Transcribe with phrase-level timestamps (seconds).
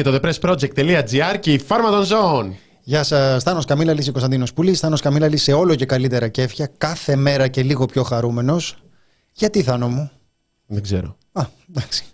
[0.00, 2.56] Είναι το thepressproject.gr και η Pharma των Ζώων.
[2.82, 4.78] Γεια σας, Στάνος Καμίλα Λύση Κωνσταντίνος Πουλής.
[4.78, 8.82] Στάνος Καμίλα σε όλο και καλύτερα κέφια, κάθε μέρα και λίγο πιο χαρούμενος.
[9.32, 10.10] Γιατί, Θάνο μου;
[10.66, 11.16] Δεν ξέρω.
[11.32, 12.04] Α, εντάξει.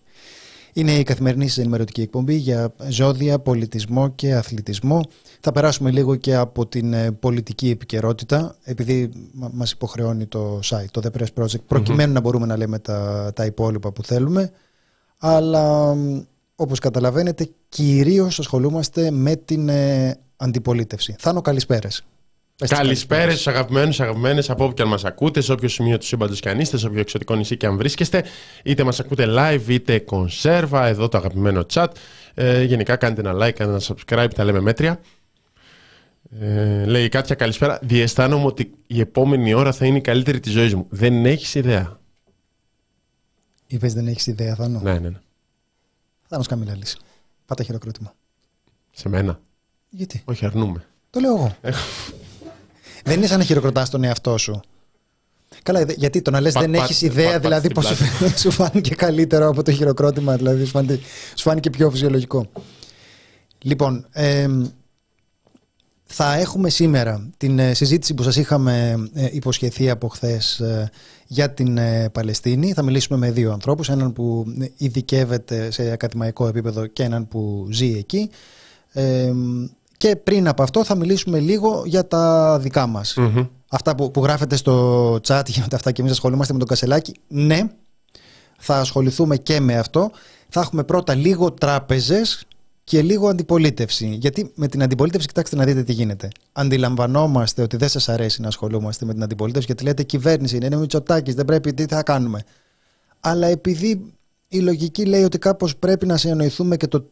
[0.72, 5.00] Είναι η καθημερινή ενημερωτική εκπομπή για ζώδια, πολιτισμό και αθλητισμό.
[5.40, 11.00] Θα περάσουμε λίγο και από την ε, πολιτική επικαιρότητα, επειδή μας υποχρεώνει το site, το
[11.04, 14.50] The Press Project, προκειμενου να μπορούμε να λέμε τα, τα υπόλοιπα που θέλουμε.
[15.18, 15.94] Αλλά
[16.56, 21.16] όπως καταλαβαίνετε κυρίως ασχολούμαστε με την ε, αντιπολίτευση.
[21.18, 22.04] Θάνο καλησπέρες.
[22.68, 26.40] Καλησπέρα στους αγαπημένους, αγαπημένες από όπου και αν μας ακούτε, σε όποιο σημείο του σύμπαντος
[26.40, 28.24] και αν είστε, σε όποιο εξωτικό νησί και αν βρίσκεστε,
[28.62, 31.86] είτε μας ακούτε live είτε κονσέρβα, εδώ το αγαπημένο chat.
[32.34, 35.00] Ε, γενικά κάντε ένα like, κάντε ένα subscribe, τα λέμε μέτρια.
[36.40, 37.78] Ε, λέει η Κάτια καλησπέρα.
[37.82, 40.86] Διαισθάνομαι ότι η επόμενη ώρα θα είναι η καλύτερη της ζωής μου.
[40.88, 42.00] Δεν έχεις ιδέα.
[43.66, 44.80] Είπες δεν έχεις ιδέα, Θάνο.
[44.82, 45.08] Ναι, ναι.
[45.08, 45.18] ναι.
[46.28, 46.78] Θάνος Καμίλα
[47.46, 48.14] Πάτα χειροκρότημα.
[48.92, 49.40] Σε μένα.
[49.88, 50.84] Γιατί; Όχι, αρνούμε.
[51.10, 51.56] Το λέω εγώ.
[53.04, 54.60] Δεν είναι σαν να χειροκροτάς τον εαυτό σου.
[55.62, 57.92] Καλά, γιατί το να λες δεν έχεις ιδέα, δηλαδή πώς
[58.36, 61.00] σου φάνηκε καλύτερο από το χειροκρότημα, δηλαδή σου φάνηκε,
[61.34, 62.50] σου φάνηκε πιο φυσιολογικό.
[63.58, 64.06] Λοιπόν,
[66.18, 70.90] θα έχουμε σήμερα την ε, συζήτηση που σας είχαμε ε, υποσχεθεί από χθες ε,
[71.26, 71.78] για την
[72.12, 72.72] Παλαιστίνη.
[72.72, 74.44] Θα μιλήσουμε με δύο ανθρώπους, έναν που
[74.76, 78.30] ειδικεύεται σε ακαδημαϊκό επίπεδο και έναν που ζει εκεί.
[79.96, 83.16] Και πριν από αυτό θα μιλήσουμε λίγο για τα δικά μας.
[83.68, 87.14] Αυτά που, που γράφετε στο chat για αυτά και εμείς ασχολούμαστε με τον Κασελάκη.
[87.28, 87.60] Ναι,
[88.58, 90.10] θα ασχοληθούμε και με αυτό.
[90.48, 92.45] Θα έχουμε πρώτα λίγο τράπεζες
[92.86, 94.06] και λίγο αντιπολίτευση.
[94.20, 96.28] Γιατί με την αντιπολίτευση, κοιτάξτε να δείτε τι γίνεται.
[96.52, 100.76] Αντιλαμβανόμαστε ότι δεν σας αρέσει να ασχολούμαστε με την αντιπολίτευση γιατί λέτε κυβέρνηση είναι, είναι
[100.76, 102.44] Μητσοτάκη, δεν πρέπει, τι θα κάνουμε.
[103.20, 104.12] Αλλά επειδή
[104.48, 107.10] η λογική λέει ότι κάπως πρέπει να συνεννοηθούμε και το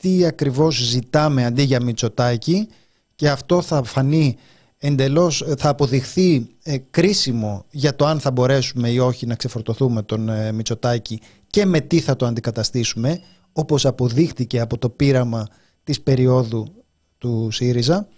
[0.00, 2.68] τι ακριβώς ζητάμε αντί για Μητσοτάκη
[3.14, 4.36] και αυτό θα φανεί
[4.78, 10.28] εντελώς, θα αποδειχθεί ε, κρίσιμο για το αν θα μπορέσουμε ή όχι να ξεφορτωθούμε τον
[10.28, 13.20] ε, Μητσοτάκη και με τι θα το αντικαταστήσουμε
[13.58, 15.46] όπως αποδείχτηκε από το πείραμα
[15.84, 16.66] της περίοδου
[17.18, 18.08] του ΣΥΡΙΖΑ.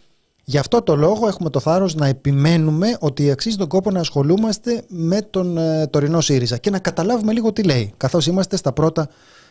[0.45, 4.85] Γι' αυτό το λόγο έχουμε το θάρρος να επιμένουμε ότι αξίζει τον κόπο να ασχολούμαστε
[4.89, 9.09] με τον ε, τωρινό ΣΥΡΙΖΑ και να καταλάβουμε λίγο τι λέει, καθώς είμαστε στα πρώτα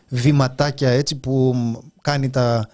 [0.08, 1.56] βηματάκια έτσι που
[2.02, 2.68] κάνει τα,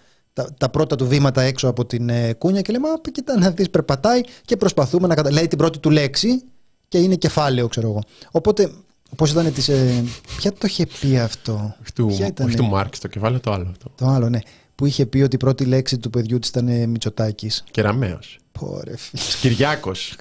[0.57, 3.69] τα, πρώτα του βήματα έξω από την ε, κούνια και λέμε «Α, κοίτα να δεις
[3.69, 6.44] περπατάει» και προσπαθούμε να καταλάβει την πρώτη του λέξη
[6.88, 8.02] και είναι κεφάλαιο ξέρω εγώ.
[8.31, 8.72] Οπότε
[9.16, 9.69] Πώς ήταν της.
[9.69, 10.03] Ε,
[10.38, 13.68] ποια το είχε πει αυτό; Όχι του, του Μάρξ, το κεφάλαιο το άλλο.
[13.69, 13.91] Αυτό.
[13.96, 14.40] Το άλλο, ναι.
[14.75, 17.63] Που είχε πει ότι η πρώτη λέξη του παιδιού της ήταν ε, Μητσοτάκης.
[17.72, 18.19] Κεραμαίο.
[18.59, 18.94] Πόρε
[19.41, 20.16] Κυριάκος.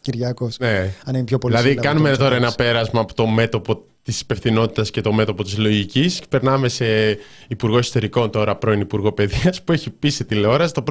[0.00, 0.58] Κυριάκος.
[0.58, 0.94] Ναι.
[1.04, 5.00] Αν είναι πιο πολύ Δηλαδή, κάνουμε τώρα ένα πέρασμα από το μέτωπο της υπευθυνότητας και
[5.00, 6.20] το μέτωπο της λογικής.
[6.28, 7.18] Περνάμε σε
[7.48, 10.82] υπουργό εσωτερικών τώρα, πρώην υπουργό παιδείας, που έχει πει σε τηλεόραση το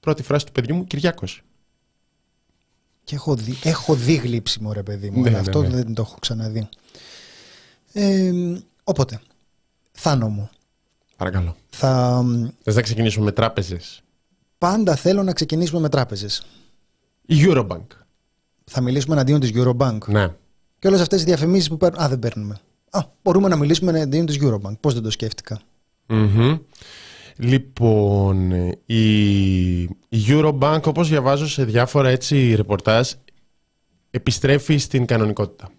[0.00, 1.42] πρώτη φράση του παιδιού μου Κυριάκος.
[3.06, 5.68] Και έχω δει, έχω δει γλύψιμο ρε παιδί μου, ναι, αλλά ναι, αυτό ναι.
[5.68, 6.68] δεν το έχω ξαναδεί.
[7.92, 8.32] Ε,
[8.84, 9.20] οπότε,
[9.92, 10.50] Θάνο μου.
[11.16, 11.56] Παρακαλώ.
[11.70, 12.24] Θα...
[12.62, 14.02] Θες να ξεκινήσουμε με τράπεζες;
[14.58, 16.42] Πάντα θέλω να ξεκινήσουμε με τράπεζες.
[17.26, 17.86] Η Eurobank.
[18.64, 19.98] Θα μιλήσουμε εναντίον της Eurobank.
[20.06, 20.28] Ναι.
[20.78, 22.02] Και όλες αυτές οι διαφημίσεις που παίρνουν.
[22.02, 22.60] Α, δεν παίρνουμε.
[22.90, 24.78] Α, μπορούμε να μιλήσουμε εναντίον της Eurobank.
[24.80, 25.60] Πώς δεν το σκεφτηκα
[27.38, 28.50] Λοιπόν,
[28.86, 33.10] η Eurobank, όπως διαβάζω σε διάφορα έτσι ρεπορτάζ,
[34.10, 35.70] επιστρέφει στην κανονικότητα.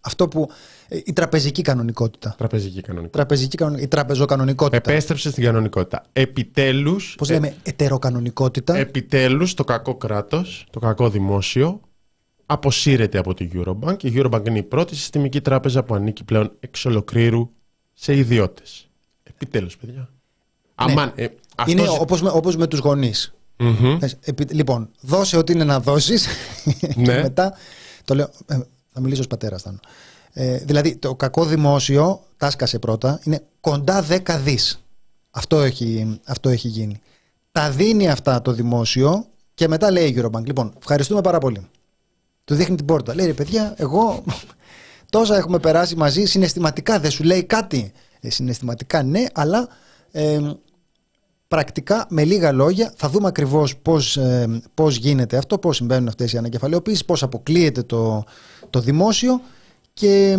[0.00, 0.50] Αυτό που...
[0.88, 2.34] Ε, η τραπεζική κανονικότητα.
[2.38, 3.18] Τραπεζική κανονικότητα.
[3.18, 4.76] Τραπεζική, η τραπεζοκανονικότητα.
[4.76, 6.02] Επέστρεψε στην κανονικότητα.
[6.12, 7.14] Επιτέλους...
[7.18, 8.76] Πώς λέμε, ε, ετεροκανονικότητα.
[8.76, 11.80] Επιτέλους το κακό κράτος, το κακό δημόσιο,
[12.46, 14.02] αποσύρεται από τη Eurobank.
[14.02, 17.50] Η Eurobank είναι η πρώτη συστημική τράπεζα που ανήκει πλέον εξ ολοκλήρου
[17.92, 18.85] σε ιδιώτες.
[19.38, 20.00] Επιτέλου, παιδιά.
[20.00, 20.06] Ναι.
[20.74, 21.72] Αμάν, ε, αυτός...
[21.74, 23.34] Είναι όπως με, όπως με τους γονείς.
[24.50, 26.26] Λοιπόν, δώσε ό,τι είναι να δώσεις.
[26.80, 27.22] και ναι.
[27.22, 27.54] μετά.
[28.04, 28.58] Το λέω, ε,
[28.92, 29.64] θα μιλήσω ως πατέρας.
[30.32, 34.80] Ε, δηλαδή, το κακό δημόσιο, τάσκασε πρώτα, είναι κοντά 10 δις.
[35.30, 37.00] Αυτό έχει, αυτό έχει γίνει.
[37.52, 40.44] Τα δίνει αυτά το δημόσιο και μετά λέει η Eurobank.
[40.44, 41.66] Λοιπόν, ευχαριστούμε πάρα πολύ.
[42.44, 43.14] Του δείχνει την πόρτα.
[43.14, 44.24] Λέει ρε παιδιά, εγώ
[45.10, 47.00] τόσα έχουμε περάσει μαζί συναισθηματικά.
[47.00, 47.92] Δεν σου λέει κάτι.
[48.20, 49.68] Ε, συναισθηματικά ναι, αλλά
[50.10, 50.40] ε,
[51.48, 56.32] πρακτικά με λίγα λόγια θα δούμε ακριβώς πώς, ε, πώς γίνεται αυτό, πώς συμβαίνουν αυτές
[56.32, 58.24] οι ανακεφαλαιοποίησεις, πώς αποκλείεται το,
[58.70, 59.40] το δημόσιο
[59.92, 60.38] και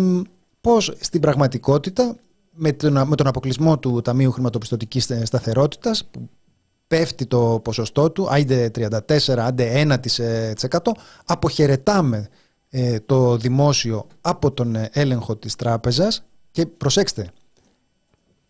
[0.60, 2.16] πώς στην πραγματικότητα
[2.50, 6.28] με τον, με τον αποκλεισμό του Ταμείου Χρηματοπιστωτικής Σταθερότητας που
[6.86, 9.86] πέφτει το ποσοστό του, άντε 34, άντε
[10.70, 10.78] 1%
[11.24, 12.28] αποχαιρετάμε
[13.06, 17.30] το δημόσιο από τον έλεγχο της τράπεζας και προσέξτε,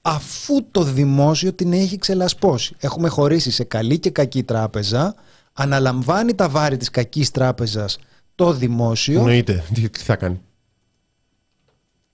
[0.09, 2.75] αφού το δημόσιο την έχει ξελασπώσει.
[2.81, 5.15] Έχουμε χωρίσει σε καλή και κακή τράπεζα,
[5.53, 7.99] αναλαμβάνει τα βάρη της κακής τράπεζας
[8.35, 9.19] το δημόσιο.
[9.19, 9.65] Εννοείται.
[9.75, 10.41] Τι, τι θα κάνει;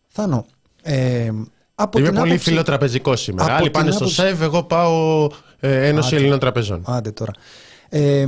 [0.08, 0.46] Θάνο,
[0.82, 1.30] ε,
[1.74, 3.44] από Είμαι την πολύ άποψη- φιλοτραπεζικός σήμερα.
[3.44, 5.28] από Άλλοι την πάνε στο άποψη- ΣΕΒ, εγώ πάω
[5.60, 6.16] ε, Ένωση Άντε.
[6.16, 6.82] Ελλήνων Τραπεζών.
[6.86, 7.32] Άντε τώρα.
[7.88, 8.26] Ε,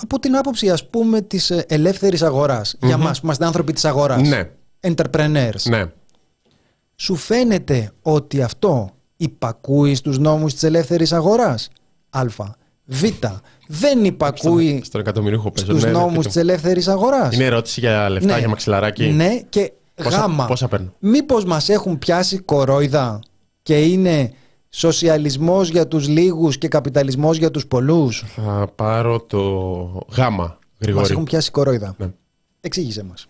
[0.00, 3.84] από την άποψη ας πούμε της ε, ελεύθερης αγοράς, για μας που είμαστε άνθρωποι της
[3.84, 4.50] αγοράς, Ναι,
[4.80, 5.84] entrepreneurs, ναι.
[6.96, 8.90] σου φαίνεται ότι αυτό
[9.22, 11.68] υπακούει στους νόμους της ελεύθερης αγοράς,
[12.10, 12.22] α,
[12.84, 13.02] β,
[13.68, 15.64] δεν υπακούει Στον εκατομμυρίουχο παίζω.
[15.66, 17.28] στους ναι, ναι, νόμους και της ελεύθερης αγοράς.
[17.28, 18.38] το- Είναι ερώτηση για λεφτά, Ναι.
[18.38, 19.04] για μαξιλαράκι.
[19.06, 20.46] Ναι και Πόσα- γάμα.
[20.46, 23.20] πόσα παίρνω; Μήπως μας έχουν πιάσει κορόιδα
[23.62, 24.32] και είναι
[24.68, 29.38] σοσιαλισμός για τους λίγους και καπιταλισμός για τους πολλούς; Θα πάρω το
[30.16, 31.10] γάμα, Μας Γρηγόρη.
[31.10, 31.94] έχουν πιάσει κορόιδα.
[31.98, 32.06] Ναι.
[32.60, 33.26] Εξήγησε μας.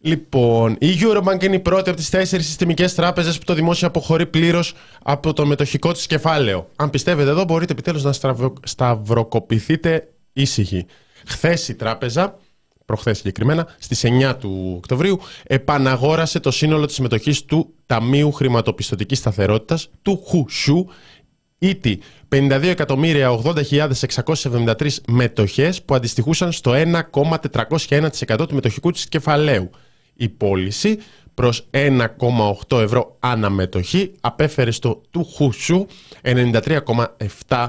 [0.00, 4.26] Λοιπόν, η Eurobank είναι η πρώτη από τις τέσσερις συστημικές τράπεζες που το δημόσιο αποχωρεί
[4.26, 6.68] πλήρως από το μετοχικό της κεφάλαιο.
[6.76, 10.86] Αν πιστεύετε εδώ, μπορείτε επιτέλους να στραβο- σταυροκοπηθείτε ήσυχοι.
[11.26, 12.38] Χθες η τράπεζα,
[12.84, 19.90] προχθές συγκεκριμένα, στις 9 του Οκτωβρίου, επαναγόρασε το σύνολο της συμμετοχή του Ταμείου Χρηματοπιστωτικής Σταθερότητας,
[20.02, 20.86] του ΧΟΥΣΟΥ,
[21.58, 29.70] ήτι 52.080.673 μετοχές που αντιστοιχούσαν στο 1,401% του μετοχικού της κεφαλαίου.
[30.20, 30.98] Η πώληση
[31.34, 35.86] προς 1,8 ευρώ αναμετοχή απέφερε στο του Χουσού
[36.22, 37.68] 93,7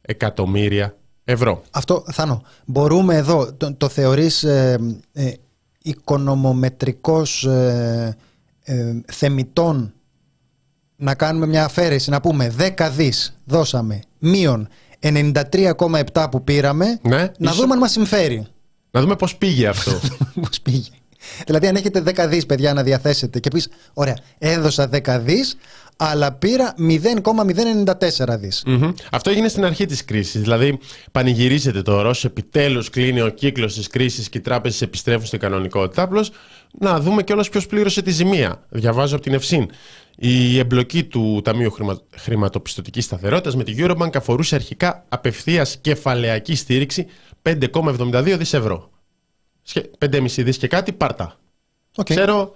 [0.00, 1.62] εκατομμύρια ευρώ.
[1.70, 4.78] Αυτό, Θάνο, μπορούμε εδώ, το, το θεωρείς ε,
[5.12, 5.32] ε,
[5.82, 8.16] οικονομομετρικός ε,
[8.64, 9.92] ε, θεμητών
[10.96, 14.68] να κάνουμε μια αφαίρεση, να πούμε 10 δις δώσαμε, μείον
[15.00, 18.46] 93,7 που πήραμε, Ναι, να ίσο- δούμε αν μας συμφέρει.
[18.90, 19.92] Να δούμε πώς πήγε αυτό.
[20.42, 20.90] Πώς πήγε.
[21.46, 25.56] Δηλαδή, αν έχετε 10 δις παιδιά να διαθέσετε και πεις, ωραία, έδωσα 10 δις,
[25.96, 28.62] αλλά πήρα 0,094 δις.
[28.66, 28.92] Μμμ.
[29.10, 30.40] Αυτό έγινε στην αρχή της κρίσης.
[30.40, 30.78] Δηλαδή,
[31.12, 36.02] πανηγυρίζεται τώρα ως επιτέλους κλείνει ο κύκλος της κρίσης και οι τράπεζες επιστρέφουν στην κανονικότητα.
[36.02, 36.30] Απλώς
[36.78, 38.64] να δούμε κιόλας ποιος πλήρωσε τη ζημία.
[38.68, 39.70] Διαβάζω από την Ευσύν.
[40.18, 42.00] Η εμπλοκή του Ταμείου Χρημα...
[42.16, 47.06] Χρηματοπιστωτικής Σταθερότητας με τη Eurobank αφορούσε αρχικά απευθείας κεφαλαιακή στήριξη
[47.42, 48.90] 5,72 δις ευρώ.
[49.68, 51.36] Σχε- 5,5 δις και κάτι, πάρτα.
[51.96, 52.04] Οκ.
[52.04, 52.54] Ξέρω,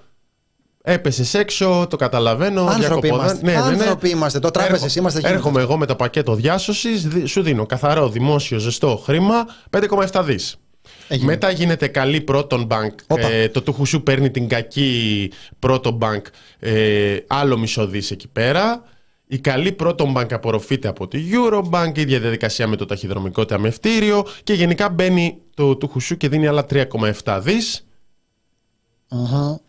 [0.82, 2.60] έπεσες έξω, το καταλαβαίνω.
[2.60, 3.38] Άνθρωποι διακοπόδα.
[3.40, 3.56] είμαστε.
[3.56, 4.38] Άνθρωποι είμαστε.
[4.38, 8.58] Το τράπεζες Έρχο- είμαστε, γίνεται Έρχομαι εγώ με το πακέτο διάσωσης, σου δίνω καθαρό δημόσιο
[8.58, 10.56] ζεστό χρήμα 5,7 δις.
[11.08, 11.30] Έγινε.
[11.30, 12.94] Μετά γίνεται καλή Proton Bank.
[13.06, 13.28] Όπα.
[13.30, 16.22] Ε, το του Χουσού παίρνει την κακή Proton Bank.
[16.58, 18.82] Ε, άλλο μισό δις εκεί πέρα.
[19.32, 24.26] Η καλή Proton Bank απορροφείται από τη Eurobank, η ίδια διαδικασία με το ταχυδρομικό ταμευτήριο
[24.44, 27.86] και γενικά μπαίνει το του Χουσού και δίνει άλλα 3,7 δις.
[29.08, 29.60] Αχα,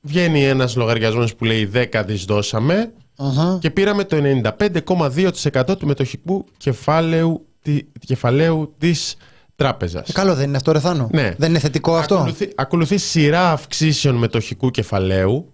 [0.00, 3.58] Βγαίνει ένας λογαριασμός που λέει 10 δις δώσαμε αχα.
[3.60, 4.16] και πήραμε το
[4.58, 9.16] 95,2% του μετοχικού κεφάλαιου, τη, κεφαλαίου της
[9.56, 10.08] τράπεζας.
[10.08, 11.08] Ε, Καλό δεν είναι αυτό, ρε Θάνο.
[11.12, 11.34] Ναι.
[11.38, 15.52] Δεν είναι θετικό αυτό; Ακολουθεί, ακολουθεί σειρά αυξήσεων μετοχικού κεφαλαίου,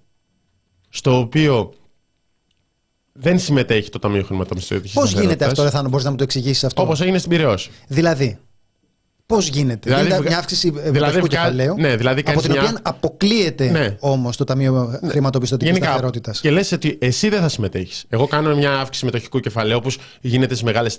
[0.88, 1.72] στο οποίο
[3.12, 6.22] δεν συμμετέχει το Ταμείο Χρηματοπιστωτικής Πώς γίνεται Σταθερότητας, αυτό, ρε Θάνο, μπορείς να μου το
[6.22, 7.70] εξηγήσεις αυτό; Όπως έγινε στην Πυραιός.
[7.88, 8.38] Δηλαδή,
[9.26, 11.74] πώς γίνεται; Δηλαδή, γίνεται βγα- μια αύξηση ε, δηλαδή μετοχικού βγα- κεφαλαίου.
[11.78, 13.96] ναι, δηλαδή από κάνεις την μια- οποία αποκλείεται Ναι.
[14.00, 15.90] όμως το Ταμείο Χρηματοπιστωτικής Γενικά.
[15.90, 16.40] Σταθερότητας.
[16.40, 18.04] Και λες ότι εσύ δεν θα συμμετέχεις.
[18.08, 20.98] Εγώ κάνω μια αύξηση μετοχικού κεφαλαίου όπως γίνεται στις μεγάλες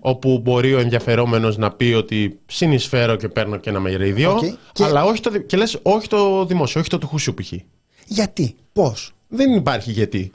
[0.00, 4.30] όπου μπορεί ο ενδιαφερόμενος να πει ότι συνεισφέρω και παίρνω και ένα μερίδιο.
[4.32, 4.44] Οκ.
[4.72, 7.52] Και- Αλλά όχι το, δη- και λες όχι το δημόσιο, όχι το του χουσού π.χ.
[8.06, 10.32] Γιατί, πώς; Δεν υπάρχει γιατί.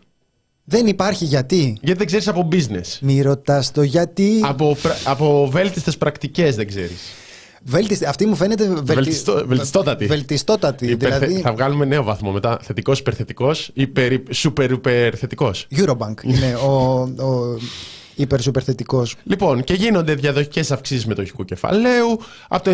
[0.70, 1.78] Δεν υπάρχει γιατί.
[1.82, 2.98] Γιατί δεν ξέρεις από business.
[3.02, 4.40] Μη ρωτάς το γιατί.
[4.44, 7.02] Από, πρα- από βέλτιστες πρακτικές δεν ξέρεις.
[7.64, 8.84] Βέλτιστη, αυτή μου φαίνεται βελτι...
[8.94, 10.06] Βελτιστό- βελτιστότατη.
[10.06, 10.96] βελτιστότατη.
[10.96, 12.60] Δηλαδή, Θα βγάλουμε νέο βαθμό μετά.
[12.62, 15.68] Θετικός, υπερθετικός, υπερ, super, υπερθετικός.
[15.76, 16.70] Eurobank είναι ο,
[17.24, 17.58] ο
[18.22, 19.16] υπερσουπερθετικός.
[19.24, 22.20] Λοιπόν, και γίνονται διαδοχικές αυξήσεις μετοχικού κεφαλαίου.
[22.48, 22.72] Από το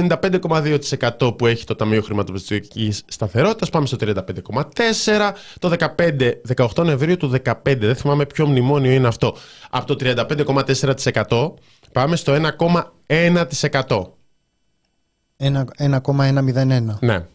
[1.20, 5.34] 95,2% που έχει το Ταμείο Χρηματοπιστωτικής Σταθερότητας, πάμε στο 35,4%.
[5.60, 9.36] Το 15, 18 Νοεμβρίου του 2015, δεν θυμάμαι ποιο μνημόνιο είναι αυτό.
[9.70, 11.54] Από το 35,4%
[11.92, 14.14] πάμε στο 1,1%.
[15.38, 17.26] Ένα- 1,101 Ναι.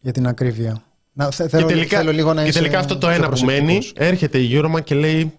[0.00, 0.82] για την ακρίβεια.
[1.12, 3.28] Να, θε- Και θέλω, τελικά, θέλω λίγο να και είσαι τελικά αυτό το πιο ένα
[3.28, 4.06] που μένει, προσεκτικός.
[4.08, 5.32] έρχεται η Euroman και λέει.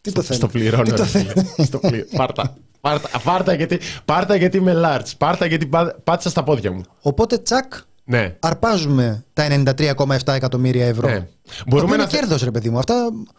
[0.00, 0.38] Τι το θέλω.
[0.38, 0.82] Στο πληρώνω.
[0.82, 1.30] Τι το ρε θέλω.
[1.30, 1.66] φίλε.
[1.66, 2.54] Στο πλη- Πάρτα.
[2.80, 5.10] Πάρτα, πάρτα, γιατί, πάρτα γιατί είμαι large.
[5.18, 6.82] Πάρτα γιατί πά- πάτησα στα πόδια μου.
[7.02, 7.72] Οπότε τσακ,
[8.04, 8.36] Ναι.
[8.40, 11.08] αρπάζουμε τα 93,7 εκατομμύρια ευρώ.
[11.08, 11.12] Ναι.
[11.14, 11.28] Μπορούμε
[11.66, 12.08] Μπορούμε είναι να.
[12.08, 12.78] κέρδος ρε παιδί μου.
[12.78, 12.94] Αυτά...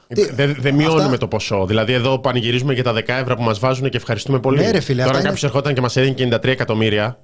[0.08, 1.66] τι- Δεν δεν μειώνουμε αυτά- το ποσό.
[1.66, 4.60] Δηλαδή, εδώ πανηγυρίζουμε για τα 10 ευρώ που μας βάζουν και ευχαριστούμε πολύ.
[4.60, 7.20] Ναι, ρε φίλε, Τώρα, αυτά αν κάποιο ερχόταν και μας έδινε και 93 εκατομμύρια.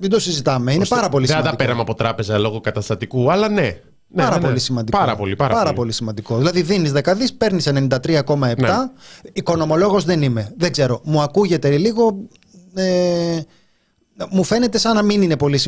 [0.00, 0.72] Μην το συζητάμε.
[0.72, 1.64] Είναι πάρα πολύ Δεν θα τα σημαντικό.
[1.64, 3.76] πέραμε από τράπεζα λόγω καταστατικού, αλλά ναι.
[4.10, 4.46] Ναι, πάρα ναι, ναι.
[4.46, 4.98] πολύ σημαντικό.
[4.98, 5.92] Πάρα πολύ, πάρα, πάρα πολύ.
[5.92, 6.36] σημαντικό.
[6.36, 8.56] Δηλαδή δίνεις δεκαδείς, παίρνεις 93,7.
[8.56, 8.68] Ναι.
[9.32, 10.52] Οικονομολόγος δεν είμαι.
[10.56, 11.00] Δεν ξέρω.
[11.04, 12.16] Μου ακούγεται λίγο.
[12.74, 13.40] Ε,
[14.30, 15.58] μου φαίνεται σαν να μην είναι πολύ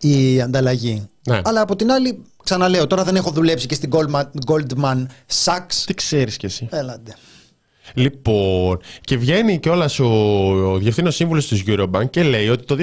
[0.00, 1.08] η ανταλλαγή.
[1.28, 1.40] Ναι.
[1.44, 3.90] Αλλά από την άλλη, ξαναλέω, τώρα δεν έχω δουλέψει και στην
[4.46, 5.06] Goldman
[5.44, 5.82] Sachs.
[5.86, 6.68] Τι ξέρεις κι εσύ.
[6.70, 7.14] Έλαντε.
[7.94, 10.06] Λοιπόν, και βγαίνει κιόλας ο,
[10.72, 12.76] ο διευθύνων σύμβουλος της Eurobank και λέει ότι το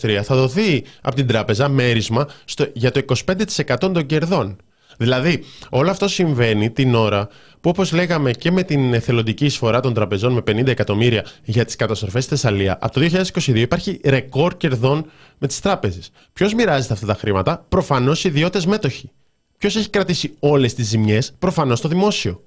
[0.00, 4.56] 2023 θα δοθεί από την τράπεζα μέρισμα στο, για το 25% των κερδών.
[4.98, 7.28] Δηλαδή, όλο αυτό συμβαίνει την ώρα
[7.60, 11.76] που, όπως λέγαμε και με την εθελοντική εισφορά των τραπεζών με 50 εκατομμύρια για τις
[11.76, 16.10] καταστροφές στη Θεσσαλία, από το 2022 υπάρχει ρεκόρ κερδών με τις τράπεζες.
[16.32, 19.10] Ποιος μοιράζεται αυτά τα χρήματα, προφανώς οι ιδιώτες μέτοχοι.
[19.58, 22.42] Ποιος έχει κρατήσει όλες τις ζημιές, προφανώς το δημόσιο.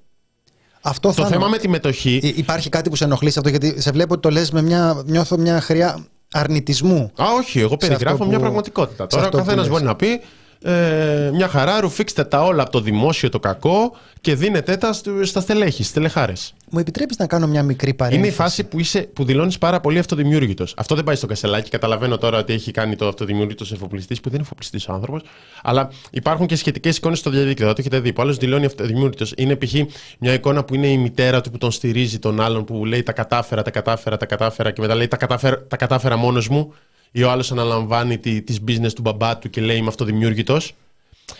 [0.88, 2.34] Αυτό το θέμα με τη μετοχή.
[2.36, 5.04] Υπάρχει κάτι που σε ενοχλεί σε αυτό, γιατί σε βλέπω ότι το λες με μια.
[5.06, 7.12] Νιώθω μια χρειά αρνητισμού.
[7.16, 9.08] Α, όχι, εγώ περιγράφω μια πραγματικότητα.
[9.08, 10.22] Τώρα ο καθένας μπορεί να πει
[10.66, 14.94] ε, μια χαρά, ρουφήξτε τα όλα από το δημόσιο το κακό και δίνετε τα
[15.24, 16.54] στα στελέχη, στις τελεχάρες.
[16.70, 18.28] Μου επιτρέπεις να κάνω μια μικρή παρέμβαση.
[18.28, 20.74] Είναι η φάση που, είσαι, που δηλώνεις πάρα πολύ αυτοδημιούργητος.
[20.78, 21.70] Αυτό δεν πάει στο κασελάκι.
[21.70, 25.22] Καταλαβαίνω τώρα ότι έχει κάνει το αυτοδημιούργητος εφοπλιστής, που δεν είναι εφοπλιστής ο άνθρωπος.
[25.64, 27.68] Αλλά υπάρχουν και σχετικές εικόνες στο διαδίκτυο.
[27.68, 28.14] Το έχετε δει.
[28.14, 29.34] Που άλλος δηλώνει αυτοδημιούργητος.
[29.38, 29.74] Είναι π.χ.
[30.20, 33.12] μια εικόνα που είναι η μητέρα του που τον στηρίζει τον άλλον που λέει τα
[33.12, 36.74] κατάφερα, τα κατάφερα, τα κατάφερα και μετά λέει τα κατάφερα, τα κατάφερα μόνος μου
[37.18, 40.74] ή ο άλλος αναλαμβάνει τη, τις business του μπαμπά του και λέει είμαι αυτοδημιούργητος.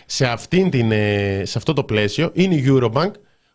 [0.06, 3.12] Σε, αυτήν την, ε, σε αυτό το πλαίσιο είναι η Eurobank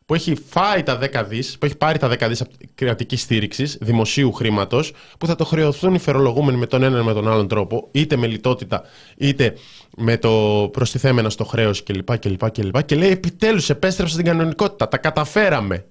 [0.06, 2.42] που έχει φάει τα 10 δις, που έχει πάρει τα 10 δις
[2.74, 7.28] κρατική στήριξη, δημοσίου χρήματος, που θα το χρεωθούν οι φερολογούμενοι με τον έναν με τον
[7.28, 8.82] άλλον τρόπο, είτε με λιτότητα,
[9.16, 9.54] είτε
[9.96, 12.18] με το προστιθέμενα στο χρέος κλπ.
[12.18, 12.82] κλπ, κλπ.
[12.84, 14.88] Και λέει επιτέλους επέστρεψε στην κανονικότητα.
[14.88, 15.84] Τα καταφέραμε.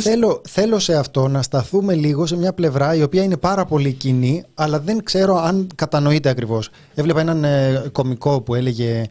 [0.00, 3.92] Θέλω, θέλω σε αυτό να σταθούμε λίγο σε μια πλευρά η οποία είναι πάρα πολύ
[3.92, 6.70] κοινή, αλλά δεν ξέρω αν κατανοείται ακριβώς.
[6.94, 9.06] Έβλεπα έναν ε, κομικό που έλεγε.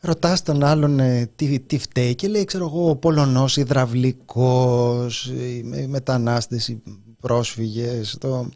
[0.00, 5.86] Ρωτάς τον άλλον ε, τι, τι φταίει και λέει, ξέρω εγώ, ο Πολωνός, υδραυλικός, οι
[5.88, 6.82] μετανάστες, οι
[7.20, 8.16] πρόσφυγες.
[8.20, 8.48] Το...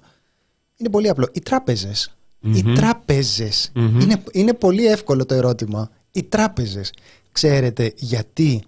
[0.76, 1.28] Είναι πολύ απλό.
[1.32, 5.90] Οι τραπεζες Οι τραπεζες Είναι, είναι πολύ εύκολο το ερώτημα.
[6.12, 6.92] Οι τράπεζες.
[7.32, 8.62] Ξέρετε γιατί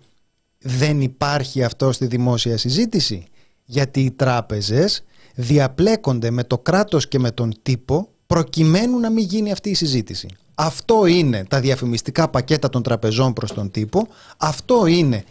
[0.63, 3.25] δεν υπάρχει αυτό στη δημόσια συζήτηση.
[3.65, 5.05] Γιατί οι τράπεζες
[5.35, 10.29] διαπλέκονται με το κράτος και με τον τύπο προκειμένου να μην γίνει αυτή η συζήτηση.
[10.55, 14.09] Αυτό είναι τα διαφημιστικά πακέτα των τραπεζών προς τον τύπο.
[14.37, 15.25] Αυτό είναι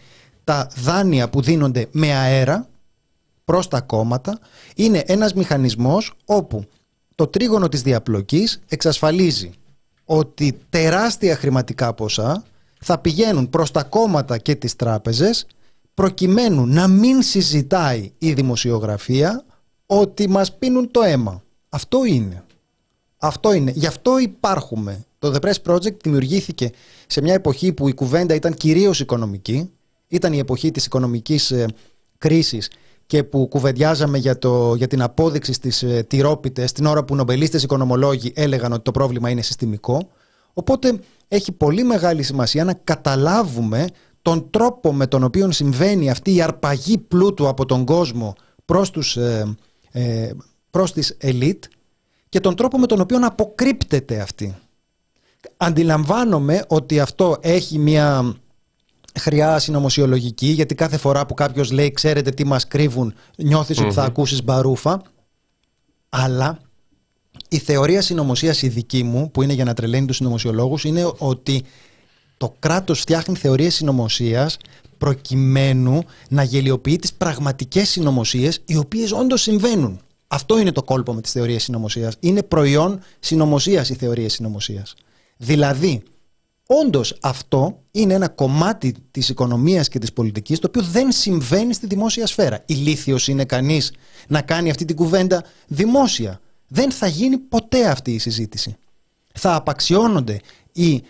[0.44, 2.68] τα δάνεια που δίνονται με αέρα
[3.44, 4.38] προς τα κόμματα.
[4.76, 6.64] Είναι ένας μηχανισμός όπου
[7.14, 9.50] το τρίγωνο της διαπλοκής εξασφαλίζει
[10.04, 12.44] ότι τεράστια χρηματικά ποσά
[12.82, 15.46] θα πηγαίνουν προς τα κόμματα και τις τράπεζες
[15.94, 19.44] προκειμένου να μην συζητάει η δημοσιογραφία
[19.86, 21.42] ότι μας πίνουν το αίμα.
[21.68, 22.44] Αυτό είναι.
[23.18, 23.72] Αυτό είναι.
[23.74, 25.04] Γι' αυτό υπάρχουμε.
[25.18, 26.70] Το The Press Project δημιουργήθηκε
[27.06, 29.70] σε μια εποχή που η κουβέντα ήταν κυρίως οικονομική.
[30.08, 31.66] Ήταν η εποχή της οικονομικής ε,
[32.18, 32.70] κρίσης
[33.06, 37.62] και που κουβεντιάζαμε για, το, για την απόδειξη στις ε, τυρόπιτες την ώρα που νομπελίστες
[37.62, 40.08] οικονομολόγοι έλεγαν ότι το πρόβλημα είναι συστημικό.
[40.52, 43.86] Οπότε έχει πολύ μεγάλη σημασία να καταλάβουμε
[44.22, 49.16] τον τρόπο με τον οποίο συμβαίνει αυτή η αρπαγή πλούτου από τον κόσμο προς, τους,
[49.16, 49.56] ε,
[49.90, 50.30] ε,
[50.70, 51.64] προς τις ελίτ
[52.28, 54.56] και τον τρόπο με τον οποίο αποκρύπτεται αυτή.
[55.56, 58.36] Αντιλαμβάνομαι ότι αυτό έχει μια
[59.20, 63.14] χρειά συνωμοσιολογική γιατί κάθε φορά που κάποιος λέει ξέρετε τι μας κρύβουν
[63.54, 65.02] ότι θα ακούσεις μπαρούφα
[66.08, 66.58] αλλά
[67.52, 71.64] η θεωρία συνωμοσίας η δική μου, που είναι για να τρελαίνει τους συνωμοσιολόγους, είναι ότι
[72.36, 74.56] το κράτος φτιάχνει θεωρίες συνωμοσίας
[74.98, 80.00] προκειμένου να γελιοποιεί τις πραγματικές συνωμοσίες, οι οποίες όντως συμβαίνουν.
[80.28, 82.16] Αυτό είναι το κόλπο με τις θεωρίες συνωμοσίας.
[82.20, 84.94] Είναι προϊόν συνωμοσίας οι θεωρίες συνωμοσίας.
[85.36, 86.02] Δηλαδή,
[86.66, 91.86] όντως αυτό είναι ένα κομμάτι της οικονομίας και της πολιτικής το οποίο δεν συμβαίνει στη
[91.86, 92.62] δημόσια σφαίρα.
[92.66, 93.92] Ηλίθιος είναι κανείς
[94.28, 96.40] να κάνει αυτή την κουβέντα δημόσια
[96.72, 98.76] δεν θα γίνει ποτέ αυτή η συζήτηση.
[99.34, 100.40] Θα απαξιώνονται
[100.72, 101.02] οι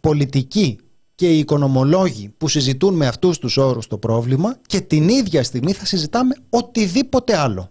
[0.00, 0.78] πολιτικοί
[1.14, 5.72] και οι οικονομολόγοι που συζητούν με αυτούς τους όρους το πρόβλημα και την ίδια στιγμή
[5.72, 7.70] θα συζητάμε οτιδήποτε άλλο.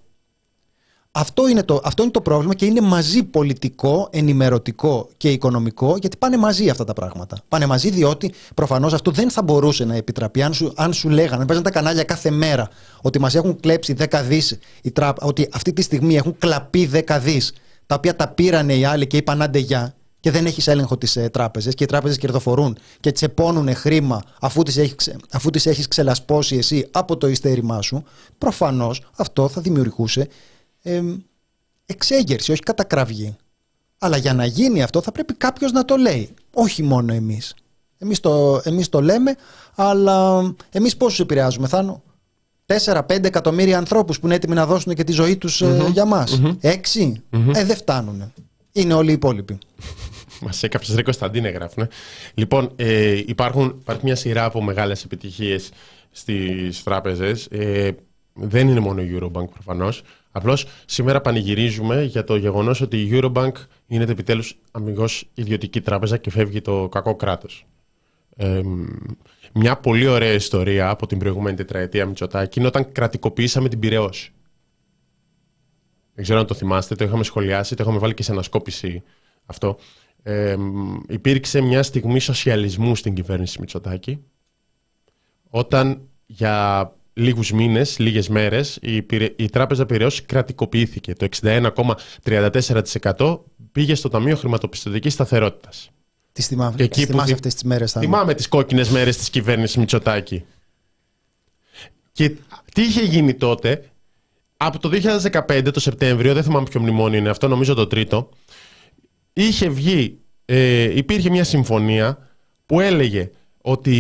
[1.20, 6.18] Αυτό είναι, το, αυτό είναι το πρόβλημα και είναι μαζί πολιτικό, ενημερωτικό και οικονομικό, γιατί
[6.18, 7.38] πάνε μαζί αυτά τα πράγματα.
[7.48, 10.44] Πάνε μαζί διότι προφανώς αυτό δεν θα μπορούσε να επιτραπεί.
[10.44, 12.70] Αν σου, αν σου λέγανε, παίζαν τα κανάλια κάθε μέρα
[13.02, 14.58] ότι μας έχουν κλέψει 10 δις,
[15.22, 17.54] ότι αυτή τη στιγμή έχουν κλαπεί 10 δις,
[17.86, 21.16] τα οποία τα πήρανε οι άλλοι και είπαν άντε γεια, και δεν έχεις έλεγχο τις
[21.16, 25.88] ε, τράπεζες και οι τράπεζες κερδοφορούν και τσεπώνουν χρήμα αφού τις έχεις αφού τις έχεις
[25.88, 28.04] ξελασπώσει εσύ από το ειστέρημά σου,
[28.38, 30.28] προφανώς αυτό θα δημιουργούσε
[30.88, 31.02] ε,
[31.86, 33.36] εξέγερση, όχι κατακραυγή.
[33.98, 36.30] Αλλά για να γίνει αυτό θα πρέπει κάποιος να το λέει.
[36.54, 37.56] Όχι μόνο εμείς.
[37.98, 39.36] Εμείς το, εμείς το λέμε,
[39.76, 40.42] αλλά
[40.72, 42.04] εμείς πόσους επηρεάζουμε, Θάνο;
[42.66, 46.42] 4-5 εκατομμύρια ανθρώπους που είναι έτοιμοι να δώσουν και τη ζωή τους ε, για μας.
[46.44, 46.58] Mm-hmm.
[46.62, 47.12] 6.
[47.54, 48.34] Ε, δεν φτάνουν.
[48.72, 49.58] Είναι όλοι οι υπόλοιποι.
[50.42, 51.88] Μας έκαψες Ρε Κωνσταντίνε, γράφουν.
[52.34, 55.70] Λοιπόν, ε, υπάρχουν, υπάρχει μια σειρά από μεγάλες επιτυχίες
[56.12, 57.46] στις τράπεζες.
[57.46, 57.92] Ε,
[58.34, 60.04] δεν είναι μόνο η Eurobank προφανώς.
[60.38, 63.52] Απλώς σήμερα πανηγυρίζουμε για το γεγονός ότι η Eurobank
[63.88, 67.66] είναι επιτέλους αμυγός ιδιωτική τράπεζα και φεύγει το κακό κράτος.
[68.36, 68.62] Ε,
[69.54, 74.32] μια πολύ ωραία ιστορία από την προηγούμενη τετραετία Μητσοτάκη είναι όταν κρατικοποιήσαμε την Πυραιός.
[76.14, 79.04] Δεν ξέρω αν το θυμάστε, το είχαμε σχολιάσει, το είχαμε βάλει και σε ανασκόπηση
[79.46, 79.78] αυτό.
[80.24, 80.56] Ε,
[81.10, 84.24] υπήρξε μια στιγμή σοσιαλισμού στην κυβέρνηση Μητσοτάκη
[85.50, 91.14] όταν για λίγους μήνες, λίγες μέρες η, η Τράπεζα Πυραιός κρατικοποιήθηκε.
[91.14, 93.40] Το 61,34%
[93.72, 95.92] πήγε στο Ταμείο Χρηματοπιστωτικής Σταθερότητας.
[96.32, 97.92] Τις θυμάμαι, εκεί θυμάσαι αυτές τις μέρες.
[97.92, 100.46] Θα θυμάμαι τις κόκκινες μέρες της κυβέρνησης Μητσοτάκη.
[102.12, 102.30] Και
[102.74, 103.90] τι είχε γίνει τότε,
[104.58, 108.30] από το 2015 το Σεπτέμβριο, δεν θυμάμαι ποιο μνημόνιο είναι αυτό, νομίζω το τρίτο,
[109.34, 112.28] είχε βγει, ε, υπήρχε μια συμφωνία
[112.66, 113.30] που έλεγε
[113.70, 113.96] ότι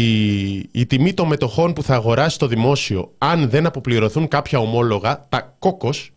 [0.71, 5.56] η τιμή των μετοχών που θα αγοράσει το δημόσιο, αν δεν αποπληρωθούν κάποια ομόλογα, τα
[5.60, 6.12] κόκκος,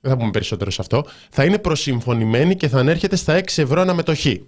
[0.00, 3.80] δεν θα πούμε περισσότερο σε αυτό, θα είναι προσυμφωνημένη και θα ανέρχεται στα 6 ευρώ
[3.80, 4.46] αναμετοχή.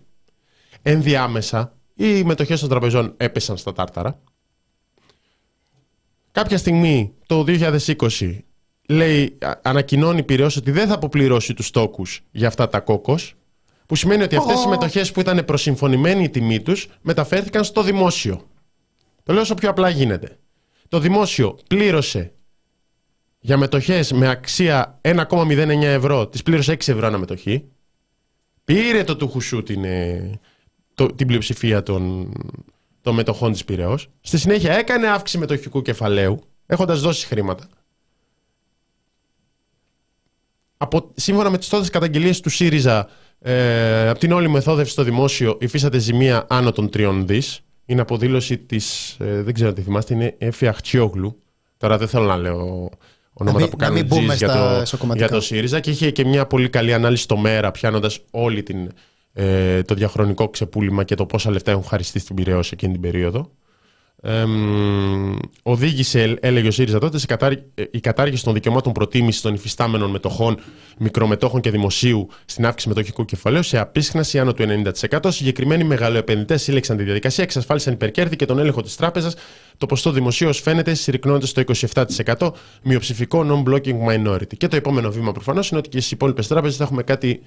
[0.83, 4.21] Ενδιάμεσα, οι μετοχές των τραπεζών έπεσαν στα τάρταρα.
[6.33, 8.39] Κάποια στιγμή, το 2020,
[8.89, 13.35] λέει, ανακοινώνει Πυραιός ότι δεν θα αποπληρώσει τους τόκους για αυτά τα κόκκος,
[13.93, 18.49] που σημαίνει ότι αυτές οι μετοχές που ήταν προσυμφωνημένη η τιμή τους, μεταφέρθηκαν στο δημόσιο.
[19.23, 20.39] Το λέω όσο πιο απλά γίνεται.
[20.89, 22.33] Το δημόσιο πλήρωσε
[23.39, 27.65] για μετοχές με αξία 1,09 ευρώ, τις πλήρωσε 6 ευρώ αναμετοχή,
[28.65, 30.41] πήρε το του Χουσού την, ε,
[30.95, 32.33] το, την πλειοψηφία των,
[33.01, 34.09] των μετοχών της Πυραιός.
[34.21, 37.69] Στη συνέχεια έκανε αύξηση μετοχικού κεφαλαίου, έχοντας δώσει χρήματα.
[40.77, 43.09] Από, σύμφωνα με τις τότε καταγγελίες του ΣΥΡΙΖΑ,
[43.43, 47.61] ε, από την όλη μεθόδευση στο δημόσιο υφίσταται ζημία άνω των τριών δις.
[47.87, 51.39] Είναι αποδήλωση της, ε, δεν ξέρω αν τη θυμάστε, είναι Εφη Αχτσιόγλου.
[51.77, 52.91] Τώρα δεν θέλω να λέω
[53.33, 57.23] ονόματα που κάνουν για, το, για το ΣΥΡΙΖΑ και είχε και μια πολύ καλή ανάλυση
[57.23, 58.91] στο ΜΕΡΑ πιάνοντας όλη την
[59.33, 63.01] ε, το διαχρονικό ξεπούλημα και το πόσα λεφτά έχουν χαριστεί στην Πυραιό σε εκείνη την
[63.01, 63.51] περίοδο.
[64.25, 64.45] Ε,
[65.63, 67.27] οδήγησε, έλεγε ο ΣΥΡΙΖΑ τότε, σε
[67.75, 70.59] ε, η κατάργηση των δικαιωμάτων προτίμησης των υφιστάμενων μετοχών,
[70.99, 74.65] μικρομετόχων και δημοσίου στην αύξηση μετοχικού κεφαλαίου σε απίσχναση άνω του
[75.11, 75.19] 90%.
[75.29, 79.35] Συγκεκριμένοι μεγαλοεπενδυτές σύλλεξαν τη διαδικασία, εξασφάλισαν υπερκέρδη και τον έλεγχο της τράπεζας.
[79.77, 81.63] Το ποστό δημοσίου, ως φαίνεται, συρρυκνώνεται στο
[82.37, 84.57] 27%, μειοψηφικό non-blocking minority.
[84.57, 87.43] Και το επόμενο βήμα προφανώς είναι ότι και στις υπόλοιπες τράπεζες θα έχουμε κάτι,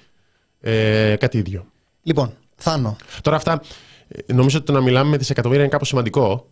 [0.60, 1.66] ε, κάτι ίδιο.
[2.02, 2.96] Λοιπόν, Θάνο.
[3.22, 3.60] Τώρα αυτά,
[4.08, 6.46] ε, νομίζω ότι το να μιλάμε με δισεκατομμύρια είναι κάπως σημαντικό.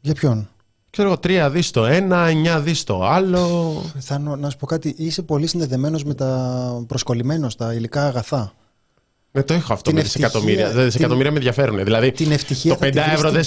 [0.00, 0.48] Για ποιον;
[0.90, 3.72] Ξέρω εγώ, τρία δίστο, ένα εννιά δίστο, άλλο.
[3.98, 8.52] Θάνο, να σου πω κάτι, είσαι πολύ συνδεδεμένος με τα προσκολλημένο, στα υλικά αγαθά.
[9.32, 10.70] Ναι, το έχω αυτό την με δισεκατομμύρια.
[10.70, 10.84] Την...
[10.84, 11.84] Δισεκατομμύρια με ενδιαφέρουν.
[11.84, 13.44] Δηλαδή, την ευτυχία το 5 ευρώ δεν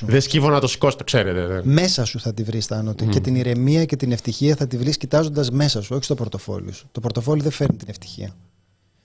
[0.00, 1.60] δε σκύβω να το σηκώσω, το ξέρετε.
[1.64, 2.90] Μέσα σου θα τη βρεις, Θάνο.
[2.90, 3.08] Mm.
[3.08, 6.72] Και την ηρεμία και την ευτυχία θα τη βρεις κοιτάζοντας μέσα σου, όχι στο πορτοφόλι
[6.72, 6.88] σου.
[6.92, 8.34] Το πορτοφόλι δεν φέρνει την ευτυχία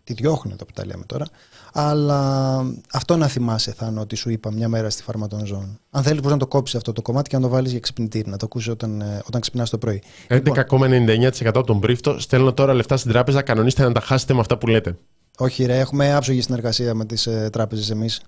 [0.06, 1.26] τη διώχνει εδώ που τα λέμε τώρα.
[1.78, 2.62] Αλλά
[2.92, 5.80] αυτό να θυμάσαι, Θάνο, ότι σου είπα μια μέρα στη φάρμα των ζώων.
[5.92, 8.30] Αν θέλεις, μπορείς να το κόψεις αυτό το κομμάτι και να το βάλεις για ξυπνητήρι,
[8.30, 10.02] να το ακούσεις όταν, ε, όταν ξυπνάς το πρωί.
[10.28, 12.20] 11,99% από τον πρίφτο.
[12.20, 13.42] Στέλνω τώρα λεφτά στην τράπεζα.
[13.42, 14.98] Κανονίστε να τα χάσετε με αυτά που λέτε.
[15.38, 18.22] Όχι, ρε, έχουμε άψογη συνεργασία με τις ε, τράπεζες εμείς.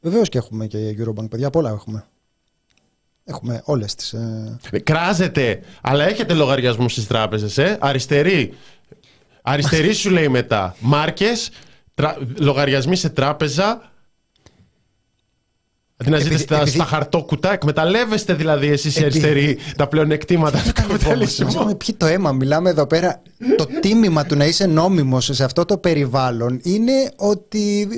[0.00, 2.04] Βεβαίως και έχουμε και Eurobank, παιδιά, πολλά έχουμε.
[3.24, 4.12] Έχουμε όλες τις.
[4.12, 4.80] Ε...
[4.84, 7.76] Κράζετε, αλλά έχετε λογαριασμού στις τράπεζες, ε.
[7.80, 8.54] Αριστερή,
[9.42, 10.76] Αριστερή σου λέει μετά.
[10.80, 11.50] Μάρκες,
[11.96, 12.16] τρα...
[12.38, 13.90] λογαριασμοί σε τράπεζα.
[15.96, 16.70] Αντί να ζείτε στα, επειδή...
[16.70, 21.46] στα χαρτόκουτα, εκμεταλλεύεστε δηλαδή εσείς οι αριστεροί τα πλεονεκτήματα του καπιταλισμού.
[21.46, 22.32] Ξέρουμε πιει το αίμα.
[22.32, 23.22] Μιλάμε εδώ πέρα.
[23.56, 27.88] το τίμημα του να είσαι νόμιμος σε αυτό το περιβάλλον είναι ότι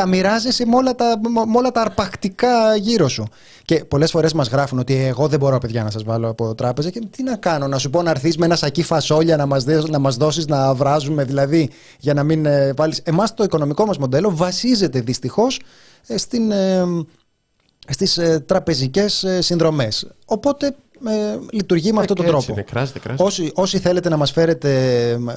[0.00, 3.26] τα μοιράζεσαι με όλα τα, με όλα τα αρπακτικά γύρω σου.
[3.64, 6.90] Και πολλές φορές μας γράφουν ότι εγώ δεν μπορώ, παιδιά, να σας βάλω από τράπεζα.
[6.90, 9.64] Και τι να κάνω, να σου πω να έρθεις με ένα σακί φασόλια να μας
[9.64, 13.00] να μας δώσεις να βράζουμε, δηλαδή, για να μην ε, βάλεις.
[13.04, 15.60] Εμάς το οικονομικό μας μοντέλο βασίζεται δυστυχώς
[16.06, 16.50] ε, στην.
[16.50, 16.84] Ε,
[17.88, 20.06] στις ε, τραπεζικές ε, συνδρομές.
[20.24, 20.66] Οπότε
[21.06, 22.52] ε, λειτουργεί με αυτόν τον τρόπο.
[22.52, 22.64] Είναι,
[23.16, 24.70] Όσοι, όσοι θέλετε να μας φέρετε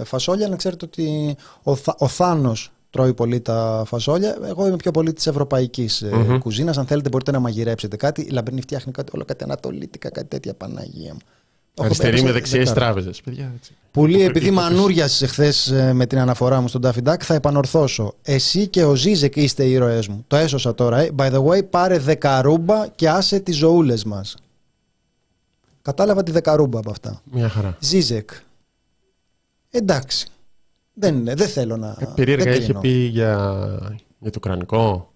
[0.04, 4.38] φασόλια, να ξέρετε ότι ο, ο Θάνος τρώει πολύ τα φασόλια.
[4.44, 6.38] Εγώ είμαι πιο πολύ της ευρωπαϊκής mm-hmm.
[6.40, 6.78] κουζίνας.
[6.78, 8.22] Αν θέλετε, μπορείτε να μαγειρέψετε κάτι.
[8.22, 11.20] Η Λαμπρινή φτιάχνει κάτι, όλο κάτι ανατολίτικα, κάτι τέτοια Παναγία μου.
[11.78, 13.22] Αριστερή με δεξιές τράπεζες.
[13.92, 18.14] Πολύ, επειδή μανούριασε χθε ε, με την αναφορά μου στον Ταφιντάκ, θα επανορθώσω.
[18.22, 20.24] Εσύ και ο Ζίζεκ είστε οι ήρωές μου.
[20.28, 21.00] Το έσωσα τώρα.
[21.00, 21.10] Ε.
[21.18, 24.36] By the way, πάρε δεκαρούμπα και άσε τις ζωούλες μας.
[25.82, 27.22] Κατάλαβα τη δεκαρούμπα από αυτά.
[27.32, 27.78] Μια χαρά.
[27.80, 28.30] Ζίζεκ.
[29.70, 30.28] Εντάξει.
[30.94, 31.96] Δεν, δεν θέλω να.
[32.00, 33.68] Ε, περίεργα είχε πει για,
[34.20, 35.14] για το κρανικό.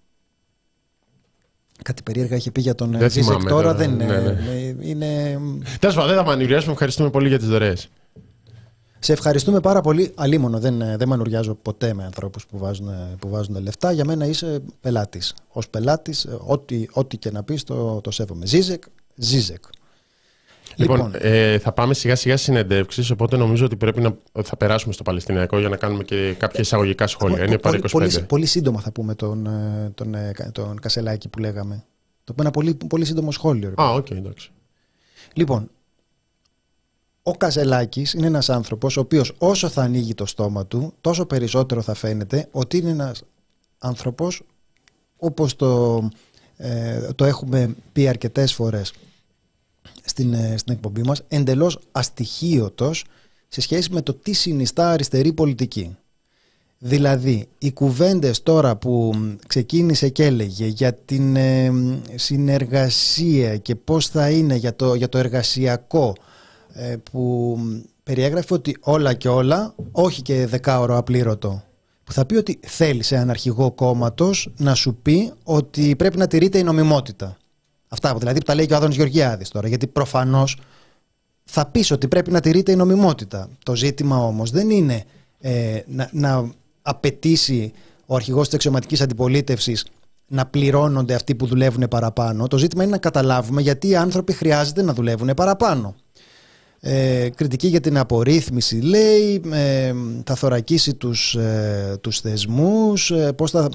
[1.82, 3.74] Κάτι περίεργα είχε πει για τον δεν Ζίζεκ τώρα.
[3.74, 4.74] Δεν ναι, ναι.
[4.80, 5.38] είναι.
[5.78, 6.72] Τέλος πάντων, δεν θα μανουριάσουμε.
[6.72, 7.88] Ευχαριστούμε πολύ για τις δωρεές.
[8.98, 10.12] Σε ευχαριστούμε πάρα πολύ.
[10.14, 13.92] Αλίμονο, δεν, δεν μανουριάζω ποτέ με ανθρώπους που βάζουν, που βάζουν λεφτά.
[13.92, 15.34] Για μένα είσαι πελάτης.
[15.48, 18.46] Ω πελάτης, ό,τι, ό,τι και να πεις το, το σέβομαι.
[18.46, 18.82] Ζίζεκ,
[19.14, 19.64] Ζίζεκ.
[20.78, 24.92] Λοιπόν, λοιπόν ε, θα πάμε σιγά σιγά συνεντεύξεις, οπότε νομίζω ότι πρέπει να θα περάσουμε
[24.92, 27.44] στο Παλαιστινιακό για να κάνουμε και κάποια εισαγωγικά σχόλια.
[27.44, 31.38] Είναι πολύ, πολύ, πολύ, σύντομα θα πούμε τον, ε, τον, ε, τον, τον Κασελάκη που
[31.38, 31.84] λέγαμε.
[32.24, 33.72] Το πούμε ένα πολύ, πολύ σύντομο σχόλιο.
[33.76, 34.50] Α, OK, okay, εντάξει.
[35.32, 35.70] Λοιπόν,
[37.22, 41.82] ο Κασελάκης είναι ένας άνθρωπος ο οποίος όσο θα ανοίγει το στόμα του, τόσο περισσότερο
[41.82, 43.22] θα φαίνεται ότι είναι ένας
[43.78, 44.42] άνθρωπος
[45.16, 46.02] όπως το,
[46.56, 48.92] ε, το έχουμε πει αρκετές φορές
[50.08, 53.04] στην, ε, στην εκπομπή μας εντελώς αστοιχείωτος
[53.48, 55.96] σε σχέση με το τι συνιστά αριστερή πολιτική.
[56.78, 59.14] Δηλαδή, οι κουβέντες τώρα που
[59.46, 61.72] ξεκίνησε και έλεγε για την ε,
[62.14, 66.14] συνεργασία και πώς θα είναι για το, για το εργασιακό
[66.72, 67.58] ε, που
[68.02, 71.62] περιέγραφε ότι όλα και όλα, όχι και δεκάωρο απλήρωτο,
[72.04, 76.26] που θα πει ότι θέλει σε έναν αρχηγό κόμματος να σου πει ότι πρέπει να
[76.26, 77.36] τηρείται η νομιμότητα.
[77.88, 79.68] Αυτά δηλαδή που τα λέει και ο Άδωνης Γεωργιάδης τώρα.
[79.68, 80.58] Γιατί προφανώς
[81.44, 83.48] θα πεις ότι πρέπει να τηρείται η νομιμότητα.
[83.64, 85.04] Το ζήτημα όμως δεν είναι
[85.40, 86.50] ε, να, να
[86.82, 87.72] απαιτήσει
[88.06, 89.84] ο αρχηγός της αξιωματικής αντιπολίτευσης
[90.26, 92.46] να πληρώνονται αυτοί που δουλεύουν παραπάνω.
[92.46, 95.94] Το ζήτημα είναι να καταλάβουμε γιατί οι άνθρωποι χρειάζεται να δουλεύουν παραπάνω.
[96.80, 99.92] Ε, κριτική για την απορρίθμιση λέει, ε,
[100.24, 103.68] θα θωρακίσει τους, ε, τους θεσμούς, ε, πώς θα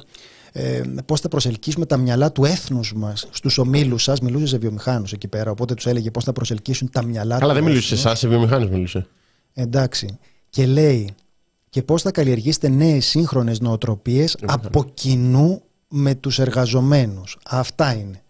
[0.56, 5.12] ε, πώς θα προσελκύσουμε τα μυαλά του έθνους μας στους ομίλους σας; Μιλούσε σε βιομηχάνους
[5.12, 8.20] εκεί πέρα, οπότε τους έλεγε πώς θα προσελκύσουν τα μυαλά Καλά, δεν μιλούσε σε εσάς,
[8.20, 9.08] σε βιομηχάνους μιλούσε.
[9.54, 10.18] Εντάξει.
[10.50, 11.14] Και λέει
[11.70, 17.38] και πώς θα καλλιεργήσετε νέες σύγχρονες νοοτροπίες από κοινού με τους εργαζομένους.
[17.46, 18.22] Αυτά είναι.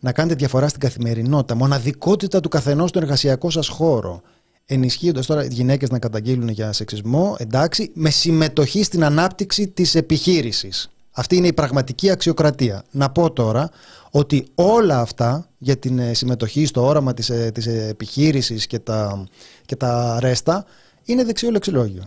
[0.00, 4.22] Να κάνετε διαφορά στην καθημερινότητα, μοναδικότητα του καθενός στο εργασιακό σας χώρο.
[4.66, 10.90] Ενισχύοντας τώρα οι γυναίκες να καταγγείλουν για σεξισμό, εντάξει, με συμμετοχή στην ανάπτυξη της επιχείρησης.
[11.18, 12.84] Αυτή είναι η πραγματική αξιοκρατία.
[12.90, 13.70] Να πω τώρα
[14.10, 19.26] ότι όλα αυτά για την ε, συμμετοχή στο όραμα της, ε, της επιχείρησης και τα,
[19.66, 20.64] και τα ρέστα
[21.04, 22.02] είναι δεξιό λεξιλόγιο.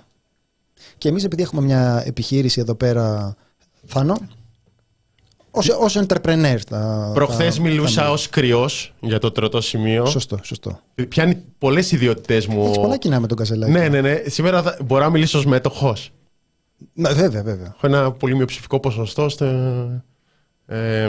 [0.98, 3.36] Και εμείς επειδή έχουμε μια επιχείρηση εδώ πέρα,
[3.86, 4.18] Θάνο,
[5.52, 6.58] ως, ως entrepreneur.
[6.70, 10.06] Τα, Προχθές μιλούσα ως κρυός για το τροτό σημείο.
[10.06, 10.80] Σωστό, σωστό.
[11.10, 12.66] Πιάνει πολλές ιδιότητες μου.
[12.66, 13.72] Έχεις πολλά κοινά με τον Κασελάκη.
[13.72, 14.22] Ναι, ναι, ναι.
[14.26, 16.12] Σήμερα θα, μπορώ να μιλήσω ως μέτοχος.
[16.94, 17.74] Ναι, βέβαια, βέβαια.
[17.76, 19.46] Έχω ένα πολύ μειοψηφικό ποσοστό στο,
[20.66, 21.08] ε,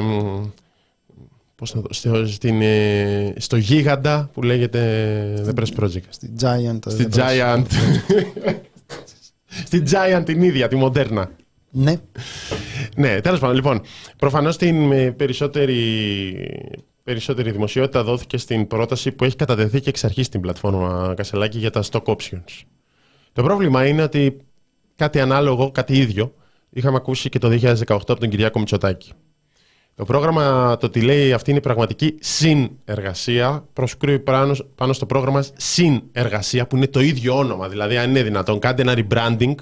[1.55, 6.09] πώς να το, στο, στην, ε, στο γίγαντα που λέγεται The Press Project.
[6.09, 6.79] Στη Giant.
[6.87, 7.65] Στη Giant.
[9.67, 11.31] στη Giant την ίδια, τη μοντέρνα.
[11.71, 11.95] Ναι.
[12.97, 13.57] ναι, τέλος πάντων.
[13.57, 13.81] Λοιπόν,
[14.17, 15.77] προφανώς την περισσότερη,
[17.05, 21.71] περισσότερη δημοσιότητα δόθηκε στην πρόταση που έχει κατατεθεί και εξ αρχής στην πλατφόρμα Κασελάκη για
[21.71, 22.63] τα stock options.
[23.33, 24.37] Το πρόβλημα είναι ότι
[25.01, 26.35] κάτι ανάλογο, κάτι ίδιο,
[26.71, 29.13] είχαμε ακούσει και το 2018 από τον Κυριάκο Μητσοτάκη.
[29.95, 35.45] Το πρόγραμμα, το ότι λέει αυτή είναι η πραγματική συνεργασία, προσκρούει πάνω, πάνω στο πρόγραμμα
[35.57, 37.69] συνεργασία που είναι το ίδιο όνομα.
[37.69, 39.55] Δηλαδή, αν είναι δυνατόν, κάντε ένα rebranding.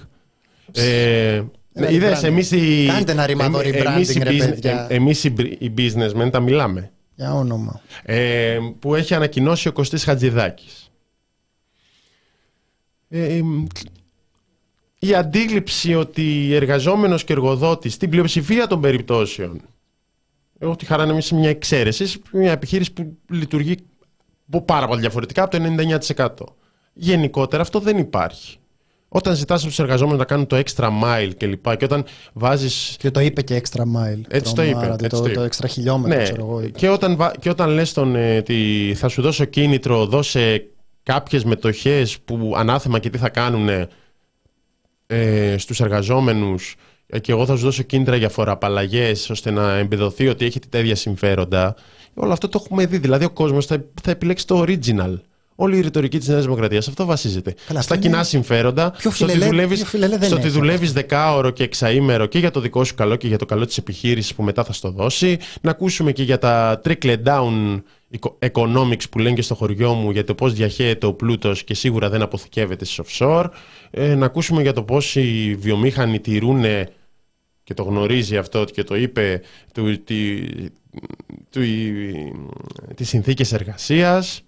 [0.73, 1.43] Ε,
[1.89, 4.87] Είδες, εμείς οι, Κάντε ένα ρημαδό rebranding, ρε παιδιά.
[4.91, 6.91] Εμείς οι businessmen τα μιλάμε.
[7.15, 7.81] Για όνομα.
[8.03, 10.91] Ε, που έχει ανακοινώσει ο Κωστής Χατζηδάκης.
[13.09, 13.41] Ε,
[14.99, 19.61] η αντίληψη ότι εργαζόμενος και εργοδότης στην πλειοψηφία των περιπτώσεων
[20.59, 23.77] έχω τη χαρά να είμαι σε μια εξαίρεση, μια επιχείρηση που λειτουργεί
[24.65, 25.65] πάρα πολύ διαφορετικά από το
[26.17, 26.29] 99%.
[26.93, 28.57] Γενικότερα αυτό δεν υπάρχει.
[29.09, 32.97] Όταν ζητάς από τους εργαζόμενους να κάνουν το extra mile και λοιπά, και όταν βάζεις.
[32.99, 34.21] Και το είπε και extra mile.
[34.29, 34.97] Έτσι το είπε.
[35.01, 36.23] Έτσι το, το, extra χιλιόμετρο, ναι.
[36.23, 36.61] ξέρω εγώ.
[36.61, 38.43] Και όταν, και όταν λες τον ε,
[38.95, 40.71] θα σου δώσω κίνητρο, δώσε
[41.03, 43.69] κάποιες μετοχές που ανάθεμα και τι θα κάνουν
[45.11, 50.29] ε, στους εργαζόμενους ε, και εγώ θα σου δώσω κίνητρα για φοραπαλλαγές ώστε να εμπεδοθεί
[50.29, 51.75] ότι έχετε τέτοια συμφέροντα.
[52.15, 52.99] Όλο αυτό το έχουμε δει.
[52.99, 55.15] Δηλαδή ο κόσμος θα, θα επιλέξει το original.
[55.55, 57.55] Όλη η ρητορική της Νέας Δημοκρατίας αυτό βασίζεται.
[57.67, 59.77] Καλά, Στα κοινά συμφέροντα, πιο στο ότι δουλεύει
[60.21, 63.47] στο ότι δουλεύεις δεκάωρο και εξαήμερο και για το δικό σου καλό και για το
[63.47, 65.39] καλό της επιχείρησης που μετά θα στο δώσει.
[65.61, 67.83] Να ακούσουμε και για τα trickle down
[68.39, 72.09] economics που λένε και στο χωριό μου για το πώς διαχέεται ο πλούτος και σίγουρα
[72.09, 73.47] δεν αποθηκεύεται στις offshore.
[73.91, 76.65] Ε, να ακούσουμε για το πώς οι βιομήχανοι τηρούν
[77.65, 79.43] και το γνωρίζει αυτό και το είπε
[79.73, 80.41] του, τη,
[81.51, 81.61] του,
[82.95, 84.43] τις συνθήκες εργασίας.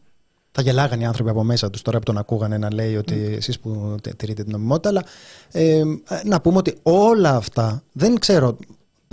[0.52, 3.36] Θα γελάγανε οι άνθρωποι από μέσα τους τώρα που τον ακούγανε να λέει ότι mm.
[3.36, 5.04] εσείς που τηρείτε την νομιμότητα αλλά
[5.52, 5.82] ε,
[6.24, 8.56] να πούμε ότι όλα αυτά δεν ξέρω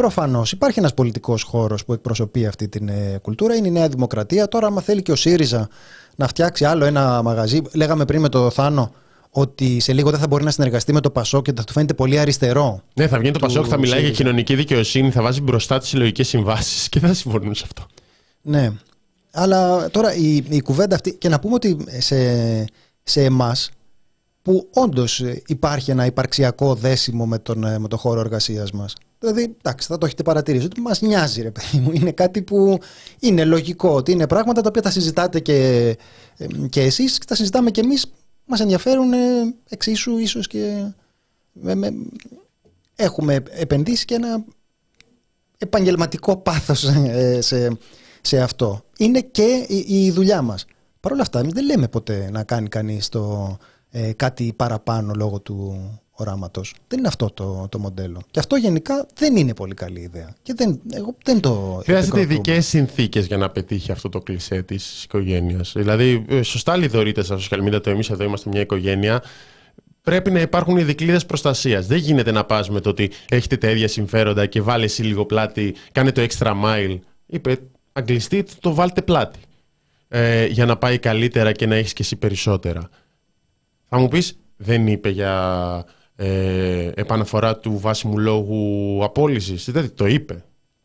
[0.02, 3.56] Προφανώς υπάρχει ένας πολιτικός χώρος που εκπροσωπεί αυτή την ε, κουλτούρα.
[3.56, 4.48] Είναι η Νέα Δημοκρατία.
[4.48, 5.70] Τώρα, άμα θέλει και ο ΣΥΡΙΖΑ
[6.16, 8.94] να φτιάξει άλλο ένα μαγαζί, λέγαμε πριν με το Θάνο
[9.30, 11.94] ότι σε λίγο δεν θα μπορεί να συνεργαστεί με το Πασό και θα του φαίνεται
[11.94, 12.82] πολύ αριστερό.
[12.94, 15.88] Ναι, θα βγαίνει το Πασό και θα μιλάει για κοινωνική δικαιοσύνη, θα βάζει μπροστά τις
[15.88, 17.86] συλλογικές συμβάσεις και θα συμφωνούν σε αυτό.
[18.42, 18.72] Ναι.
[19.32, 21.14] Αλλά τώρα η, η κουβέντα αυτή.
[21.14, 22.18] Και να πούμε ότι σε,
[23.04, 23.70] σε εμάς,
[24.42, 28.94] που όντως υπάρχει ένα υπαρξιακό δέσιμο με τον, με τον χώρο εργασίας μας.
[29.20, 31.92] Δηλαδή, εντάξει, θα το έχετε παρατηρήσει ότι μας νοιάζει, ρε παιδί μου.
[31.94, 32.80] Είναι κάτι που
[33.20, 35.98] είναι λογικό, ότι είναι πράγματα τα οποία θα συζητάτε και,
[36.70, 38.12] και εσείς και τα συζητάμε και εμείς.
[38.46, 39.18] Μας ενδιαφέρουν ε,
[39.70, 40.92] εξίσου, ίσως και.
[42.96, 44.44] έχουμε επενδύσει και ένα
[45.58, 47.78] επαγγελματικό πάθος ε, σε,
[48.22, 48.84] σε αυτό.
[48.98, 50.66] Είναι και η, η δουλειά μας.
[51.00, 53.58] Παρ' όλα αυτά, δεν λέμε ποτέ να κάνει κανείς το,
[53.90, 56.74] ε, κάτι παραπάνω λόγω του οράματος.
[56.88, 58.22] Δεν είναι αυτό το, το μοντέλο.
[58.32, 60.36] Και αυτό γενικά δεν είναι πολύ καλή ιδέα.
[60.42, 61.82] Και δεν, εγώ δεν το.
[61.84, 65.74] Χρειάζεται ειδικές συνθήκες για να πετύχει αυτό το κλισέ της οικογένειας.
[65.76, 69.24] Δηλαδή, ε, σωστά λιδωρείτε στα social media το εμείς εδώ είμαστε μια οικογένεια.
[70.02, 71.88] Πρέπει να υπάρχουν οι δικλείδες προστασίας.
[71.88, 75.26] Δεν γίνεται να πας με το ότι έχετε τα ίδια συμφέροντα και βάλε εσύ λίγο
[75.26, 77.00] πλάτη, κάνε το extra mile.
[77.26, 77.58] Είπε,
[77.94, 79.40] αγγλιστή, το βάλτε πλάτη.
[80.08, 82.90] Ε, για να πάει καλύτερα και να έχεις και εσύ περισσότερα.
[83.90, 85.86] Θα μου πεις, δεν είπε για
[86.20, 89.66] ε, επαναφορά του βάσιμου λόγου απόλυσης.
[89.66, 90.34] Δηλαδή το είπε.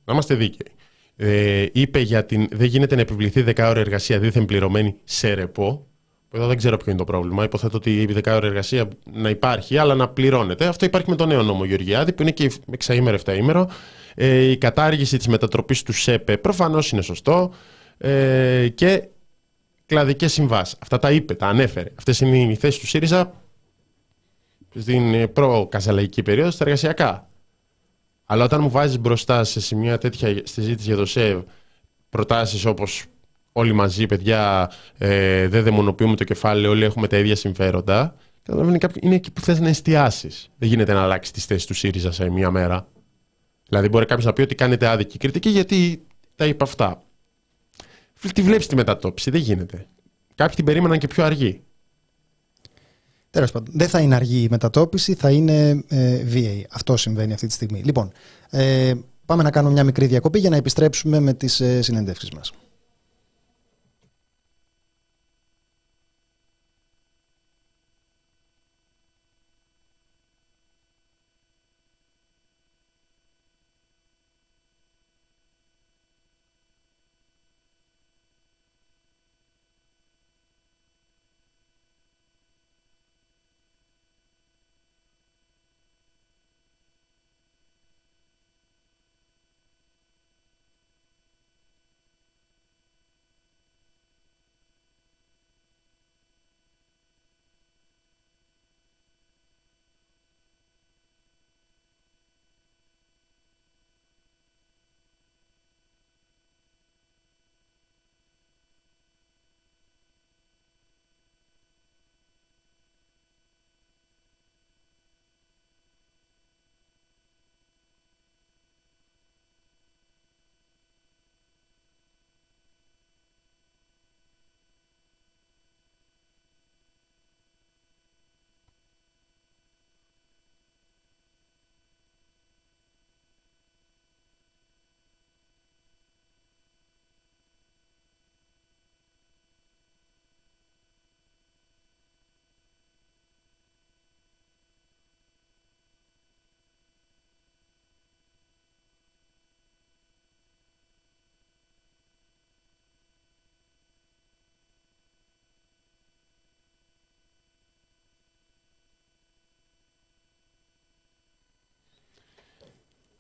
[0.05, 0.73] Να είμαστε δίκαιοι.
[1.17, 2.49] Ε, είπε για την.
[2.51, 5.87] Δεν γίνεται να επιβληθεί 10 ώρα εργασία δίθεν πληρωμένη σε ρεπό.
[6.35, 7.45] Εδώ δεν ξέρω ποιο είναι το πρόβλημα.
[7.45, 10.67] Υποθέτω ότι η 10 ώρα εργασία να υπάρχει, αλλά να πληρώνεται.
[10.67, 13.71] Αυτό υπάρχει με το νέο νόμο Γεωργιάδη, που είναι και εξαήμερο, εφταήμερο.
[14.15, 17.53] Ε, η κατάργηση της μετατροπής του ΣΕΠΕ προφανώς είναι σωστό.
[17.99, 19.09] Ε, και
[19.87, 20.77] κλαδικές συμβάσεις.
[20.83, 21.89] Αυτά τα είπε, τα ανέφερε.
[21.99, 23.42] Αυτές είναι οι θέσεις του ΣΥΡΙΖΑ
[24.75, 27.29] στην προ-κασαλαϊκή περίοδο στα εργασιακά.
[28.25, 31.43] Αλλά όταν μου βάζεις μπροστά σε μια τέτοια συζήτηση για το ΣΕΒ
[32.09, 33.05] προτάσεις όπως
[33.53, 38.15] όλοι μαζί, παιδιά, ε, δεν δαιμονοποιούμε το κεφάλαιο, όλοι έχουμε τα ίδια συμφέροντα.
[38.43, 40.51] Καταλαβαίνεις είναι εκεί που θες να εστιάσεις.
[40.57, 42.89] Δεν γίνεται να αλλάξεις τις θέσεις του ΣΥΡΙΖΑ σε μία μέρα.
[43.69, 46.03] Δηλαδή, μπορεί κάποιος να πει ότι κάνετε άδικη κριτική γιατί
[46.37, 47.03] τα είπα αυτά.
[48.35, 49.87] Τη βλέπεις τη μετατόπιση, δεν γίνεται.
[50.35, 51.63] Κάποιοι την περίμεναν και πιο αργή.
[53.33, 56.63] Τέλος πάντων, δεν θα είναι αργή η μετατόπιση, θα είναι ε, VA.
[56.71, 57.83] Αυτό συμβαίνει αυτή τη στιγμή.
[57.85, 58.13] Λοιπόν,
[58.51, 58.93] ε,
[59.27, 62.53] πάμε να κάνουμε μια μικρή διακοπή για να επιστρέψουμε με τις ε, συνεντεύξεις μας.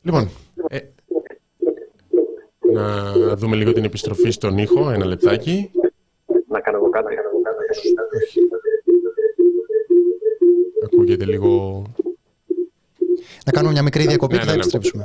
[0.02, 0.30] Λοιπόν,
[0.68, 0.78] ε,
[2.72, 5.70] να δούμε λίγο την επιστροφή στον ήχο, ένα λεπτάκι.
[6.48, 7.94] Να κάνω εγώ κάτι, να κάνω εγώ κάτι.
[10.84, 11.82] Ακούγεται λίγο...
[13.46, 14.62] Να κάνουμε μια μικρή διακοπή ναι, και θα ναι,
[14.94, 15.04] ναι.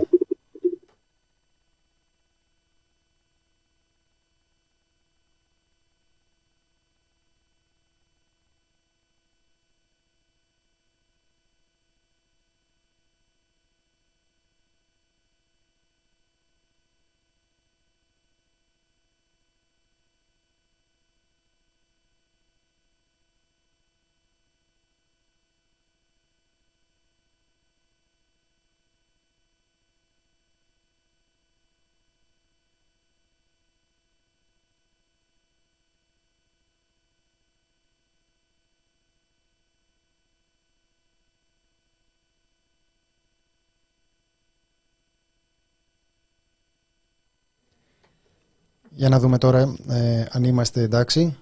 [48.97, 51.37] Για να δούμε τώρα ε, αν είμαστε εντάξει.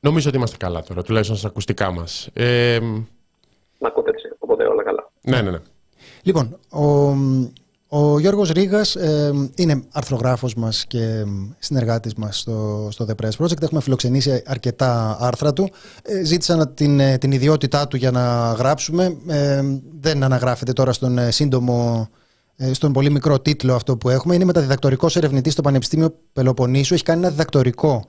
[0.00, 2.28] Νομίζω ότι είμαστε καλά τώρα, τουλάχιστον στα ακουστικά μας.
[2.32, 2.78] Ε,
[3.78, 5.10] Μ' ακούτε έτσι, οπότε όλα καλά.
[5.20, 5.58] ναι, ναι, ναι.
[6.22, 7.14] Λοιπόν, ο,
[7.88, 11.24] ο Γιώργος Ρήγας ε, είναι αρθρογράφος μας και
[11.58, 13.62] συνεργάτης μας στο, στο The Press Project.
[13.62, 15.70] Έχουμε φιλοξενήσει αρκετά άρθρα του.
[16.02, 19.16] Ε, ζήτησαν την, ε, την ιδιότητά του για να γράψουμε.
[19.26, 19.62] Ε,
[20.00, 22.18] δεν αναγράφεται τώρα στον ε, σύντομο ε,
[22.72, 24.34] στον πολύ μικρό τίτλο αυτό που έχουμε.
[24.34, 26.94] Είναι μεταδιδακτορικός ερευνητής στο Πανεπιστήμιο Πελοποννήσου.
[26.94, 28.06] Έχει κάνει ένα διδακτορικό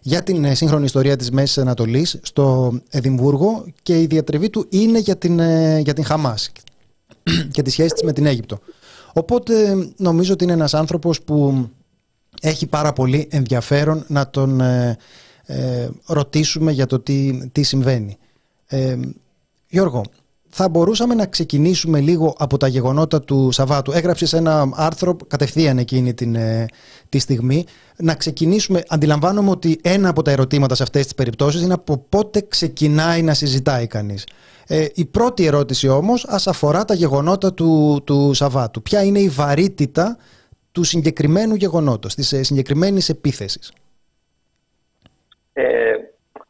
[0.00, 4.98] για την ε, σύγχρονη ιστορία της Μέσης Ανατολής στο Εδιμβούργο και η διατριβή του είναι
[4.98, 6.52] για την, ε, για την Χαμάς
[7.54, 8.58] και τη σχέση της με την Αίγυπτο.
[9.12, 11.68] Οπότε νομίζω ότι είναι ένας άνθρωπος που
[12.40, 14.96] έχει πάρα πολύ ενδιαφέρον να τον ε,
[15.46, 18.18] ε, ρωτήσουμε για το τι, τι συμβαίνει.
[18.66, 18.96] Ε,
[19.68, 20.02] Γιώργο,
[20.58, 23.92] θα μπορούσαμε να ξεκινήσουμε λίγο από τα γεγονότα του Σαββάτου.
[23.92, 26.66] Έγραψες ένα άρθρο κατευθείαν εκείνη την, ε,
[27.08, 27.64] τη στιγμή.
[27.98, 32.40] Να ξεκινήσουμε, αντιλαμβάνομαι ότι ένα από τα ερωτήματα σε αυτές τις περιπτώσεις είναι από πότε
[32.48, 34.26] ξεκινάει να συζητάει κανείς.
[34.66, 38.82] Ε, η πρώτη ερώτηση όμως ας αφορά τα γεγονότα του, του Σαββάτου.
[38.82, 40.16] Ποια είναι η βαρύτητα
[40.72, 43.72] του συγκεκριμένου γεγονότος, της ε, συγκεκριμένης επίθεσης;
[45.52, 45.64] Ε,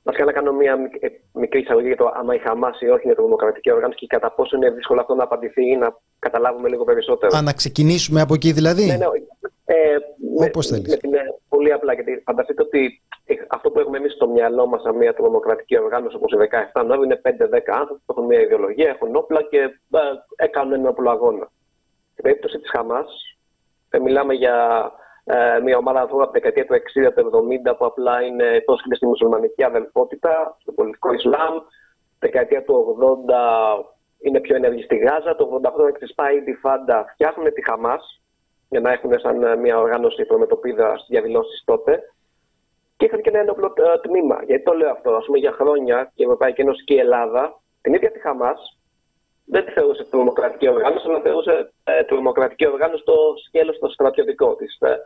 [0.03, 3.05] Βασικά να κάνω μια μικ- ε, μικρή εισαγωγή για το άμα η Χαμάς ή όχι
[3.05, 6.85] είναι τρομοκρατική οργάνωση και κατά πόσο είναι δύσκολο αυτό να απαντηθεί ή να καταλάβουμε λίγο
[6.85, 7.37] περισσότερο.
[7.37, 9.07] Α, να ξεκινήσουμε από εκεί δηλαδή; Ναι, ναι,
[9.65, 9.97] ε,
[10.39, 10.89] με, Όπως θέλεις.
[10.89, 11.19] με την, ε,
[11.49, 15.15] πολύ απλά, γιατί φανταστείτε ότι ε, αυτό που έχουμε εμείς στο μυαλό μας σαν μια
[15.15, 16.37] τρομοκρατική οργάνωση όπως η
[16.73, 17.29] 17 Νόβη είναι 5-10
[17.67, 19.99] άνθρωποι που έχουν μια ιδεολογία, έχουν όπλα και ε,
[20.37, 21.51] έκαναν έναν όπλο αγώνα.
[22.13, 23.07] Στην περίπτωση της Χαμάς,
[24.03, 24.57] μιλάμε για
[25.29, 28.97] ε, μια ομάδα ανθρώπων από τη δεκαετία του 60 του 70 που απλά είναι πρόσκληση
[28.97, 31.55] στη μουσουλμανική αδελφότητα, στο πολιτικό Ισλάμ.
[32.19, 32.97] Δεκαετία του
[33.29, 33.85] 80
[34.21, 35.37] είναι πιο ενεργή στη Γάζα.
[35.37, 38.21] Το 88 ξεσπάει η Φάντα, φτιάχνουν τη Χαμάς
[38.69, 42.01] για να έχουν σαν ε, μια οργάνωση προμετωπίδα στις διαδηλώσεις τότε.
[42.97, 44.43] Και είχαν και ένα ένοπλο ε, τμήμα.
[44.47, 47.61] Γιατί το λέω αυτό, ας πούμε, για χρόνια και η Ευρωπαϊκή Ένωση και η Ελλάδα,
[47.81, 48.79] την ίδια τη Χαμάς,
[49.47, 53.15] δεν τη θεωρούσε τρομοκρατική οργάνωση, αλλά θεωρούσε ε, τρομοκρατική οργάνωση στο
[53.47, 54.97] σκέλος το στρατιωτικό της ε,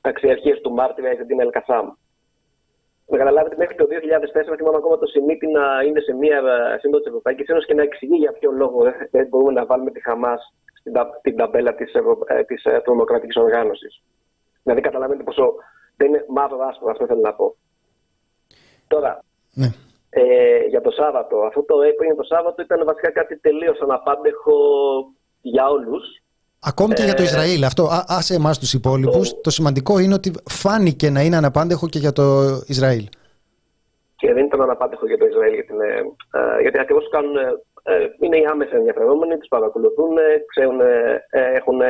[0.00, 1.86] ταξιαρχίας του μάρτυρα Ιζεντίν Ελκασάμ.
[3.08, 7.02] Να καταλάβετε, μέχρι το 2004 θυμάμαι ακόμα το Σιμίτη να είναι σε μία ε, σύμβολο
[7.02, 10.02] της Ευρωπαϊκής Ένωσης και να εξηγεί για ποιο λόγο δεν- δεν μπορούμε να βάλουμε τη
[10.02, 11.92] Χαμάς στην, τα- την ταμπέλα της
[12.46, 14.02] της, ε, τρομοκρατικής οργάνωσης.
[14.62, 15.54] Δηλαδή, καταλαβαίνετε πόσο
[15.96, 17.56] δεν είναι μαύρο άσπρο, αυτό θέλω να πω.
[18.88, 19.66] Τώρα, Ναι.
[20.10, 20.22] Ε,
[20.68, 21.36] για το Σάββατο.
[21.38, 24.54] Αυτό το που έγινε το Σάββατο ήταν βασικά κάτι τελείως αναπάντεχο
[25.40, 26.04] για όλους.
[26.60, 27.64] Ακόμη και για το Ε, Ισραήλ.
[27.64, 29.40] Αυτό, α, άσε εμάς τους υπόλοιπους.
[29.40, 32.22] Το σημαντικό είναι ότι φάνηκε να είναι αναπάντεχο και για το
[32.66, 33.08] Ισραήλ.
[34.16, 35.90] Και δεν ήταν αναπάντεχο για το Ισραήλ, γιατί, είναι,
[36.32, 37.36] ε, γιατί ακριβώς κάνουν.
[37.36, 41.80] Ε, είναι οι άμεσα ενδιαφερόμενοι, τους παρακολουθούν, ε, ξέρουν, ε, ε, έχουν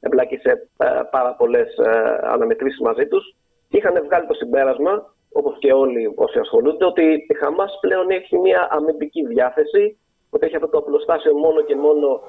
[0.00, 3.34] εμπλακεί σε ε, πάρα πολλές ε, αναμετρήσεις μαζί τους.
[3.68, 8.38] Και είχαν βγάλει το συμπέρασμα, όπως και όλοι όσοι ασχολούνται, ότι η Χαμάς πλέον έχει
[8.38, 9.98] μια αμυντική διάθεση,
[10.30, 12.22] ότι έχει αυτό το οπλοστάσιο μόνο και μόνο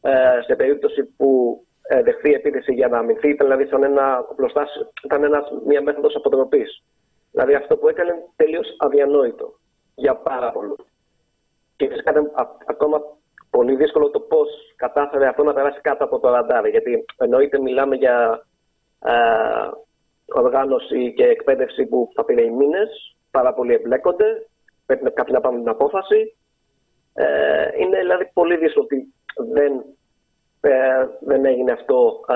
[0.00, 3.28] ε, σε περίπτωση που ε, δεχθεί επίθεση για να αμυνθεί.
[3.28, 6.82] Ήταν δηλαδή σαν ένα οπλοστάσιο, ήταν ένας, μια μέθοδος αποτροπής.
[7.30, 9.58] Δηλαδή αυτό που έκανε τελείως αδιανόητο
[9.94, 10.80] για πάρα πολλούς.
[11.76, 13.02] Και φυσικά ήταν α- ακόμα
[13.50, 16.66] πολύ δύσκολο το πώς κατάφερε αυτό να περάσει κάτω από το ραντάρ.
[16.66, 18.46] Γιατί εννοείται μιλάμε για
[19.04, 19.12] ε,
[20.34, 24.46] οργάνωση και εκπαίδευση που θα πήρε μήνες, πάρα πολλοί εμπλέκονται,
[24.86, 26.36] πρέπει να- κάποιοι να πάρουν την απόφαση.
[27.14, 29.14] Ε, είναι δηλαδή πολύ δύσκολο ότι
[29.52, 29.72] δεν,
[30.60, 32.34] ε, δεν έγινε αυτό ε,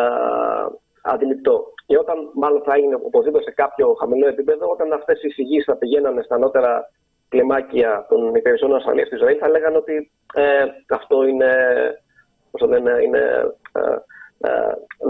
[1.03, 1.73] αντιληπτό.
[1.87, 5.77] Και όταν μάλλον θα έγινε οπωσδήποτε σε κάποιο χαμηλό επίπεδο, όταν αυτές οι εισηγήσεις θα
[5.77, 6.91] πηγαίνανε στα ανώτερα
[7.29, 11.55] κλιμάκια των υπηρεσιών ασφαλείας του Ισραήλ, θα λέγανε ότι ε, αυτό είναι.
[12.51, 13.97] Πώς το λένε, είναι ε, ε,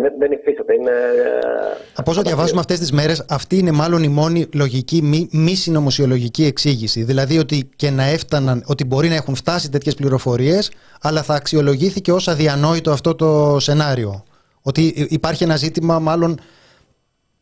[0.00, 0.74] δεν, δεν υφίσταται.
[0.74, 5.28] Είναι, ε, Από όσο διαβάζουμε αυτές τις μέρες, αυτή είναι μάλλον η μόνη λογική, μη,
[5.32, 7.02] μη συνωμοσιολογική εξήγηση.
[7.02, 10.70] Δηλαδή ότι και να έφταναν, ότι μπορεί να έχουν φτάσει τέτοιες πληροφορίες,
[11.00, 14.24] αλλά θα αξιολογήθηκε ως αδιανόητο αυτό το σενάριο.
[14.62, 16.38] Ότι υπάρχει ένα ζήτημα μάλλον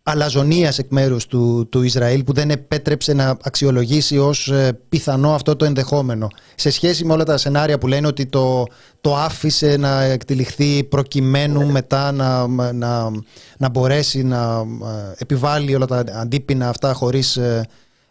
[0.02, 5.56] αλαζονίας εκ μέρους του, του Ισραήλ που δεν επέτρεψε να αξιολογήσει ως ε, πιθανό αυτό
[5.56, 6.28] το ενδεχόμενο.
[6.54, 8.64] Σε σχέση με όλα τα σενάρια που λένε ότι το,
[9.00, 13.10] το άφησε να εκτυλιχθεί προκειμένου μετά να, να,
[13.58, 17.62] να μπορέσει να ε, επιβάλλει όλα τα αντίπεινα αυτά χωρίς ε,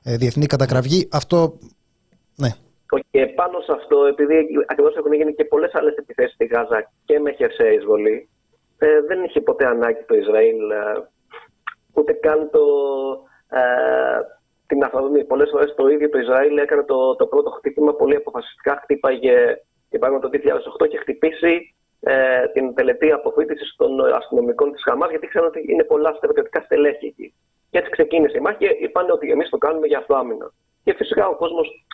[0.03, 1.07] ε, διεθνή κατακραυγή.
[1.11, 1.57] Αυτό,
[2.35, 2.49] ναι.
[3.11, 4.33] Και πάνω σε αυτό, επειδή
[4.67, 8.29] ακριβώς έχουν γίνει και πολλές άλλες επιθέσεις στη Γάζα και με χερσαία εισβολή,
[8.77, 11.09] ε, δεν είχε ποτέ ανάγκη το Ισραήλ ε,
[11.99, 12.63] ούτε καν το,
[13.49, 14.19] ε,
[14.67, 15.23] την αφορμή.
[15.23, 18.79] Πολλές φορές το ίδιο το Ισραήλ έκανε το, το πρώτο χτύπημα πολύ αποφασιστικά.
[18.83, 19.37] Χτύπαγε,
[19.89, 20.29] για παράδειγμα, το
[20.83, 25.83] 2008 και χτυπήσει ε, την τελετή αποφύτηση των αστυνομικών της Χαμάς, γιατί ξέρουν ότι είναι
[25.83, 27.33] πολλά στρατιωτικά στελέχη εκεί.
[27.69, 30.51] Και έτσι ξεκίνησε η μάχη και είπαν ότι εμείς το κάνουμε για αυτό άμυνα.
[30.83, 31.85] Και φυσικά ο κόσμος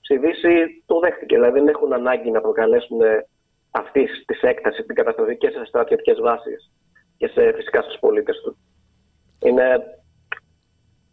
[0.00, 1.34] στη Δύση το δέχτηκε.
[1.34, 3.00] Δηλαδή δεν έχουν ανάγκη να προκαλέσουν
[3.70, 6.70] αυτής της έκτασης την καταστροφή και σε στρατιωτικές βάσεις
[7.16, 8.56] και σε, φυσικά στους πολίτες του.
[9.44, 9.64] Είναι...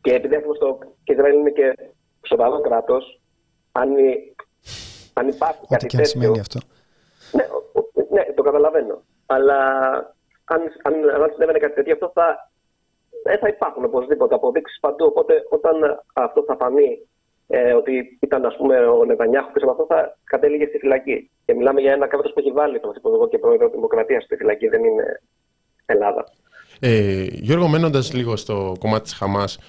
[0.02, 1.76] Και επειδή έχουμε στο και Ισραήλ είναι και
[2.28, 3.22] σοβαρό κράτος,
[3.72, 3.90] αν,
[5.14, 6.06] αν υπάρχει κάτι τέτοιο.
[6.06, 6.60] σημαίνει αυτό.
[7.32, 7.44] Ναι,
[8.10, 9.04] ναι, το καταλαβαίνω.
[9.26, 9.58] Αλλά
[10.46, 12.52] αν, αν, αν συνέβαινε κάτι τέτοιο, αυτό θα,
[13.24, 15.06] δεν θα υπάρχουν οπωσδήποτε αποδείξεις παντού.
[15.06, 17.08] Οπότε όταν αυτό θα φανεί
[17.48, 21.32] ε, ότι ήταν ας πούμε, ο Νετανιάχου πίσω από αυτό, θα κατέληγε στη φυλακή.
[21.46, 24.68] Και μιλάμε για ένα κράτος που έχει βάλει τον Πρωθυπουργό και Πρόεδρο Δημοκρατίας στη φυλακή,
[24.68, 25.22] δεν είναι
[25.86, 26.24] Ελλάδα.
[26.84, 29.60] Ε, Γιώργο, μένοντας λίγο στο κομμάτι της Χαμάς,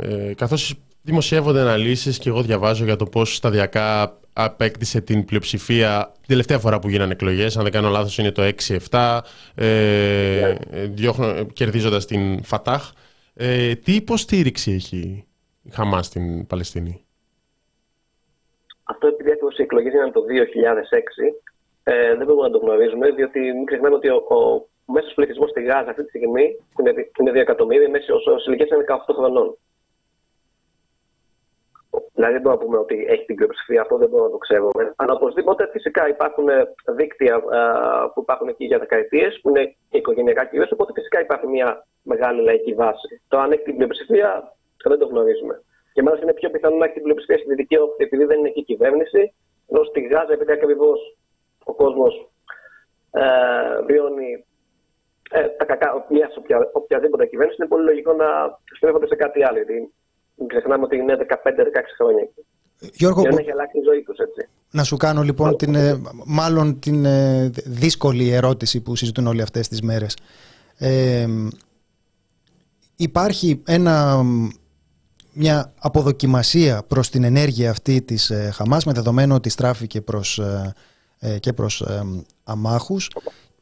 [0.00, 6.28] ε, καθώς δημοσιεύονται αναλύσεις και εγώ διαβάζω για το πώς σταδιακά απέκτησε την πλειοψηφία την
[6.28, 7.56] τελευταία φορά που γίνανε εκλογές.
[7.56, 9.20] Αν δεν κάνω λάθος, είναι το 6-7,
[9.54, 10.54] ε,
[10.98, 11.46] yeah.
[11.52, 12.92] κερδίζοντας την Φατάχ.
[13.34, 15.26] Ε, τι υποστήριξη έχει
[15.62, 17.04] η Χαμάς στην Παλαιστίνη;
[18.82, 21.36] Αυτό επειδή ακριβώ οι εκλογές ήταν το 2006,
[21.82, 25.62] ε, δεν μπορούμε να το γνωρίζουμε, διότι μην ξεχνάμε ότι ο, ο μέσος πληθυσμός στη
[25.62, 26.44] Γάζα αυτή τη στιγμή
[26.78, 29.56] είναι, είναι 2 εκατομμύρια, μέσα ω ηλικίας είναι 18 χρονών.
[32.14, 34.92] Δηλαδή δεν μπορούμε να πούμε ότι έχει την πλειοψηφία, αυτό δεν μπορούμε να το ξέρουμε.
[34.96, 36.46] Αλλά οπωσδήποτε φυσικά υπάρχουν
[36.96, 37.42] δίκτυα
[38.14, 42.74] που υπάρχουν εκεί για δεκαετίες, που είναι οικογενειακά κυρίως, οπότε φυσικά υπάρχει μια μεγάλη λαϊκή
[42.74, 43.22] βάση.
[43.28, 45.62] Το αν έχει την πλειοψηφία δεν το γνωρίζουμε.
[45.92, 48.48] Και μάλιστα είναι πιο πιθανό να έχει την πλειοψηφία στη Δυτική Όχθη επειδή δεν είναι
[48.48, 49.34] εκεί κυβέρνηση,
[49.68, 51.16] ενώ στη Γάζα επειδή ακριβώς
[51.64, 52.30] ο κόσμος
[53.10, 53.22] ε,
[53.86, 54.44] βιώνει
[55.32, 58.26] ε, τα κακά μια οποια, οποιαδήποτε κυβέρνηση, είναι πολύ λογικό να
[58.76, 59.56] στρέφονται σε κάτι άλλο.
[59.56, 59.92] Γιατί
[60.36, 61.34] μην ξεχνάμε ότι είναι 15-16
[61.98, 62.46] χρόνια εκεί.
[62.94, 64.48] Γιώργο, δεν έχει αλλάξει η ζωή τους, έτσι.
[64.70, 69.68] Να σου κάνω λοιπόν την, ε, μάλλον την ε, δύσκολη ερώτηση που συζητούν όλοι αυτές
[69.68, 70.16] τις μέρες.
[70.78, 71.26] Ε,
[72.96, 74.22] υπάρχει ένα
[75.32, 80.74] μια αποδοκιμασία προς την ενέργεια αυτή της ε, Χαμάς με δεδομένο ότι στράφηκε προς, ε,
[81.18, 81.84] ε, και προς
[82.44, 83.10] αμάχους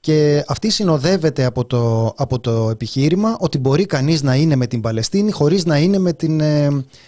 [0.00, 4.80] και αυτή συνοδεύεται από το, από το επιχείρημα ότι μπορεί κανείς να είναι με την
[4.80, 6.34] Παλαιστίνη χωρίς να είναι με την,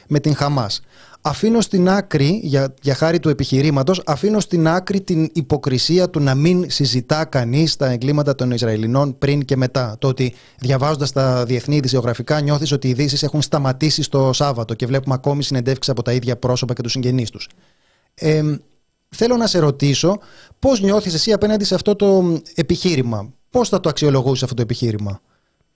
[0.08, 0.80] με την Χαμάς.
[1.24, 6.34] Αφήνω στην άκρη, για, για χάρη του επιχειρήματος, αφήνω στην άκρη την υποκρισία του να
[6.34, 9.96] μην συζητά κανείς τα εγκλήματα των Ισραηλινών πριν και μετά.
[9.98, 14.86] Το ότι διαβάζοντας τα διεθνή ειδησιογραφικά νιώθεις ότι οι ειδήσεις έχουν σταματήσει στο Σάββατο και
[14.86, 17.48] βλέπουμε ακόμη συνεντεύξεις από τα ίδια πρόσωπα και τους συγγενείς τους.
[18.14, 18.42] Ε,
[19.16, 20.18] θέλω να σε ρωτήσω
[20.58, 22.22] πώς νιώθεις εσύ απέναντι σε αυτό το
[22.54, 25.20] επιχείρημα; Πώς θα το αξιολογούσες αυτό το επιχείρημα;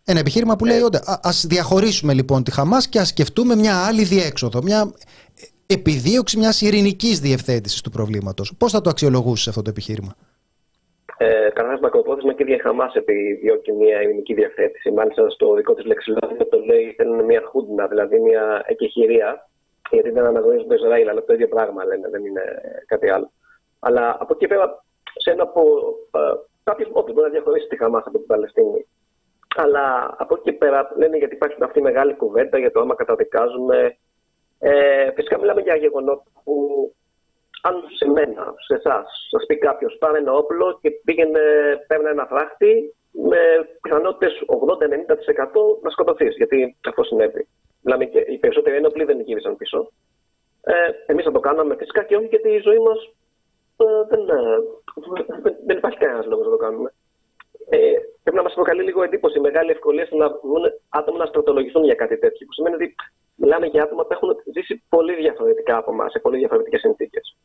[0.05, 4.03] Ένα επιχείρημα που λέει ότι α διαχωρίσουμε λοιπόν τη Χαμάς και ας σκεφτούμε μια άλλη
[4.05, 4.63] διέξοδο.
[4.63, 4.93] Μια
[5.67, 8.55] επιδίωξη μιας ειρηνικής διευθέτησης του προβλήματος.
[8.59, 10.15] Πώς θα το αξιολογούσες αυτό το επιχείρημα;
[11.19, 14.91] Ε, Καταρχά, μακροπρόθεσμα και η Χαμάς επιδιώκει μια ειρηνική διευθέτηση.
[14.91, 19.49] Μάλιστα, στο δικό της λεξιλόγιο το λέει θέλουν μια χούντνα, δηλαδή μια εκεχηρία.
[19.91, 22.43] Γιατί δεν αναγνωρίζουν το Ισραήλ, αλλά το ίδιο πράγμα λένε, δεν είναι
[22.87, 23.31] κάτι άλλο.
[23.79, 24.85] Αλλά από εκεί πέρα,
[25.17, 25.63] σε ένα από.
[26.11, 28.87] Ε, Κάποιο μπορεί να διαχωρίσει τη Χαμάς από την Παλαιστίνη.
[29.57, 33.97] Αλλά από εκεί πέρα λένε γιατί υπάρχει αυτή η μεγάλη κουβέντα για το άμα καταδικάζουμε.
[34.59, 36.55] Ε, φυσικά μιλάμε για γεγονότα που
[37.63, 41.41] αν σε μένα, σε εσάς, σας πει κάποιος πάρε ένα όπλο και πήγαινε,
[41.87, 42.95] παίρνει ένα φράχτη
[43.31, 43.39] με
[43.83, 46.37] πιθανότητες 80-90% να σκοτωθείς.
[46.37, 47.49] Γιατί αυτό συνέβη.
[47.87, 49.79] Μιλάμε και οι περισσότεροι ένοπλοι δεν γύρισαν πίσω.
[50.61, 50.73] Ε,
[51.13, 52.99] Εμείς θα το κάναμε φυσικά και όχι γιατί η ζωή μας
[53.77, 54.43] ε, δεν, ε,
[55.67, 56.91] δεν υπάρχει κανένας λόγος να το κάνουμε
[57.69, 57.79] ε,
[58.23, 61.95] πρέπει να μας προκαλεί λίγο εντύπωση, μεγάλη ευκολία στο να βγουν άτομα να στρατολογηθούν για
[61.95, 62.47] κάτι τέτοιο.
[62.47, 62.95] Που σημαίνει ότι
[63.35, 67.37] μιλάμε για άτομα που έχουν ζήσει πολύ διαφορετικά από εμάς, σε πολύ διαφορετικές συνθήκες.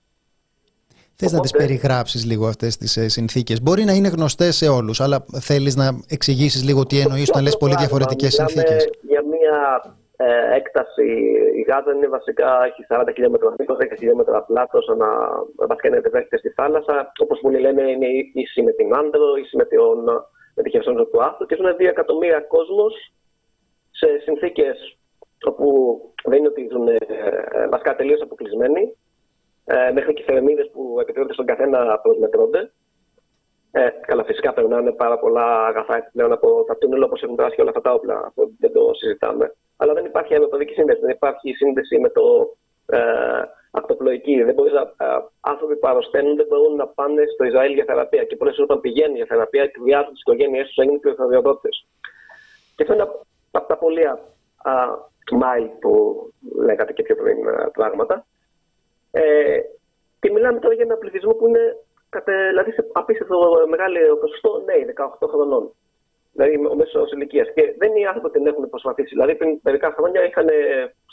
[1.15, 3.61] Θες να τις περιγράψεις λίγο αυτές τις ε, συνθήκες.
[3.61, 7.57] Μπορεί να είναι γνωστές σε όλους, αλλά θέλεις να εξηγήσεις λίγο τι εννοείς όταν λες
[7.57, 8.89] πολύ διαφορετικές συνθήκες.
[9.01, 9.81] Για μια
[10.23, 11.07] ε, έκταση,
[11.59, 14.79] η Γάζα είναι βασικά, έχει 40 χιλιόμετρα μήκο, 10 χιλιόμετρα πλάτο,
[15.55, 17.11] βασικά είναι επιδέχεται στη θάλασσα.
[17.17, 20.03] Όπως πολλοί λένε, είναι ίση με την Άντρο, ίση με, τον,
[20.55, 22.93] με τη χερσόνησο του Άθρου και ζουν 2 εκατομμύρια κόσμος
[23.91, 24.97] σε συνθήκες
[25.45, 25.67] όπου
[26.23, 26.97] δεν είναι ότι ζουν ε,
[27.69, 28.95] βασικά τελείως αποκλεισμένοι.
[29.65, 32.71] Ε, μέχρι και θερμίδες που επιτρέπεται στον καθένα προσμετρώνται.
[33.71, 37.69] Ε, καλά, φυσικά περνάνε πάρα πολλά αγαθά πλέον από τα τούνελ όπως έχουν περάσει όλα
[37.69, 38.23] αυτά τα όπλα.
[38.27, 40.99] Αυτό δεν το συζητάμε αλλά δεν υπάρχει αεροπορική σύνδεση.
[40.99, 42.23] Δεν υπάρχει σύνδεση με το
[42.85, 42.99] ε,
[43.71, 44.43] ακτοπλοϊκή.
[44.43, 45.07] Δεν μπορείς να, ε,
[45.39, 48.23] άνθρωποι που αρρωσταίνουν δεν μπορούν να πάνε στο Ισραήλ για θεραπεία.
[48.23, 51.69] Και πολλές φορές όταν πηγαίνουν για θεραπεία, εκβιάζουν τις οικογένειές τους να γίνουν πληροφοριοδότε.
[52.75, 53.07] Και αυτό είναι
[53.51, 54.03] από τα πολλοί
[55.31, 55.91] μάιλ που
[56.67, 58.25] λέγατε και πιο πριν ε, πράγματα.
[59.11, 59.59] Ε,
[60.19, 61.63] και μιλάμε τώρα για ένα πληθυσμό που είναι
[62.49, 63.37] δηλαδή σε απίστευτο
[63.69, 65.71] μεγάλο ποσοστό νέοι, 18 χρονών.
[66.33, 67.47] Δηλαδή, ο μέσος ηλικίας.
[67.53, 69.13] Και δεν είναι οι άνθρωποι που την έχουν προσπαθήσει.
[69.15, 70.47] Δηλαδή, πριν μερικά χρόνια είχαν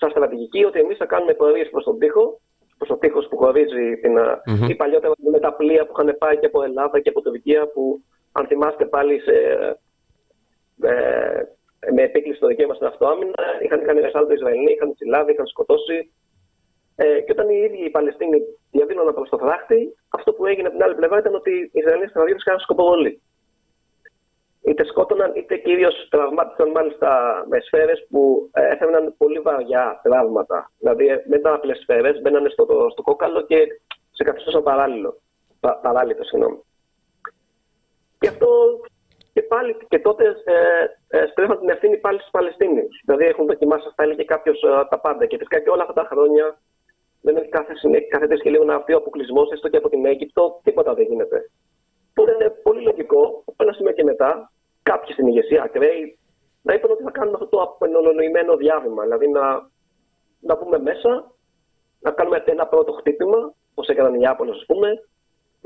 [0.00, 2.40] σαν στρατηγική ότι εμείς θα κάνουμε πορείες προς τον τοίχο,
[2.76, 4.18] προς τον τοίχος που χωρίζει την.
[4.18, 4.70] Mm-hmm.
[4.70, 8.02] ή παλιότερα με τα πλοία που είχαν πάει και από Ελλάδα και από Τουρκία, που
[8.32, 9.36] αν θυμάστε πάλι σε,
[10.82, 11.42] ε,
[11.92, 16.12] με επίκληση στο δικαίωμα στην αυτοάμυνα, είχαν κάνει ρεσάλτο Ισραηλοί, είχαν συλλάβει, είχαν σκοτώσει.
[16.96, 18.38] Ε, και όταν οι ίδιοι οι Παλαιστίνοι
[18.70, 22.08] διαδήλωναν προς το φράχτη, αυτό που έγινε από την άλλη πλευρά ήταν ότι οι Ισραηλοί
[22.08, 23.22] στρατιώτες κάναν σκοποβολή
[24.68, 27.10] είτε σκότωναν είτε κυρίως τραυμάτισαν μάλιστα
[27.48, 30.70] με σφαίρες που ε, έφερναν πολύ βαριά τραύματα.
[30.78, 33.66] Δηλαδή δεν ήταν απλές σφαίρες, μπαίνανε στο, στο κόκαλο και
[34.10, 35.20] σε καθιστούσαν παράλληλο.
[35.60, 36.58] Πα, παράλληλο, συγγνώμη.
[38.18, 38.48] Και αυτό
[39.32, 43.00] και πάλι και τότε ε, ε, στρέφαν την ευθύνη πάλι στους Παλαιστίνιους.
[43.04, 45.26] Δηλαδή έχουν δοκιμάσει, θα έλεγε κάποιος, ε, τα πάντα.
[45.26, 46.58] Και φυσικά και όλα αυτά τα χρόνια
[47.20, 47.72] δεν έχει κάθε,
[48.08, 51.06] κάθε τρεις και λίγο να έρθει ο αποκλεισμός, έστω και από την Αίγυπτο, τίποτα δεν
[51.06, 51.50] γίνεται.
[52.10, 54.52] Οπότε είναι πολύ λογικό, από ένα σημείο και μετά,
[54.90, 56.02] κάποιοι στην ηγεσία, ακραίοι,
[56.66, 59.02] να είπαν ότι θα κάνουν αυτό το απενονοημένο διάβημα.
[59.06, 59.44] Δηλαδή να,
[60.48, 61.10] να μπούμε μέσα,
[62.04, 64.88] να κάνουμε ένα πρώτο χτύπημα, όπως έκαναν οι Ιάπωνες, ας πούμε,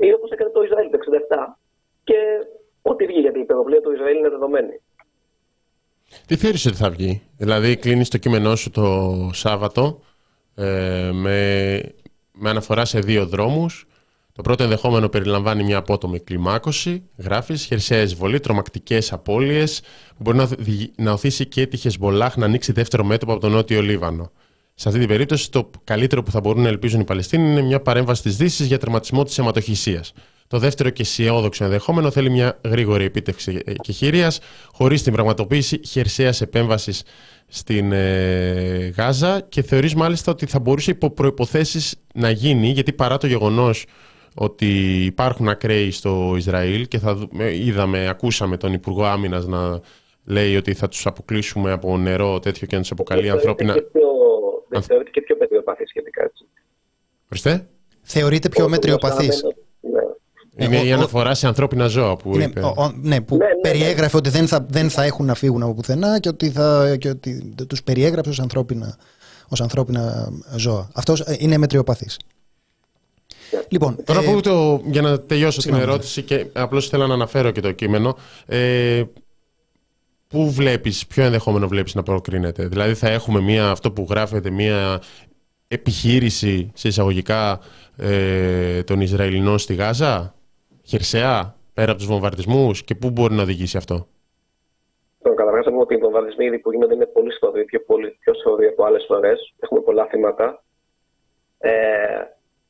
[0.05, 1.57] ή όπως έκανε το Ισραήλ το 1967.
[2.03, 2.19] Και
[2.81, 4.75] ό,τι βγει, γιατί η παιδοβλία του Ισραήλ είναι δεδομένη.
[6.27, 8.85] Τι θεωρείς ότι θα βγει, δηλαδή κλείνεις το κείμενό σου το
[9.33, 9.99] Σάββατο
[10.55, 11.37] ε, με,
[12.31, 13.87] με αναφορά σε δύο δρόμους
[14.35, 20.49] το πρώτο ενδεχόμενο περιλαμβάνει μια απότομη κλιμάκωση, γράφεις, χερσαία εισβολή, τρομακτικές απώλειες, που μπορεί να,
[20.95, 24.31] να οθήσει και τη Χεσμολάχ να ανοίξει δεύτερο μέτωπο από τον Νότιο Λίβανο.
[24.75, 27.81] Σε αυτή την περίπτωση, το καλύτερο που θα μπορούν να ελπίζουν οι Παλαιστίνοι είναι μια
[27.81, 30.13] παρέμβαση της Δύσης για τερματισμό της αιματοχυσίας.
[30.47, 34.39] Το δεύτερο και αισιόδοξο ενδεχόμενο θέλει μια γρήγορη επίτευξη και χειρίας,
[34.71, 37.03] χωρίς την πραγματοποίηση χερσαίας επέμβασης
[37.47, 43.17] στην ε, Γάζα και θεωρείς μάλιστα ότι θα μπορούσε υπό προποθέσει να γίνει, γιατί παρά
[43.17, 43.85] το γεγονός
[44.33, 49.79] ότι υπάρχουν ακραίοι στο Ισραήλ και θα είδαμε, ακούσαμε τον Υπουργό Άμυνας να
[50.25, 53.75] λέει ότι θα τους αποκλείσουμε από νερό τέτοιο και να τους αποκαλεί ανθρώπινα...
[54.69, 56.45] Δεν θεωρείται και πιο μετριοπαθής σχετικά έτσι.
[57.29, 57.67] Ορίστε.
[58.01, 59.43] Θεωρείται πιο μετριοπαθής.
[60.55, 60.65] Ναι.
[60.65, 62.61] Είναι η αναφορά σε ανθρώπινα ζώα που είναι, είπε.
[63.01, 66.19] ναι, που ναι, ναι, περιέγραφε ότι δεν θα, δεν θα έχουν να φύγουν από πουθενά
[66.19, 68.97] και ότι, θα, και ότι τους περιέγραψε ως ανθρώπινα,
[69.49, 70.89] ως ανθρώπινα ζώα.
[70.93, 72.19] Αυτός ε, είναι μετριοπαθής.
[73.69, 77.51] Λοιπόν, Τώρα ε, που το, για να τελειώσω την ερώτηση και απλώς θέλω να αναφέρω
[77.51, 79.03] και το κείμενο, ε,
[80.27, 85.01] πού βλέπεις, ποιο ενδεχόμενο βλέπεις να προκρίνεται; Δηλαδή θα έχουμε μια, αυτό που γράφεται, μια
[85.67, 87.59] επιχείρηση σε εισαγωγικά
[87.97, 90.35] ε, των Ισραηλινών στη Γάζα,
[90.83, 94.07] χερσαία, πέρα από τους βομβαρδισμούς και πού μπορεί να οδηγήσει αυτό;
[95.35, 98.83] Καταρχά, πούμε ότι οι βομβαρδισμοί που γίνονται είναι πολύ σφοδροί, πιο, πολύ, πιο σφοδροί από
[98.83, 99.53] άλλες φορές.
[99.59, 100.63] Έχουμε πολλά θύματα.
[101.57, 101.71] Ε,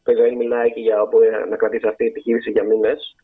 [0.04, 3.16] το Ισραήλ μιλάει και για μπορεί να κρατήσει αυτή η επιχείρηση για μήνες.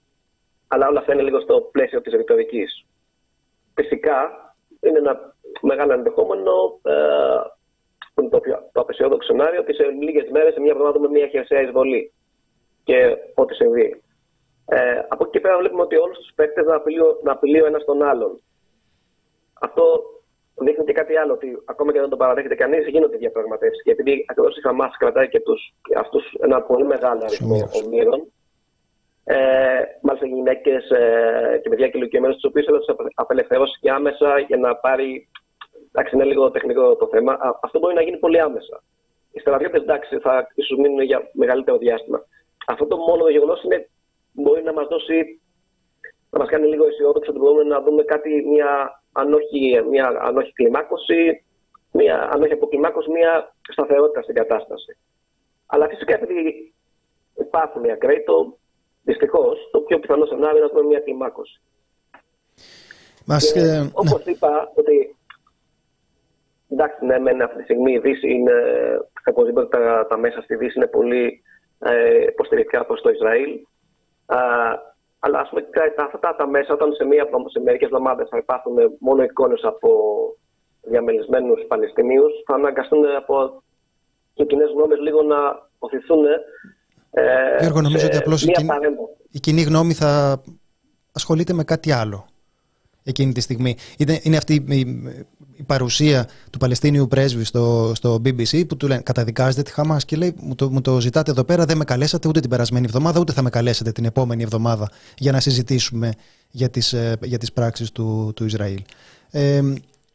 [0.67, 2.85] Αλλά όλα αυτά είναι λίγο στο πλαίσιο της ρητορικής.
[3.73, 4.17] Φυσικά
[4.81, 6.95] είναι ένα μεγάλο ενδεχόμενο ε,
[8.13, 8.39] που είναι το,
[8.71, 12.13] το απεσιόδοξο σενάριο ότι σε λίγες μέρες, σε μια εβδομάδα, με μια χερσαία εισβολή.
[12.83, 14.03] Και ό,τι συμβεί.
[14.65, 16.65] Ε, από εκεί και πέρα βλέπουμε ότι όλους τους παίκτες
[17.23, 18.41] να απειλεί ο ένας τον άλλον.
[19.61, 20.03] Αυτό
[20.65, 23.83] δείχνει και κάτι άλλο, ότι ακόμα και δεν το παραδέχεται κανείς, γίνονται διαπραγματεύσεις.
[23.83, 28.31] Και επειδή ακριβώς η Χαμάς κρατάει και τους, αυτούς ένα πολύ μεγάλο αριθμό ομήρων,
[29.23, 29.37] ε,
[30.01, 34.57] μάλιστα γυναίκες ε, και παιδιά και ηλικιωμένους, τους οποίους θα τους απελευθερώσει και άμεσα για
[34.57, 35.27] να πάρει.
[35.91, 37.37] Εντάξει, είναι λίγο τεχνικό το θέμα.
[37.61, 38.83] αυτό μπορεί να γίνει πολύ άμεσα.
[39.31, 42.25] Οι στρατιώτες, εντάξει, θα ίσως μείνουν για μεγαλύτερο διάστημα.
[42.67, 43.61] Αυτό το μόνο το γεγονός
[44.31, 45.41] μπορεί να μας δώσει,
[46.29, 50.37] να μας κάνει λίγο αισιόδοξο ότι μπορούμε να δούμε κάτι, μια αν όχι, μια, αν
[50.37, 51.43] όχι κλιμάκωση,
[51.91, 54.97] μια, αν όχι αποκλιμάκωση, μια σταθερότητα στην κατάσταση.
[55.65, 56.73] Αλλά φυσικά επειδή
[57.37, 58.57] υπάρχουν οι ακραίοι, το
[59.03, 61.61] δυστυχώς το πιο πιθανό σενάριο είναι να δούμε μια κλιμάκωση.
[63.25, 64.31] Μας, και, ε, Όπως ναι.
[64.31, 65.15] είπα, ότι
[66.69, 68.53] εντάξει, ναι, μεν αυτή τη στιγμή η Δύση είναι,
[69.69, 71.43] τα, τα μέσα στη Δύση είναι πολύ
[71.79, 73.59] ε, υποστηρικτικά προς το Ισραήλ.
[75.19, 75.61] Αλλά ας πούμε,
[76.13, 79.89] αυτά τα μέσα, όταν σε, μία, σε μερικές εβδομάδε θα υπάρχουν μόνο εικόνες από
[80.81, 83.63] διαμελισμένους Παλαιστινίου, θα αναγκαστούν από
[84.33, 85.37] και κοινέ γνώμες λίγο να
[85.79, 86.25] οθηθούν.
[87.11, 87.23] Ε,
[87.59, 88.51] Γιώργο, νομίζω ότι απλώς η,
[89.31, 90.41] η κοινή γνώμη θα
[91.13, 92.25] ασχολείται με κάτι άλλο
[93.03, 93.75] εκείνη τη στιγμή.
[93.97, 94.85] Είναι, είναι αυτή η,
[95.59, 100.15] η παρουσία του Παλαιστίνιου πρέσβη στο, στο BBC που του λένε καταδικάζετε τη Χαμάς και
[100.15, 103.19] λέει μου το, μου το ζητάτε εδώ πέρα, δεν με καλέσατε ούτε την περασμένη εβδομάδα
[103.19, 106.11] ούτε θα με καλέσετε την επόμενη εβδομάδα για να συζητήσουμε
[106.51, 108.81] για τις, ε, για τις πράξεις του, του Ισραήλ.
[109.31, 109.61] Ε,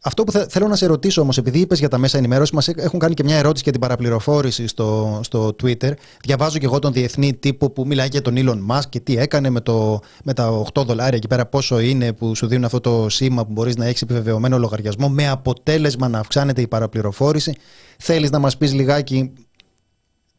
[0.06, 2.98] αυτό που θέλω να σε ρωτήσω όμως, επειδή είπες για τα μέσα ενημέρωσης, μας έχουν
[2.98, 5.92] κάνει και μια ερώτηση για την παραπληροφόρηση στο, στο Twitter.
[6.24, 9.50] Διαβάζω και εγώ τον διεθνή τύπο που μιλάει για τον Elon Musk και τι έκανε
[9.50, 13.08] με, το, με τα 8 δολάρια εκεί πέρα, πόσο είναι που σου δίνουν αυτό το
[13.08, 17.56] σήμα που μπορείς να έχεις επιβεβαιωμένο λογαριασμό, με αποτέλεσμα να αυξάνεται η παραπληροφόρηση.
[17.98, 19.32] Θέλεις να μας πεις λιγάκι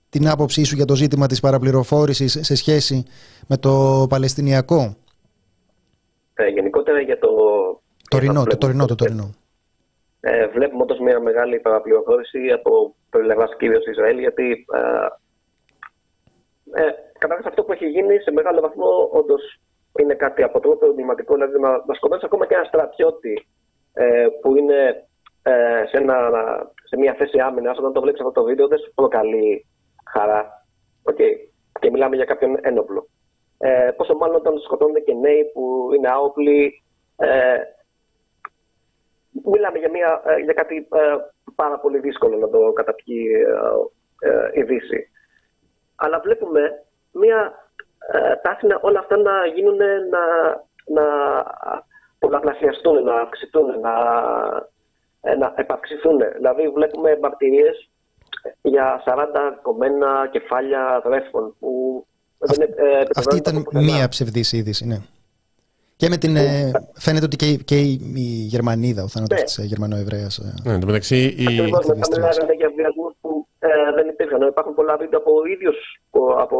[0.09, 3.03] την άποψή σου για το ζήτημα της παραπληροφόρησης σε σχέση
[3.47, 4.95] με το Παλαιστινιακό;
[6.33, 7.27] Ε, γενικότερα για το...
[8.09, 9.33] Τωρινό, το τωρινό, το τωρινό.
[10.27, 15.07] Ε, βλέπουμε όντως μια μεγάλη παραπληροφόρηση από πλευράς κυρίως Ισραήλ, γιατί ε,
[16.81, 19.59] ε, καταρχάς αυτό που έχει γίνει σε μεγάλο βαθμό όντως
[19.99, 21.33] είναι κάτι από το προβληματικό.
[21.33, 23.47] Δηλαδή, να, να σκοτώσει ακόμα και ένα στρατιώτη
[23.93, 25.07] ε, που είναι
[25.43, 26.15] ε, σε, ένα,
[26.83, 29.65] σε μια θέση άμυνας, όταν το βλέπεις αυτό το βίντεο, δεν σου προκαλεί
[30.11, 30.65] χαρά.
[31.11, 31.33] Okay.
[31.79, 33.07] Και μιλάμε για κάποιον ένοπλο.
[33.57, 36.83] Ε, πόσο μάλλον όταν σκοτώνονται και νέοι που είναι άοπλοι.
[37.17, 37.57] Ε,
[39.51, 41.15] μιλάμε για, μια, ε, για κάτι ε,
[41.55, 43.25] πάρα πολύ δύσκολο να το καταπιεί
[44.21, 45.09] ε, ε, η Δύση.
[45.95, 46.61] Αλλά βλέπουμε
[47.11, 47.53] μια
[48.41, 49.77] τάση να, όλα αυτά να γίνουν
[50.09, 50.23] να,
[50.85, 51.05] να
[52.19, 53.93] πολλαπλασιαστούν, να αυξηθούν, να,
[55.37, 56.17] να επαυξηθούν.
[56.35, 57.89] Δηλαδή βλέπουμε μαρτυρίες
[58.61, 59.15] για 40
[59.61, 62.05] κομμένα κεφάλια βρέφων που
[62.39, 62.57] Αυ...
[62.57, 64.97] δεν ε, Αυτή ήταν μία ψευδής είδηση, ναι.
[65.97, 66.71] Και με την, ε,
[67.05, 69.45] φαίνεται ότι και, και η, η Γερμανίδα, ο θάνατος ναι.
[69.45, 70.33] της ε, Γερμανοεβραίας.
[70.37, 71.45] Ε, ναι, το μεταξύ η...
[71.47, 74.41] Ακριβώς, μετά μιλάγανε για βιασμούς που ε, δεν υπήρχαν.
[74.41, 75.77] Υπάρχουν πολλά βίντεο από ίδιους,
[76.45, 76.59] από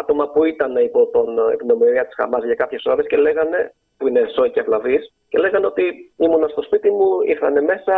[0.00, 1.28] άτομα που ήταν υπό τον,
[1.58, 5.38] την ομιλία της Χαμάς για κάποιες ώρες και λέγανε, που είναι σόι και αυλαβείς, και
[5.38, 5.84] λέγανε ότι
[6.16, 7.96] ήμουν στο σπίτι μου, ήρθαν μέσα,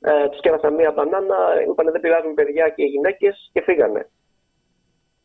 [0.00, 4.02] ε, τους κέρασαν μία μπανάνα, είπαν δεν πειράζουν παιδιά και οι γυναίκες και φύγανε.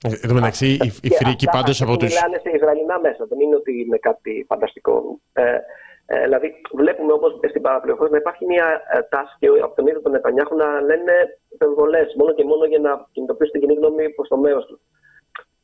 [0.04, 2.06] Ε, εν τω μεταξύ, οι, οι φρίκοι πάντως από του.
[2.06, 5.20] Μιλάνε σε Ισραηλινά μέσα, δεν είναι ότι είναι κάτι φανταστικό.
[5.34, 5.58] Ε,
[6.06, 6.47] ε, δηλαδή,
[6.82, 10.56] βλέπουμε όμως στην παραπληροφόρηση να υπάρχει μια ε, τάση και από τον ίδιο τον Νετανιάχου
[10.56, 11.14] να λένε
[11.56, 14.80] υπερβολέ μόνο και μόνο για να κινητοποιήσουν την κοινή γνώμη προς το μέρος τους.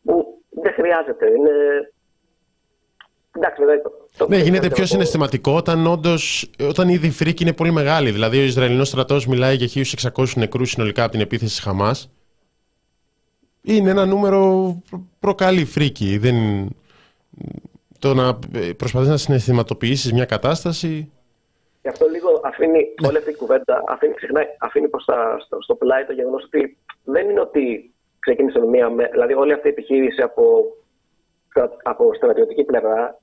[0.04, 0.16] Που
[0.50, 1.26] δεν χρειάζεται.
[1.38, 1.54] Είναι
[3.38, 3.62] Εντάξει,
[4.18, 8.12] το, ναι, γίνεται πιο συναισθηματικό όταν, όντως, όταν η φρίκη είναι πολύ μεγάλη.
[8.12, 9.84] Δηλαδή, ο Ισραηλινός στρατός μιλάει για
[10.14, 12.10] 1.600 νεκρούς συνολικά από την επίθεση της Χαμάς.
[13.66, 14.76] Είναι ένα νούμερο
[15.20, 16.18] προκαλεί φρίκη.
[16.18, 16.36] Δεν...
[18.00, 18.40] Το να
[18.78, 21.12] προσπαθείς να συναισθηματοποιήσεις μια κατάσταση...
[21.82, 23.08] Γι' αυτό λίγο αφήνει ναι.
[23.08, 26.78] όλη αυτή η κουβέντα, αφήνει, ξεχνάει, αφήνει προς τα, στο, στο πλάι το γεγονός ότι
[27.04, 28.90] δεν είναι ότι ξεκίνησε με μία...
[29.12, 30.44] Δηλαδή όλη αυτή η επιχείρηση από
[31.84, 33.20] από στρατιωτική πλευρά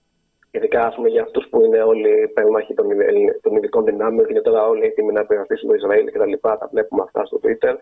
[0.51, 2.87] ειδικά ας πούμε, για αυτούς που είναι όλοι περμαχοί των,
[3.41, 6.69] των ειδικών δυνάμεων και τώρα όλοι έτοιμοι να επηρεαστήσουν το Ισραήλ και τα λοιπά, τα
[6.73, 7.75] βλέπουμε αυτά στο Twitter,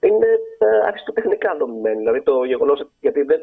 [0.00, 0.26] είναι
[0.58, 1.96] ε, αριστοτεχνικά δομημένοι.
[1.96, 3.40] Δηλαδή το γεγονός γιατί δεν,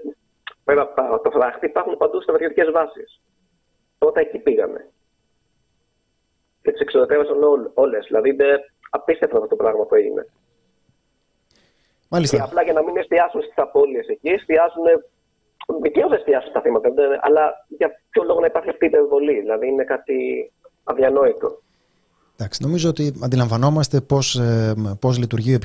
[0.63, 3.21] πέρα από το φράχτη υπάρχουν παντού στρατιωτικές βάσεις.
[3.97, 4.89] Τότε εκεί πήγαμε.
[6.61, 8.05] Και τις εξοδετέρωσαν όλες.
[8.07, 10.27] Δηλαδή είναι απίστευτο αυτό το πράγμα που έγινε.
[12.09, 12.37] Μάλιστα.
[12.37, 14.85] Και απλά για να μην εστιάσουν στις απώλειες εκεί, εστιάζουν
[15.81, 16.89] δικαίω εστιάσουν στα θύματα,
[17.21, 20.51] αλλά για ποιο λόγο να υπάρχει αυτή η υπερβολή; Δηλαδή είναι κάτι
[20.83, 21.61] αδιανόητο.
[22.38, 25.59] Εντάξει, νομίζω ότι αντιλαμβανόμαστε πώς, ε, πώς λειτουργεί ο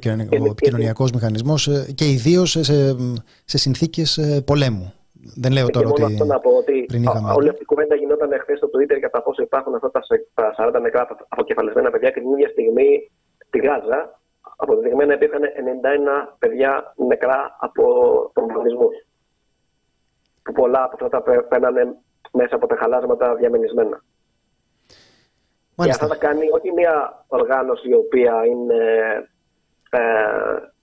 [0.50, 2.62] επικοινωνιακός μηχανισμός ε, και ιδίω σε,
[3.44, 4.92] σε συνθήκες ε, πολέμου.
[5.42, 6.02] Δεν λέω τώρα ότι.
[6.02, 7.32] Αυτό να πω ότι πριν είχαμε...
[7.32, 9.90] όλη αυτή η κουβέντα γινόταν χθε στο Twitter για τα πόσο υπάρχουν αυτά
[10.34, 13.10] τα, 40 νεκρά αποκεφαλισμένα παιδιά και την ίδια στιγμή
[13.46, 14.20] στη Γάζα
[14.56, 17.84] αποδεδειγμένα υπήρχαν 91 παιδιά νεκρά από
[18.34, 18.88] τον μηχανισμό
[20.42, 21.82] που πολλά από αυτά τα παίρνανε
[22.32, 24.04] μέσα από τα χαλάσματα διαμενισμένα.
[25.80, 26.06] Μάλιστα.
[26.06, 28.84] Και αυτά τα κάνει όχι μια οργάνωση η οποία είναι
[29.90, 30.00] ε,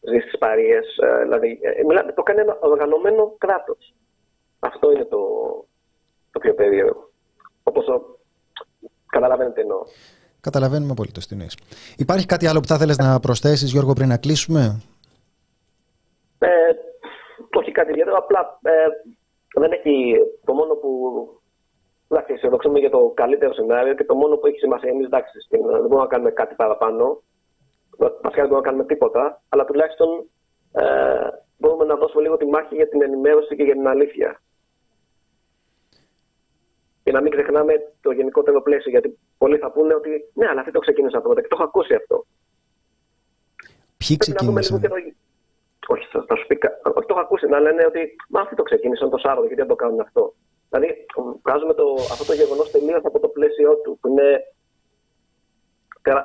[0.09, 3.93] ζει στις παρείες, ε, δηλαδή ε, το κάνει ένα οργανωμένο κράτος.
[4.59, 5.19] Αυτό είναι το,
[6.31, 7.09] το πιο περίεργο.
[7.63, 7.85] Όπως
[9.05, 9.81] καταλαβαίνετε εννοώ.
[10.41, 11.45] Καταλαβαίνουμε πολύ το τι
[11.97, 14.81] Υπάρχει κάτι άλλο που θα ήθελε να προσθέσεις Γιώργο πριν να κλείσουμε;
[16.39, 16.47] Ε,
[17.53, 18.71] όχι κάτι ιδιαίτερο, απλά ε,
[19.59, 20.89] δεν έχει το μόνο που.
[22.09, 25.61] Εντάξει, αισιοδοξούμε για το καλύτερο σενάριο και το μόνο που έχει σημασία εμείς εντάξει, δεν
[25.61, 27.21] μπορούμε να κάνουμε κάτι παραπάνω.
[27.97, 30.09] Βασικά δεν μπορούμε να κάνουμε τίποτα, αλλά τουλάχιστον
[30.71, 34.41] ε, μπορούμε να δώσουμε λίγο τη μάχη για την ενημέρωση και για την αλήθεια.
[37.03, 40.71] Και να μην ξεχνάμε το γενικότερο πλαίσιο, γιατί πολλοί θα πούνε ότι ναι, αλλά αυτό
[40.71, 42.25] το ξεκίνησα πρώτα και το έχω ακούσει αυτό.
[43.97, 44.81] Ποιοι ξεκίνησαν;
[45.87, 46.59] Όχι, θα, θα σου πει.
[46.95, 49.67] Όχι, το έχω ακούσει να λένε ότι μα αυτοί το ξεκίνησαν το Σάββατο, γιατί δεν
[49.67, 50.33] το κάνουν αυτό.
[50.69, 51.05] Δηλαδή,
[51.43, 54.27] βγάζουμε το, αυτό το γεγονός τελείως από το πλαίσιο του, που είναι.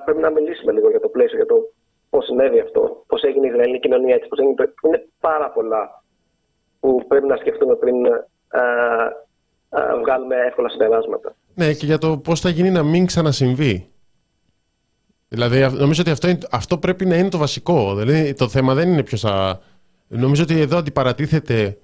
[0.05, 1.57] Πρέπει να μιλήσουμε λίγο για το πλαίσιο, για το
[2.11, 4.64] πώς συνέβη αυτό, πώς έγινε η Ισραηλινή κοινωνία έτσι, πώς έγινε το.
[4.86, 6.03] Είναι πάρα πολλά
[6.80, 8.11] που πρέπει να σκεφτούμε πριν ε,
[9.70, 11.34] ε, βγάλουμε εύκολα συμπεράσματα.
[11.55, 13.93] Ναι, και για το πώς θα γίνει να μην ξανασυμβεί.
[15.28, 17.95] Δηλαδή νομίζω ότι αυτό, αυτό πρέπει να είναι το βασικό.
[17.95, 19.61] Δηλαδή το θέμα δεν είναι ποιος θα...
[20.09, 21.78] Νομίζω ότι εδώ αντιπαρατίθεται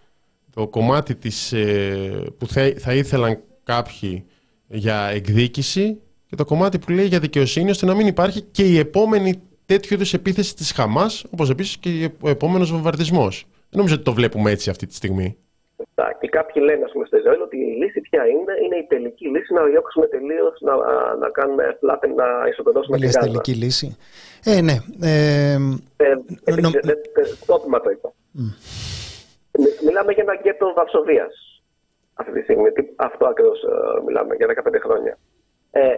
[0.59, 4.25] το κομμάτι της, ε, που θα, θα ήθελαν κάποιοι
[4.67, 8.79] για εκδίκηση και το κομμάτι που λέει για δικαιοσύνη ώστε να μην υπάρχει και η
[8.79, 13.45] επόμενη τέτοιου είδου επίθεση της Χαμάς όπως επίσης και ο επόμενος βομβαρδισμός.
[13.51, 15.37] Δεν νομίζω ότι το βλέπουμε έτσι αυτή τη στιγμή.
[16.21, 19.27] Και κάποιοι λένε, α πούμε, στο Ισραήλ ότι η λύση ποια είναι, είναι η τελική
[19.29, 20.75] λύση να διώξουμε τελείω, να,
[21.17, 23.19] να κάνουμε φλάπεν, να ισοπεδώσουμε την Γάζα.
[23.19, 23.97] τελική λύση.
[24.45, 24.77] Ε, ναι.
[25.01, 25.59] Ε,
[25.97, 26.15] ε,
[27.47, 28.13] Τόπιμα το είπα.
[29.53, 29.84] Mm.
[29.84, 31.62] Μιλάμε για ένα γκέτο Βαρσοβίας
[32.14, 32.70] αυτή τη στιγμή.
[32.96, 35.18] Αυτό ακριβώς ε, μιλάμε για 15 χρόνια.
[35.70, 35.94] Ε,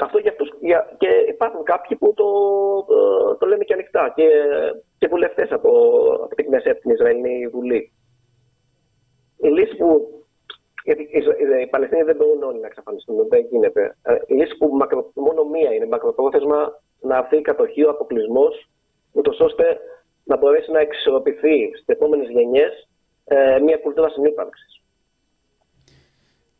[0.00, 2.24] αυτό για αυτούς, για, και υπάρχουν κάποιοι που το,
[2.86, 4.28] το, το λένε και ανοιχτά και,
[4.98, 5.70] και βουλευτές από,
[6.24, 7.92] από την Κνεσέτ, την Ισραηλινή Βουλή
[9.40, 10.14] η λύση που.
[10.84, 11.02] Γιατί
[11.62, 13.96] οι Παλαιστίνοι δεν μπορούν όλοι να εξαφανιστούν, δεν γίνεται.
[14.02, 18.68] Ε, η λύση που μακρο, μόνο μία είναι μακροπρόθεσμα να έρθει η κατοχή, ο αποκλεισμός,
[19.12, 19.80] ούτως ώστε
[20.24, 22.88] να μπορέσει να εξισορροπηθεί στις επόμενες γενιές
[23.24, 24.82] ε, μια κουλτούρα συνύπαρξης.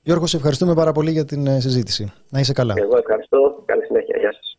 [0.02, 2.12] Γιώργος, σε ευχαριστούμε πάρα πολύ για την ε, συζήτηση.
[2.30, 2.74] Να είσαι καλά.
[2.78, 3.62] Εγώ ευχαριστώ.
[3.66, 4.18] Καλή συνέχεια.
[4.18, 4.50] Γεια σας.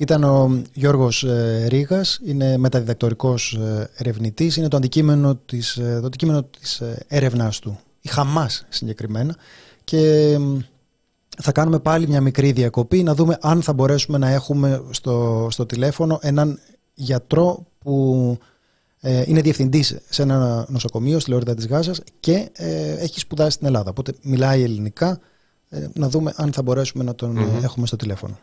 [0.00, 6.06] Ήταν ο Γιώργος ε, Ρήγας, είναι μεταδιδακτορικός ε, ερευνητής, είναι το αντικείμενο της, ε, το
[6.06, 9.36] αντικείμενο της έρευνάς του, η Χαμάς συγκεκριμένα
[9.84, 10.36] και
[11.42, 15.66] θα κάνουμε πάλι μια μικρή διακοπή να δούμε αν θα μπορέσουμε να έχουμε στο, στο
[15.66, 16.58] τηλέφωνο έναν
[17.02, 18.38] γιατρό που
[19.26, 22.50] είναι διευθυντής σε ένα νοσοκομείο στη Λόριδα της Γάζας και
[22.98, 23.90] έχει σπουδάσει στην Ελλάδα.
[23.90, 25.20] Οπότε μιλάει ελληνικά,
[25.92, 28.38] να δούμε αν θα μπορέσουμε να τον έχουμε στο τηλέφωνο.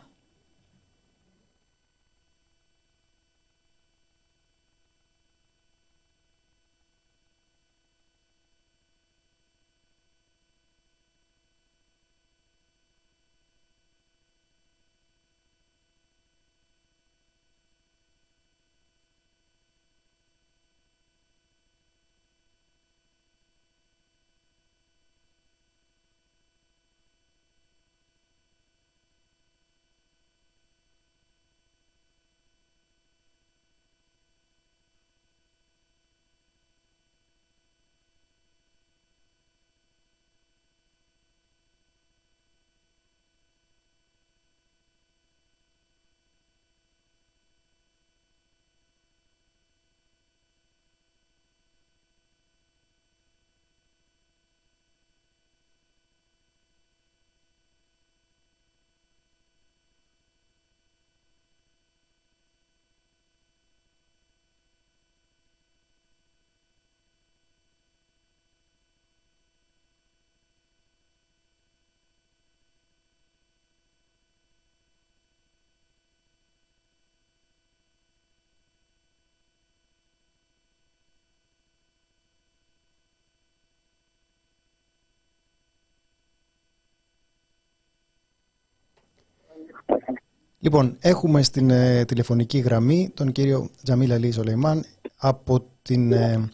[90.68, 94.84] Λοιπόν, έχουμε στην ε, τηλεφωνική γραμμή τον κύριο Τζαμίλ Αλή Ζολεϊμάν
[95.18, 96.50] από την ε,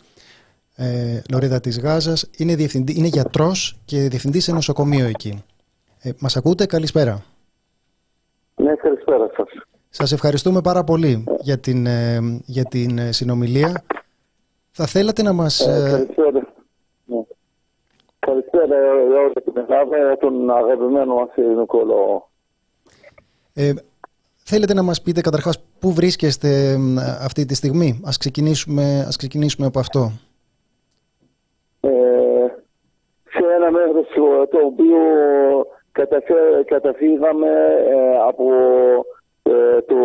[0.76, 2.30] ε, Λωρίδα της Γάζας.
[2.38, 5.44] Είναι, διευθυντή, είναι γιατρός και διευθυντής σε νοσοκομείο εκεί.
[6.02, 7.24] Ε, μας ακούτε, καλησπέρα.
[8.54, 9.48] Ναι, καλησπέρα σας.
[9.88, 13.84] Σας ευχαριστούμε πάρα πολύ για την, ε, για την συνομιλία.
[14.70, 15.64] Θα θέλατε να μας...
[15.66, 16.52] καλησπέρα.
[17.04, 17.22] Ναι.
[18.18, 18.76] Καλησπέρα
[19.08, 22.22] για όλη την Ελλάδα, τον αγαπημένο μας ελληνικό λαό.
[23.56, 23.72] Ε,
[24.44, 26.76] θέλετε να μας πείτε καταρχάς πού βρίσκεστε
[27.24, 30.10] αυτή τη στιγμή; Ας ξεκινήσουμε, ας ξεκινήσουμε από αυτό.
[31.80, 31.90] Ε,
[33.30, 34.06] σε ένα μέρος
[34.50, 34.98] το οποίο
[36.64, 37.48] καταφύγαμε
[37.88, 38.44] ε, από
[39.42, 39.96] ε, το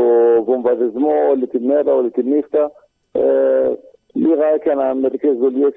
[0.44, 2.72] βομβαδισμό όλη τη μέρα, όλη τη νύχτα.
[3.12, 3.72] Ε,
[4.14, 5.74] λίγα έκανα μερικές δουλειές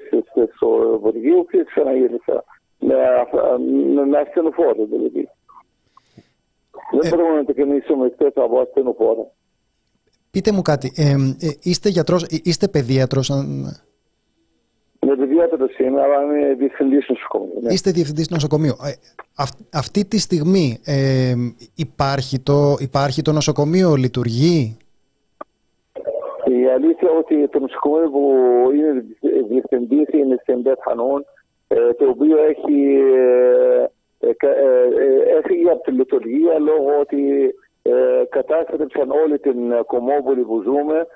[0.55, 2.43] στο Βουργείο και ξαναγύρισα
[2.79, 2.95] με,
[3.93, 5.29] με, με ασθενοφόρο δηλαδή.
[6.91, 9.25] Δεν ε, μπορούμε να το κινήσουμε εκτός από ασθενοφόρα.
[10.31, 11.11] Πείτε μου κάτι, ε,
[11.47, 13.29] ε, είστε γιατρός, ε, είστε παιδίατρος.
[14.99, 17.59] Είμαι παιδίατρος είμαι, αλλά είμαι διευθυντής νοσοκομείου.
[17.61, 17.73] Ναι.
[17.73, 18.75] Είστε διευθυντής νοσοκομείου.
[18.83, 18.91] Ε,
[19.73, 21.33] αυτή τη στιγμή ε,
[21.75, 24.77] υπάρχει, το, υπάρχει το νοσοκομείο, λειτουργεί;
[26.45, 28.31] Η αλήθεια ότι το νοσοκομείο που
[28.75, 29.05] είναι
[29.49, 31.25] διευθυντής είναι στην Μπεθανόν,
[31.97, 33.89] το οποίο έχει ε, ε, ε,
[35.37, 37.21] έφυγε από τη λειτουργία λόγω ότι
[38.29, 41.07] κατάστρεψαν όλη την κομμόπολη που ζούμε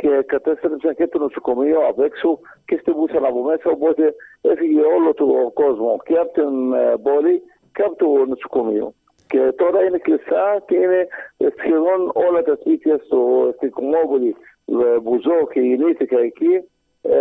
[0.00, 5.50] και κατέστρεψαν και το νοσοκομείο απ' έξω και στείλουσαν από μέσα οπότε έφυγε όλο το
[5.54, 6.70] κόσμο και από την
[7.02, 7.42] πόλη
[7.74, 8.94] και από το νοσοκομείο.
[9.32, 11.06] Και τώρα είναι κλειστά και είναι
[11.58, 14.36] σχεδόν όλα τα σπίτια στο, στην Κομμόπολη,
[15.02, 16.54] Μπουζό και γεννήθηκα εκεί,
[17.02, 17.18] ε,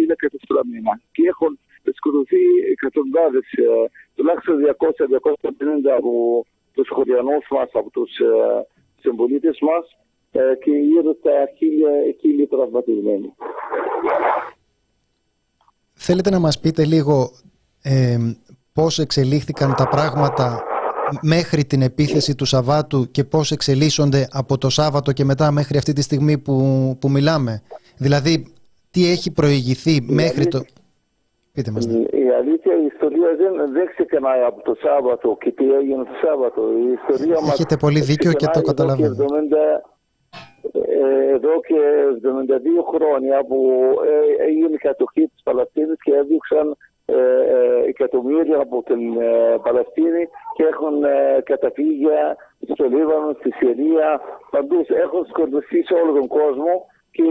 [0.00, 1.00] είναι καταστραμμένα.
[1.12, 1.58] Και έχουν
[1.92, 6.12] σκοτωθεί εκατοντάδες, ε, τουλάχιστον 200-250 από
[6.74, 8.66] τους χωριανούς μας, από τους ε,
[9.00, 9.84] συμπολίτες μας
[10.30, 13.34] ε, και γύρω στα χίλια, χίλια τραυματισμένοι.
[15.92, 17.30] Θέλετε να μας πείτε λίγο
[17.82, 18.16] ε,
[18.72, 20.64] πώς εξελίχθηκαν τα πράγματα
[21.22, 25.92] μέχρι την επίθεση του Σαββάτου και πώς εξελίσσονται από το Σάββατο και μετά μέχρι αυτή
[25.92, 27.62] τη στιγμή που, που μιλάμε;
[27.96, 28.52] Δηλαδή,
[28.90, 30.64] τι έχει προηγηθεί μέχρι το...
[31.54, 31.86] Πείτε μας.
[31.86, 31.98] Ναι.
[32.24, 36.60] Η, αλήθεια, η ιστορία δεν, δεν ξεκινάει από το Σάββατο και τι έγινε το Σάββατο.
[36.86, 39.14] Η ιστορία Έχετε πολύ δίκιο και το καταλαβαίνω.
[40.72, 41.80] Ε, εδώ και
[42.22, 43.58] 72 χρόνια που
[44.10, 47.16] ε, έγινε η κατοχή της Παλαιστίνης και έδειξαν ε,
[47.92, 49.02] εκατομμύρια από την
[49.62, 50.24] Παλαιστίνη
[50.56, 50.96] και έχουν
[51.44, 52.36] καταφύγια
[52.72, 54.08] στο Λίβανο, στη Συρία,
[54.50, 56.72] παντού έχουν σκορπιστεί σε όλο τον κόσμο
[57.16, 57.26] και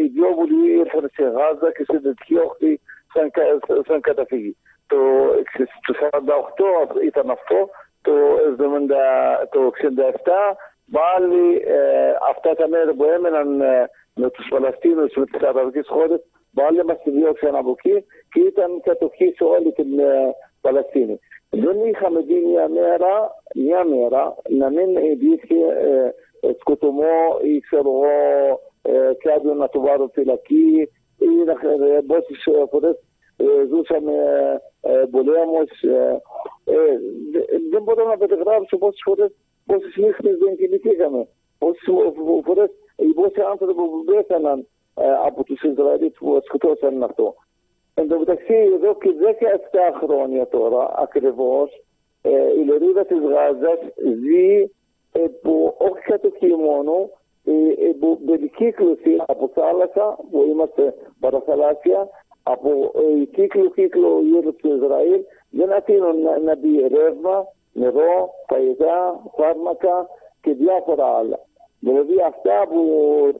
[0.00, 2.80] οι δυο βουλοί ήρθαν σε Γάζα και σε δυτική όχθη
[3.12, 3.30] σαν,
[3.86, 4.56] σαν καταφύγει.
[4.86, 4.96] Το,
[5.86, 5.94] το
[6.92, 7.68] 48 ήταν αυτό,
[8.02, 8.12] το,
[8.58, 10.56] 70, το 67
[10.90, 16.20] Πάλι ε, αυτά τα μέρη που έμεναν ε, με τους Παλαιστίνους, με τις αραβικές χώρες,
[16.54, 21.18] πάλι μας διώξαν από εκεί και ήταν κατοχής σε όλη την ε, Παλαιστίνη.
[21.50, 23.12] Δεν είχαμε δει μια μέρα,
[23.54, 29.80] μια μέρα να μην υπήρχε ε, ε, σκοτωμό ή ξέρω εγώ ε, κάποιον να το
[29.80, 30.90] βάλω φυλακή
[31.24, 32.96] ή να ε, πόσες φορές
[33.70, 34.14] ζούσαμε
[34.80, 35.70] ε, πολέμους.
[37.70, 39.30] δεν μπορώ να περιγράψω πόσες φορές
[39.66, 41.82] πόσες νύχτες δεν κοιμηθήκαμε, πόσες
[42.44, 47.34] φορές οι πόσοι άνθρωποι που πέθαναν ε, από τους Ισραηλίτες που σκοτώσαν αυτό.
[47.94, 49.10] Εν τω μεταξύ εδώ και
[50.00, 51.82] 17 χρόνια τώρα ακριβώς
[52.22, 54.70] ε, η λωρίδα της Γάζας ζει
[55.12, 57.10] ε, που όχι κατοχή μόνο,
[57.44, 62.08] ε, ε, που περικύκλωση από θάλασσα που είμαστε παραθαλάσσια,
[62.42, 65.20] από ε, κύκλο κύκλο γύρω του Ισραήλ
[65.50, 70.08] δεν αφήνουν να, να μπει ρεύμα, νερό, φαγητά, φάρμακα
[70.40, 71.38] και διάφορα άλλα.
[71.80, 72.82] Δηλαδή αυτά που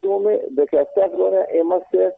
[0.03, 0.65] ζούμε 17
[1.15, 2.15] χρόνια είμαστε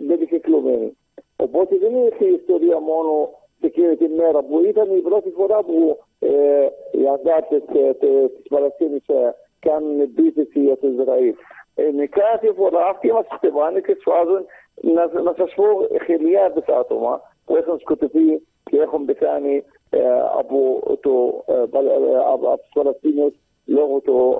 [0.00, 0.96] μετεκυκλωμένοι.
[1.36, 3.30] Οπότε δεν είναι η ιστορία μόνο
[3.60, 7.92] σε εκείνη τη μέρα που ήταν η πρώτη φορά που ε, οι αντάρτες ε,
[8.28, 11.34] της Παλαιστίνης ε, κάνουν επίθεση για το Ισραήλ.
[11.74, 14.44] Ε, με κάθε φορά αυτοί μας χτυπάνε και σφάζουν
[14.80, 15.64] να, να σας πω
[16.04, 19.98] χιλιάδες άτομα που έχουν σκοτωθεί και έχουν πεθάνει ε,
[20.38, 23.34] από, το, ε, ε, από τους Παλαιστίνιους
[23.66, 24.36] λόγω του,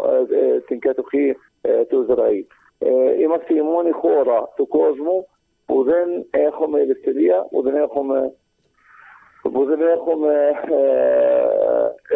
[0.67, 1.37] την κατοχή
[1.89, 2.45] του Ισραήλ.
[3.21, 5.27] Είμαστε η μόνη χώρα του κόσμου
[5.67, 8.35] που δεν έχουμε ελευθερία, που δεν έχουμε
[9.53, 10.32] που δεν έχουμε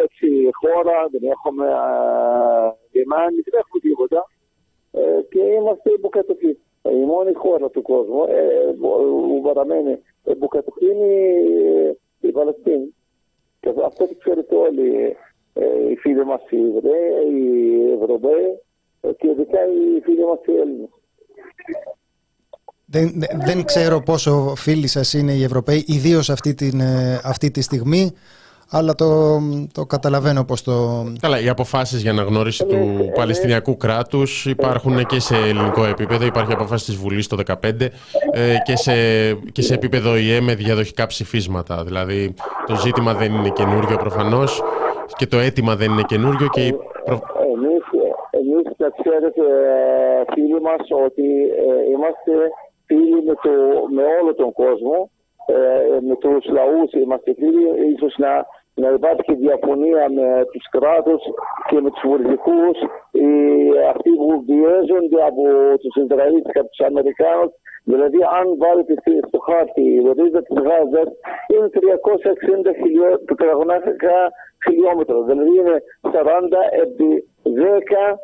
[0.03, 1.65] έτσι χώρα, δεν έχουμε
[2.91, 4.25] λιμάνι, δεν έχουμε τίποτα
[5.29, 6.59] και είμαστε υποκατοχή.
[6.83, 8.23] Η μόνη χώρα του κόσμου
[8.79, 11.11] που παραμένει υποκατοχή είναι
[12.19, 12.95] η Παλαιστίνη.
[13.59, 15.17] Και αυτό το ξέρετε όλοι
[15.53, 18.61] ε, οι φίλοι μας οι Εβραίοι, οι Ευρωπαίοι
[19.17, 20.89] και ειδικά οι φίλοι μας οι Έλληνες.
[22.91, 27.61] Δεν, δεν ξέρω πόσο φίλοι σας είναι οι Ευρωπαίοι, ιδίως αυτή, την, ε, αυτή τη
[27.61, 28.13] στιγμή
[28.73, 29.39] αλλά το,
[29.73, 30.73] το καταλαβαίνω πως το...
[31.21, 36.25] Καλά, οι αποφάσεις για αναγνώριση του ε, ε, Παλαιστινιακού κράτους υπάρχουν και σε ελληνικό επίπεδο.
[36.25, 37.55] Υπάρχει αποφάση της Βουλής το 2015
[38.31, 38.93] ε, και, σε,
[39.51, 41.83] και σε επίπεδο ΙΕ με διαδοχικά ψηφίσματα.
[41.83, 42.33] Δηλαδή
[42.65, 44.61] το ζήτημα δεν είναι καινούριο προφανώς
[45.17, 46.61] και το αίτημα δεν είναι καινούριο και...
[46.61, 46.77] Η...
[47.53, 47.83] Εμείς,
[48.29, 48.63] εμείς
[49.01, 49.41] ξέρετε
[50.33, 51.27] φίλοι μας ότι
[51.93, 52.31] είμαστε
[52.91, 53.51] φίλοι με, το,
[53.95, 54.97] με όλο τον κόσμο
[56.07, 61.21] με τους λαούς είμαστε φίλοι ίσως να να υπάρχει διαφωνία με τους κράτους
[61.67, 62.77] και με τους βουλευτικούς
[63.93, 65.43] αυτοί που πιέζονται από
[65.81, 67.51] τους Ισραηλίτες και από τους Αμερικάνους
[67.83, 68.93] Δηλαδή, αν βάλετε
[69.27, 71.03] στο χάρτη η ρίζα τη Γάζα,
[71.51, 72.71] είναι 360
[74.65, 75.17] χιλιόμετρα.
[75.27, 77.09] Δηλαδή, είναι 40 επί
[77.43, 78.19] 10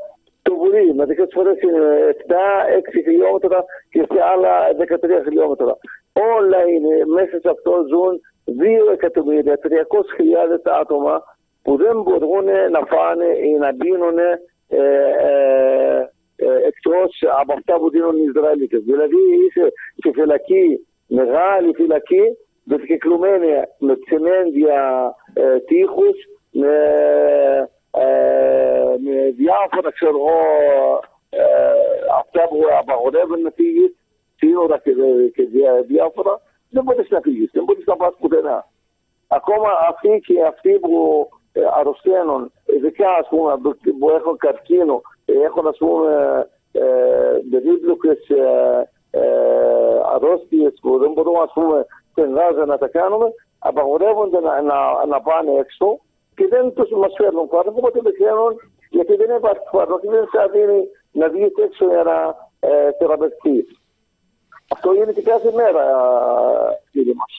[0.47, 0.93] το βουλί.
[0.99, 1.83] Μερικέ φορές είναι
[2.27, 3.59] 7-6 χιλιόμετρα
[3.91, 5.73] και σε άλλα 13 χιλιόμετρα.
[6.35, 8.13] Όλα είναι μέσα σε αυτό ζουν
[8.89, 11.15] 2 εκατομμύρια, 300.000 άτομα
[11.63, 14.29] που δεν μπορούν να φάνε ή να πίνουν ε,
[14.67, 18.81] ε, ε, εκτός από αυτά που δίνουν οι Ισραηλίτες.
[18.83, 19.65] Δηλαδή είσαι
[20.03, 22.23] σε φυλακή, μεγάλη φυλακή,
[22.63, 24.81] δευκεκλουμένη με τσιμέντια
[25.33, 26.17] ε, τείχους,
[26.51, 27.65] με, ε,
[29.03, 30.39] με διάφορα ξέρω εγώ,
[31.29, 31.43] ε,
[32.19, 33.95] αυτά που απαγορεύουν να φύγεις,
[34.35, 34.91] σύνορα και,
[35.35, 35.43] και
[35.87, 38.67] διάφορα δεν μπορείς να φύγεις, δεν μπορείς να πας πουθενά.
[39.27, 41.29] Ακόμα αυτοί και αυτοί που
[41.79, 43.57] αρρωσταίνων, ειδικά ας πούμε
[43.99, 46.11] που έχουν καρκίνο, έχουν ας πούμε
[47.51, 48.19] περίπλοκες
[50.13, 53.25] αρρώστιες που δεν μπορούμε ας πούμε στην Γάζα να τα κάνουμε,
[53.59, 55.99] απαγορεύονται να, να, να πάνε έξω
[56.37, 58.53] και δεν τους μας φέρνουν φάρμακο, οπότε πεθαίνουν
[58.89, 60.79] γιατί δεν υπάρχει φάρμακο και δεν σε δίνει
[61.11, 62.17] να βγει έξω για να
[62.59, 63.57] ε, θεραπευτεί.
[64.73, 65.83] Αυτό γίνεται κάθε μέρα,
[66.91, 67.33] κύριε μας.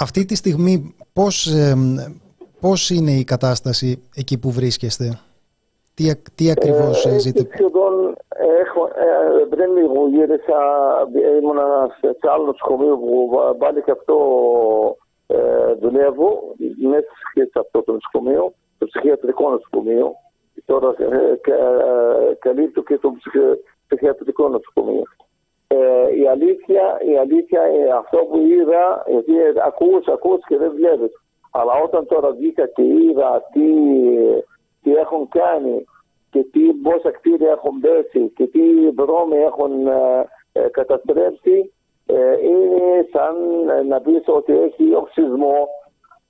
[0.00, 1.74] Αυτή τη στιγμή πώς, ε,
[2.60, 5.20] πώς είναι η κατάσταση εκεί που βρίσκεστε,
[5.94, 7.48] τι, τι ακριβώς ε, ζείτε.
[7.52, 8.16] Σχεδόν
[8.64, 10.58] έχω, ε, πριν λίγο γύρισα,
[11.40, 11.58] ήμουν
[12.00, 14.16] σε άλλο νοσοκομείο που πάλι και αυτό
[14.96, 14.99] ε,
[15.80, 20.12] δουλεύω, μέσα σε αυτό το νοσοκομείο, το ψυχιατρικό νοσοκομείο.
[20.64, 23.12] Τώρα ε, ε, καλύπτω και το
[23.86, 25.02] ψυχιατρικό νοσοκομείο.
[25.66, 29.32] Ε, η αλήθεια, η αλήθεια είναι αυτό που είδα, γιατί
[29.66, 31.12] ακούς, ακούς και δεν βλέπεις.
[31.50, 33.66] Αλλά όταν τώρα βγήκα και είδα τι,
[34.82, 35.84] τι έχουν κάνει
[36.30, 41.79] και τι πόσα κτίρια έχουν πέσει και τι δρόμοι έχουν ε, ε καταστρέψει, ε,
[42.42, 43.36] είναι σαν
[43.88, 45.68] να πεις ότι έχει οξυσμό,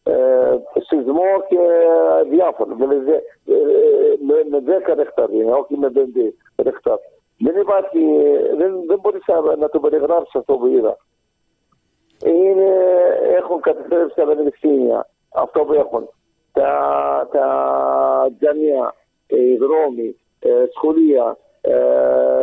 [0.03, 1.59] ε, σεισμό και
[2.31, 2.75] διάφορα.
[2.75, 3.55] Δηλαδή ε,
[4.27, 5.99] με, με 10 ρεχτάρ είναι, όχι με 5
[6.63, 6.99] ρεχτάρ.
[7.39, 7.99] Δεν υπάρχει,
[8.57, 9.25] δεν, δεν μπορείς
[9.59, 10.97] να, το περιγράψεις αυτό που είδα.
[12.25, 12.71] Είναι,
[13.37, 16.09] έχουν καταστρέψει τα πανεπιστήμια, αυτό που έχουν.
[16.53, 17.47] Τα, τα
[18.39, 18.95] τζαμιά,
[19.27, 20.17] οι δρόμοι,
[20.75, 21.37] σχολεία,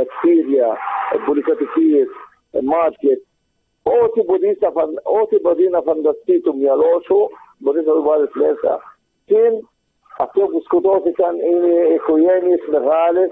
[0.07, 0.77] κτίρια,
[1.25, 2.07] πολυκατοικίες,
[2.63, 3.21] μάρκετ,
[4.03, 4.69] ό,τι μπορεί να,
[5.21, 7.19] ό,τι μπορεί να φανταστεί το μυαλό σου,
[7.57, 8.71] μπορεί να το βάλεις μέσα.
[9.25, 9.39] Και
[10.17, 13.29] αυτό που σκοτώθηκαν είναι οικογένειες μεγάλες,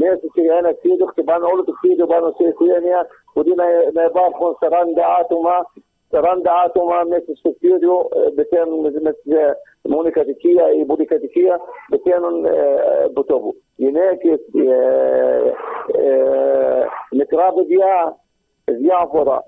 [0.00, 4.58] μέσα σε ένα κτίριο, χτυπάνε όλο το κτίριο πάνω σε οικογένεια, μπορεί να, να υπάρχουν
[4.60, 4.68] 40
[5.20, 5.54] άτομα,
[6.10, 6.20] 40
[6.66, 11.60] άτομα μέσα στο κτίριο, πεθαίνουν με τη μόνη κατοικία ή πολυκατοικία,
[11.90, 12.46] πεθαίνουν
[13.04, 13.54] από τόπου.
[13.76, 14.40] Γυναίκες,
[17.10, 18.16] μικρά παιδιά,
[18.64, 19.44] διάφορα.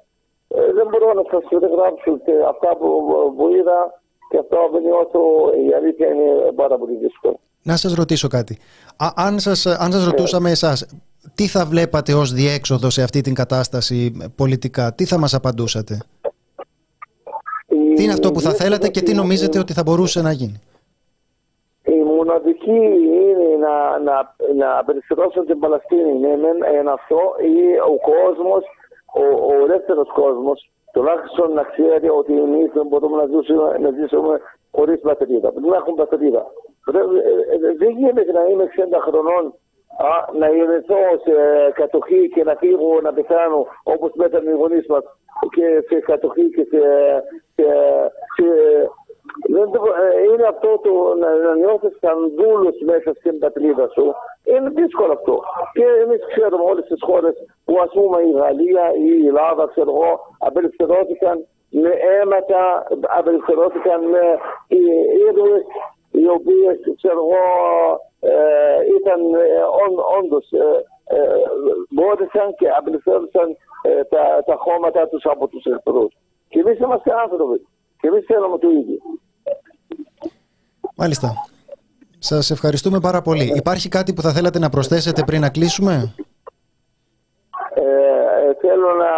[0.48, 2.10] Ε, δεν μπορώ να σας περιγράψω
[2.48, 2.88] αυτά που,
[3.36, 5.20] που είδα και αυτό που νιώθω
[5.68, 7.38] η αλήθεια είναι πάρα πολύ δύσκολο.
[7.62, 8.58] Να σας ρωτήσω κάτι.
[8.96, 10.86] Α, αν, σας, αν σας ρωτούσαμε εσάς,
[11.34, 15.98] τι θα βλέπατε ως διέξοδο σε αυτή την κατάσταση πολιτικά, τι θα μας απαντούσατε;
[17.94, 20.60] τι είναι αυτό που θα θέλατε και τι νομίζετε ότι θα μπορούσε να γίνει;
[21.82, 22.80] Η μοναδική
[23.28, 26.10] είναι να, να, να απελευθερώσουν την Παλαιστίνη.
[26.10, 27.20] Είναι αυτό
[27.54, 27.56] ή
[27.92, 28.64] ο κόσμος
[29.14, 34.40] ο, ο ελεύθερος κόσμος τουλάχιστον να ξέρει ότι εμείς δεν μπορούμε να ζήσουμε, να ζήσουμε
[34.70, 35.50] χωρίς πατρίδα.
[35.50, 36.46] Δεν έχουμε πατρίδα.
[37.78, 39.44] Δεν γίνεται να είμαι 60 χρονών
[39.98, 41.34] α, να γεννηθώ σε
[41.74, 45.04] κατοχή και να φύγω να πεθάνω όπως πέθανε οι γονείς μας
[45.54, 46.80] και σε κατοχή και σε,
[47.54, 47.64] σε,
[48.34, 48.88] σε ε,
[50.32, 54.06] είναι αυτό το να, να νιώθεις σαν δούλος μέσα στην πατρίδα σου.
[54.44, 55.34] Είναι δύσκολο αυτό.
[55.72, 57.34] Και εμείς ξέρουμε όλες τις χώρες
[57.64, 62.86] που ας πούμε η Γαλλία ή η Ελλάδα, ξέρω εγώ, απελευθερώθηκαν με αίματα,
[63.18, 64.24] απελευθερώθηκαν με
[65.28, 65.66] ήρωες
[66.10, 67.44] οι οποίες ξέρω εγώ
[68.20, 68.32] ε,
[68.98, 69.46] ήταν ε,
[70.18, 70.84] όντως ε,
[71.90, 73.56] μπόρεσαν και απελευθέρωσαν
[74.08, 76.12] τα, τα χώματα τους από τους εχθρούς.
[76.48, 77.66] Και εμείς είμαστε άνθρωποι.
[78.00, 78.98] Και εμείς θέλουμε το ίδιο.
[81.00, 81.28] Μάλιστα.
[82.18, 83.52] Σας ευχαριστούμε πάρα πολύ.
[83.62, 85.94] Υπάρχει κάτι που θα θέλατε να προσθέσετε πριν να κλείσουμε;
[87.74, 89.12] Ε, ε θέλω να,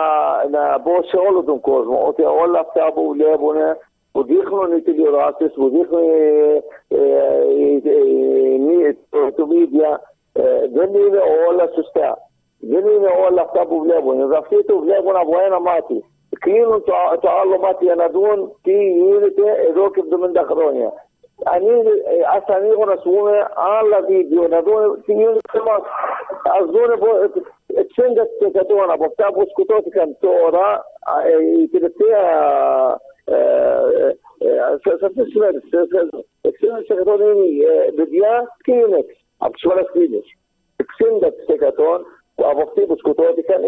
[0.56, 3.56] να πω σε όλο τον κόσμο ότι όλα αυτά που βλέπουν,
[4.12, 6.06] που δείχνουν οι τηλεοράσεις, που δείχνουν
[9.36, 9.90] το media,
[10.32, 10.42] ε,
[10.76, 12.10] δεν είναι όλα σωστά.
[12.72, 14.32] Δεν είναι όλα αυτά που βλέπουν.
[14.42, 15.98] Αυτοί το βλέπουν από ένα μάτι.
[16.44, 20.02] Κλείνουν το, το άλλο μάτι για να δουν τι γίνεται εδώ και
[20.42, 20.90] 70 χρόνια
[21.44, 21.94] ανοίγει,
[22.36, 23.32] ας ανοίγουν ας πούμε
[23.78, 25.82] άλλα βίντεο να δουν τι γίνεται σε εμάς.
[26.58, 26.90] Ας δουν
[27.74, 30.84] 60% από αυτά που σκοτώθηκαν τώρα
[31.62, 32.24] η τελευταία
[34.82, 35.62] σε αυτές τις μέρες
[36.42, 40.28] 60% είναι παιδιά και γυναίκες από τους Παλαιστίνιους.
[40.76, 43.60] 60% από αυτοί που σκοτώθηκαν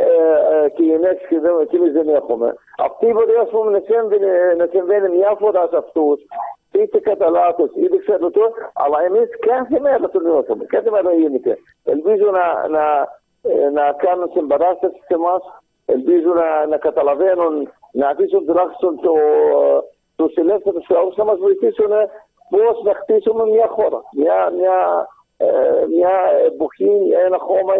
[0.00, 1.28] είναι παιδιά και γυναίκες.
[1.30, 2.54] Δεν έχουν αυτοί οι παιδιά ε, ε, και οι γυναίκε και, και εμεί δεν έχουμε.
[2.78, 6.18] Αυτή μπορεί ας πούμε, να, συμβαίνει, να συμβαίνει μια φορά σε αυτούς,
[6.72, 10.64] είτε κατά λάθος, είτε ξέρω το, αλλά εμείς κάθε μέρα το νιώθουμε.
[10.64, 11.58] Κάθε μέρα γίνεται.
[11.84, 12.84] Ελπίζω να, να,
[13.42, 15.42] ε, να κάνουν συμπαράσταση σε εμάς,
[15.86, 17.54] ελπίζω να, να καταλαβαίνουν,
[17.92, 19.12] να αφήσουν τουλάχιστον το,
[20.16, 21.92] του ελεύθερου λαού να μας βοηθήσουν
[22.50, 24.00] πώς να χτίσουμε μια χώρα.
[24.16, 24.76] Μια, μια,
[25.94, 26.14] μια
[26.50, 26.92] εποχή,
[27.26, 27.72] ένα χώμα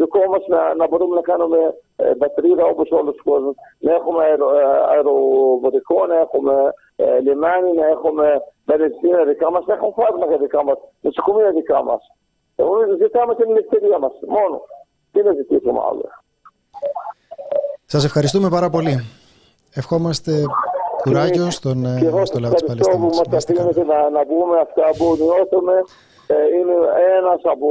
[0.00, 1.58] δικό μας να, να μπορούμε να κάνουμε
[1.96, 3.54] ε, πατρίδα όπως όλος ο κόσμος.
[3.78, 6.54] Να έχουμε αερο, ε, αεροβοτικό, να έχουμε
[6.96, 8.26] ε, λιμάνι, να έχουμε
[8.64, 12.02] μελετήνα δικά μας, να έχουμε φάρμακα δικά μας, νοσοκομεία δικά μας.
[12.56, 12.72] Εγώ
[13.02, 14.56] ζητάμε την ελευθερία μας μόνο.
[15.12, 16.06] Τι να ζητήσουμε άλλο.
[17.84, 18.94] Σας ευχαριστούμε πάρα πολύ.
[19.74, 20.32] Ευχόμαστε
[21.02, 21.78] κουράγιο στον,
[22.22, 23.06] στο λαό της Παλαιστίνη.
[23.06, 25.74] που μας αφήνετε να, να πούμε αυτά που νιώθουμε.
[26.26, 26.74] Ε, είναι
[27.18, 27.70] ένας από,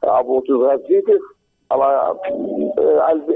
[0.00, 1.12] από τους γρατζίτε
[1.66, 1.88] αλλά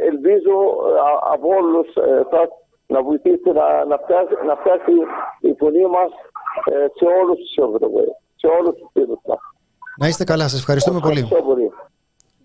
[0.00, 0.56] ε, ελπίζω
[0.88, 1.00] ε,
[1.32, 2.42] από όλους εσά
[2.86, 4.92] να βοηθήσετε να, να, φτάσει, να φτάσει
[5.40, 6.10] η φωνή μας
[6.98, 9.36] σε όλους τους Ευρωπαίους, σε όλους τους φίλου μα.
[9.98, 11.20] Να είστε καλά, σας ευχαριστούμε πολύ.
[11.20, 11.70] Ευχαριστώ πολύ.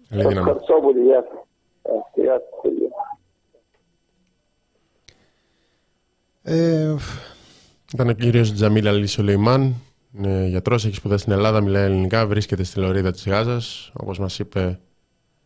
[0.10, 1.02] Ευχαριστώ πολύ.
[1.02, 1.26] Γεια
[6.48, 6.96] ε,
[7.94, 9.74] Ήταν ο κύριος Τζαμίλ Αλή Σολεϊμάν,
[10.18, 13.92] είναι γιατρός, έχει σπουδάσει στην Ελλάδα, μιλάει ελληνικά, βρίσκεται στη Λωρίδα της Γάζας.
[13.94, 14.80] Όπως μας είπε,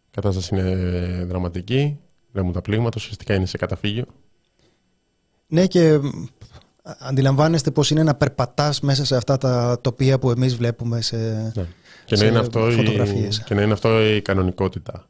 [0.07, 1.99] η κατάσταση είναι δραματική.
[2.31, 4.05] Βλέπουμε τα πλήγματα, ουσιαστικά είναι σε καταφύγιο.
[5.47, 5.99] Ναι, και
[6.99, 11.17] αντιλαμβάνεστε πώς είναι να περπατάς μέσα σε αυτά τα τοπία που εμείς βλέπουμε σε,
[11.55, 11.67] ναι.
[12.05, 13.37] και να είναι αυτό φωτογραφίες.
[13.37, 15.07] Η, και να είναι αυτό η κανονικότητα.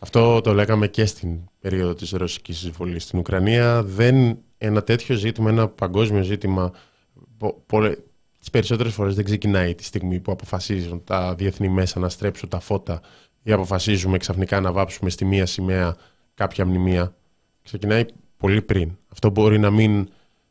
[0.00, 3.82] Αυτό το λέγαμε και στην περίοδο της ρωσικής εισβολής στην Ουκρανία.
[3.82, 6.72] Δεν ένα τέτοιο ζήτημα, ένα παγκόσμιο ζήτημα,
[8.40, 12.60] τις περισσότερες φορές δεν ξεκινάει τη στιγμή που αποφασίζουν τα διεθνή μέσα να στρέψουν τα
[12.60, 13.00] φώτα
[13.42, 15.96] ή αποφασίζουμε ξαφνικά να βάψουμε στη μία σημαία
[16.34, 17.14] κάποια μνημεία.
[17.62, 18.04] Ξεκινάει
[18.36, 18.96] πολύ πριν.
[19.12, 20.08] Αυτό μπορεί να μην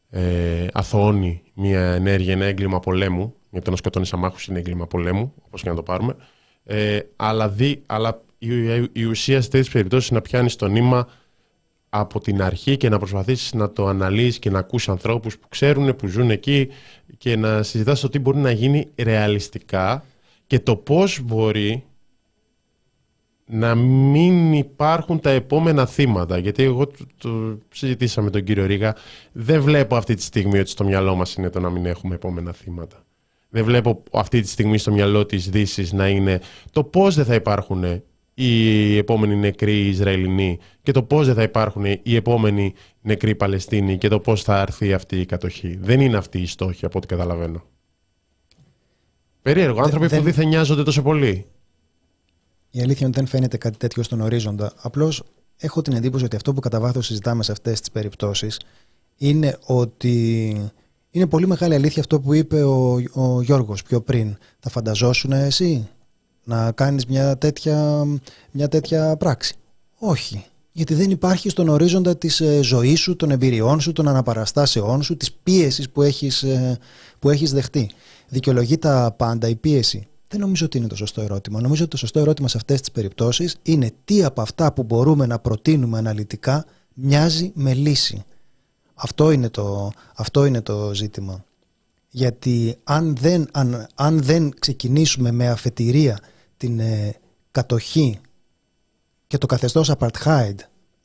[0.10, 5.34] ε, αθωώνει μια ενέργεια, ένα έγκλημα πολέμου, γιατί το να σκοτώνεις αμάχους είναι έγκλημα πολέμου,
[5.46, 6.16] όπως και να το πάρουμε.
[6.64, 8.48] Ε, αλλά, δι, αλλά η,
[8.92, 11.08] η ουσία σε τέτοιες περιπτώσεις να πιάνεις το νήμα
[11.90, 15.96] από την αρχή και να προσπαθήσεις να το αναλύσεις και να ακούσει ανθρώπους που ξέρουν,
[15.96, 16.68] που ζουν εκεί
[17.20, 20.04] και να συζητάς το τι μπορεί να γίνει ρεαλιστικά
[20.48, 21.84] και το πώς μπορεί
[23.46, 26.38] να μην υπάρχουν τα επόμενα θύματα.
[26.38, 28.96] Γιατί εγώ το, το συζητήσαμε με τον κύριο Ρίγα,
[29.32, 32.52] δεν βλέπω αυτή τη στιγμή ότι στο μυαλό μας είναι το να μην έχουμε επόμενα
[32.52, 33.04] θύματα.
[33.50, 36.42] Δεν βλέπω αυτή τη στιγμή στο μυαλό της δύσης να είναι
[36.72, 38.04] το πώς δεν θα υπάρχουν
[38.44, 44.08] οι επόμενοι νεκροί Ισραηλινοί και το πώς δεν θα υπάρχουν οι επόμενοι νεκροί Παλαιστίνοι και
[44.08, 45.78] το πώς θα έρθει αυτή η κατοχή.
[45.82, 47.64] Δεν είναι αυτή η στόχη από ό,τι καταλαβαίνω.
[49.42, 49.82] Περίεργο.
[49.82, 50.20] Άνθρωποι δεν...
[50.20, 51.46] που δίθεν νοιάζονται τόσο πολύ.
[52.72, 54.74] Η αλήθεια είναι ότι δεν φαίνεται κάτι τέτοιο στον ορίζοντα.
[54.82, 55.24] Απλώς
[55.58, 58.60] έχω την εντύπωση ότι αυτό που κατά βάθος συζητάμε σε αυτές τις περιπτώσεις
[59.18, 60.72] είναι ότι
[61.12, 64.38] είναι πολύ μεγάλη αλήθεια αυτό που είπε ο, ο Γιώργος πιο πριν.
[64.60, 65.90] Θα φανταζόσουν εσύ;
[66.50, 68.06] Να κάνεις μια τέτοια,
[68.52, 69.56] μια τέτοια πράξη.
[70.00, 70.46] Όχι.
[70.72, 75.18] Γιατί δεν υπάρχει στον ορίζοντα της ε, ζωής σου, των εμπειριών σου, των αναπαραστάσεών σου,
[75.18, 76.78] της πίεσης που έχεις, ε,
[77.20, 77.90] που έχεις δεχτεί.
[78.28, 80.08] Δικαιολογεί τα πάντα η πίεση.
[80.28, 81.62] Δεν νομίζω ότι είναι το σωστό ερώτημα.
[81.62, 85.26] Νομίζω ότι το σωστό ερώτημα σε αυτές τις περιπτώσεις είναι τι από αυτά που μπορούμε
[85.26, 88.24] να προτείνουμε αναλυτικά μοιάζει με λύση.
[88.94, 91.44] Αυτό είναι το, αυτό είναι το ζήτημα.
[92.10, 96.20] Γιατί αν δεν, αν, αν δεν ξεκινήσουμε με αφετηρία
[96.60, 97.16] την ε,
[97.52, 98.20] κατοχή
[99.28, 100.56] και το καθεστώς apartheid,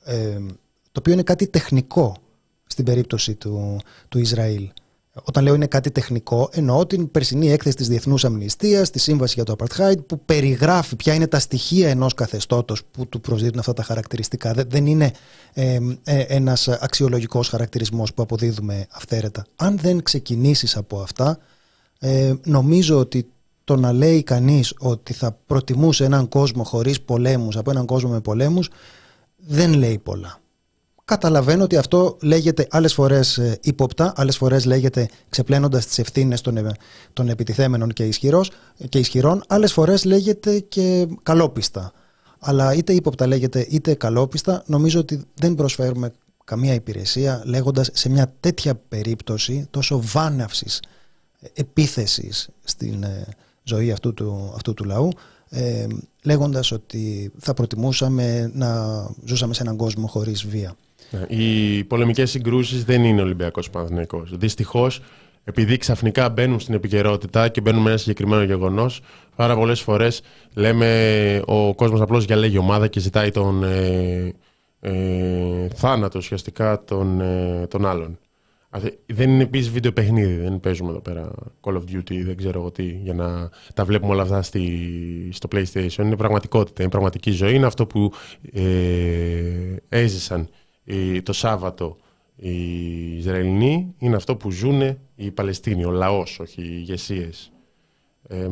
[0.05, 0.39] ε,
[0.93, 2.17] το οποίο είναι κάτι τεχνικό
[2.67, 4.71] στην περίπτωση του, του Ισραήλ.
[5.23, 9.45] Όταν λέω είναι κάτι τεχνικό, εννοώ την περσινή έκθεση της Διεθνούς Αμνηστίας, τη Σύμβαση για
[9.45, 13.83] το Apartheid, που περιγράφει ποια είναι τα στοιχεία ενός καθεστώτος που του προσδίδουν αυτά τα
[13.83, 14.53] χαρακτηριστικά.
[14.69, 15.11] Δεν είναι
[15.53, 19.47] ε, ε, ένας αξιολογικός χαρακτηρισμός που αποδίδουμε αυθαίρετα.
[19.57, 21.39] Αν δεν ξεκινήσεις από αυτά,
[21.99, 23.27] ε, νομίζω ότι
[23.65, 28.21] το να λέει κανείς ότι θα προτιμούσε έναν κόσμο χωρίς πολέμους από έναν κόσμο με
[28.21, 28.71] πολέμους
[29.37, 30.39] δεν λέει πολλά.
[31.05, 36.57] Καταλαβαίνω ότι αυτό λέγεται άλλες φορές ε, ύποπτα, άλλες φορές λέγεται ξεπλένοντας τις ευθύνες των,
[36.57, 36.73] ε,
[37.13, 38.51] των επιτιθέμενων και, ισχυρός,
[38.89, 41.93] και ισχυρών, άλλες φορές λέγεται και καλόπιστα.
[42.39, 46.13] Αλλά είτε ύποπτα λέγεται είτε καλόπιστα, νομίζω ότι δεν προσφέρουμε
[46.45, 50.83] καμία υπηρεσία λέγοντας σε μια τέτοια περίπτωση τόσο βάναυσης
[51.41, 53.05] ε, επίθεσης στην,
[53.65, 55.09] ζωή αυτού του, αυτού του λαού
[55.49, 55.87] ε,
[56.25, 58.77] λέγοντας ότι θα προτιμούσαμε να
[59.25, 60.75] ζούσαμε σε έναν κόσμο χωρίς βία.
[61.11, 64.37] Ναι, οι πολεμικές συγκρούσεις δεν είναι Ολυμπιακός Παναθηναϊκός.
[64.37, 65.01] Δυστυχώς,
[65.45, 69.01] επειδή ξαφνικά μπαίνουν στην επικαιρότητα και μπαίνουν με ένα συγκεκριμένο γεγονός,
[69.37, 70.23] πάρα πολλές φορές
[70.55, 74.35] λέμε ο κόσμος απλώς διαλέγει ομάδα και ζητάει τον ε,
[74.81, 78.19] ε, θάνατο ουσιαστικά των, ε, των άλλων.
[79.07, 80.35] Δεν είναι επίσης βίντεο παιχνίδι.
[80.35, 81.31] Δεν παίζουμε εδώ πέρα
[81.61, 85.49] Call of Duty, δεν ξέρω εγώ τι, για να τα βλέπουμε όλα αυτά στη, στο
[85.53, 85.99] PlayStation.
[85.99, 87.55] Είναι πραγματικότητα, είναι πραγματική ζωή.
[87.55, 88.13] Είναι αυτό που
[88.53, 90.49] ε, έζησαν
[91.23, 91.97] το Σάββατο
[92.37, 93.95] οι Ισραηλινοί.
[93.99, 97.53] Είναι αυτό που ζουν οι Παλαιστίνοι, ο λαός, όχι οι ηγεσίες.
[98.29, 98.49] Ε,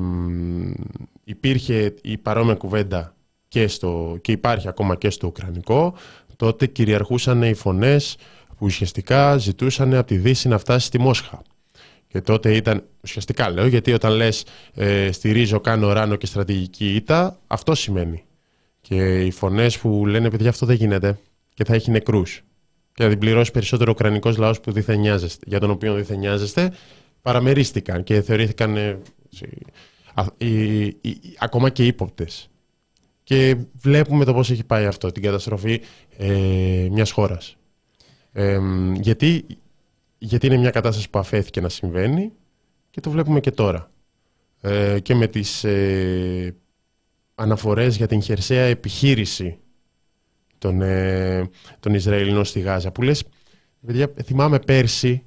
[1.24, 3.14] υπήρχε η παρόμοια κουβέντα
[3.48, 5.94] και, στο, και υπάρχει ακόμα και στο Ουκρανικό,
[6.36, 8.16] τότε κυριαρχούσαν οι φωνές
[8.62, 11.42] που ουσιαστικά ζητούσαν από τη Δύση να φτάσει στη Μόσχα.
[12.08, 14.44] Και τότε ήταν, ουσιαστικά λέω, γιατί όταν λες
[14.74, 18.24] ε, στηρίζω, κάνω ράνο και στρατηγική ήττα, αυτό σημαίνει.
[18.80, 21.18] Και οι φωνές που λένε παιδιά αυτό δεν γίνεται
[21.54, 22.42] και θα έχει νεκρούς
[22.94, 26.72] και θα την πληρώσει περισσότερο ο Ουκρανικός λαός που διθενιάζεστε, για τον οποίο διθενιάζεστε,
[27.22, 28.98] παραμερίστηκαν και θεωρήθηκαν ε,
[31.38, 32.50] ακόμα και ύποπτες.
[33.22, 35.80] Και βλέπουμε το πώς έχει πάει αυτό, την καταστροφή
[36.16, 36.28] ε,
[36.90, 37.56] μιας χώρας.
[38.32, 38.60] Ε,
[39.00, 39.46] γιατί,
[40.18, 42.32] γιατί είναι μια κατάσταση που αφέθηκε να συμβαίνει
[42.90, 43.90] και το βλέπουμε και τώρα.
[44.60, 46.56] Ε, και με τις ε,
[47.34, 49.58] αναφορές για την χερσαία επιχείρηση
[50.58, 51.50] των, ε,
[51.80, 53.24] των Ισραηλινών στη Γάζα που λες,
[53.86, 55.22] παιδιά, θυμάμαι πέρσι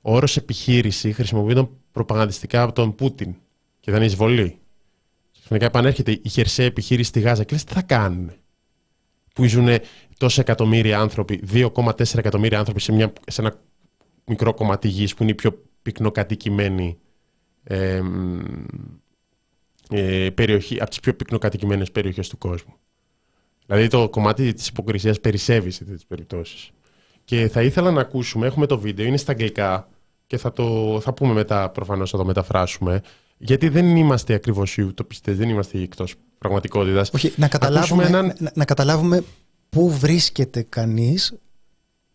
[0.00, 3.34] ο όρος επιχείρηση χρησιμοποιούνταν προπαγανδιστικά από τον Πούτιν
[3.80, 4.58] και ήταν εισβολή.
[5.32, 8.32] Ξαφνικά επανέρχεται η χερσαία επιχείρηση στη Γάζα και λες τι θα κάνουν.
[9.34, 9.68] Που ζουν
[10.18, 13.54] τόσα εκατομμύρια άνθρωποι, 2,4 εκατομμύρια άνθρωποι σε, μια, σε ένα
[14.24, 16.98] μικρό κομμάτι γης που είναι η πιο πυκνοκατοικημένη
[17.64, 18.00] ε,
[19.90, 22.74] ε, περιοχή, από τις πιο πυκνοκατοικημένες περιοχές του κόσμου.
[23.66, 26.70] Δηλαδή το κομμάτι της υποκρισίας περισσεύει σε τέτοιες περιπτώσεις.
[27.24, 29.88] Και θα ήθελα να ακούσουμε, έχουμε το βίντεο, είναι στα αγγλικά
[30.26, 33.00] και θα, το, θα πούμε μετά προφανώς θα το μεταφράσουμε.
[33.38, 37.10] Γιατί δεν είμαστε ακριβώς οι ουτοπιστές, δεν είμαστε εκτός πραγματικότητας.
[37.14, 38.34] Όχι, να καταλάβουμε, έναν...
[38.38, 39.24] να, να καταλάβουμε
[39.74, 41.34] πού βρίσκεται κανείς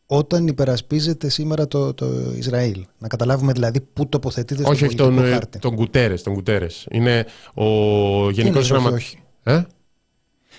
[0.06, 2.06] όταν υπερασπίζεται σήμερα το, το
[2.38, 5.60] Ισραήλ; Να καταλάβουμε δηλαδή πού τοποθετείται στο όχι, πολιτικό τον, χάρτη.
[5.60, 6.88] τον Κουτέρες, τον Κουτέρες.
[6.92, 7.66] Είναι ο
[8.30, 9.16] γενικός γραμματέας.
[9.44, 9.62] Ε;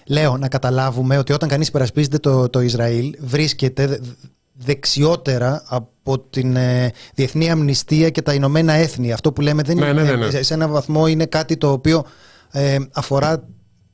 [0.07, 4.01] Λέω να καταλάβουμε ότι όταν κανείς υπερασπίζεται το, το Ισραήλ βρίσκεται
[4.53, 9.13] δεξιότερα από την ε, Διεθνή Αμνηστία και τα Ηνωμένα Έθνη.
[9.13, 10.43] Αυτό που λέμε δεν ναι, είναι, ναι, ναι, ναι.
[10.43, 12.05] σε ένα βαθμό είναι κάτι το οποίο
[12.51, 13.45] ε, αφορά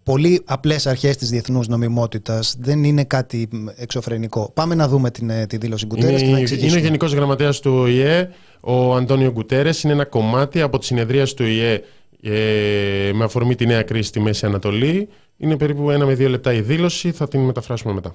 [0.07, 2.57] πολύ απλές αρχές της διεθνούς νομιμότητας.
[2.59, 4.51] Δεν είναι κάτι εξωφρενικό.
[4.55, 6.71] Πάμε να δούμε την, ε, τη δήλωση Γκουτέρες είναι, και να εξηγήσουμε.
[6.71, 8.31] Είναι ο Γενικός Γραμματέας του ΟΗΕ,
[8.61, 9.83] ο Αντώνιο Γκουτέρες.
[9.83, 11.83] Είναι ένα κομμάτι από τη συνεδρία του ΟΗΕ
[12.23, 15.09] ε, με αφορμή τη νέα κρίση στη Μέση Ανατολή.
[15.37, 18.15] Είναι περίπου ένα με δύο λεπτά η δήλωση, θα την μεταφράσουμε μετά.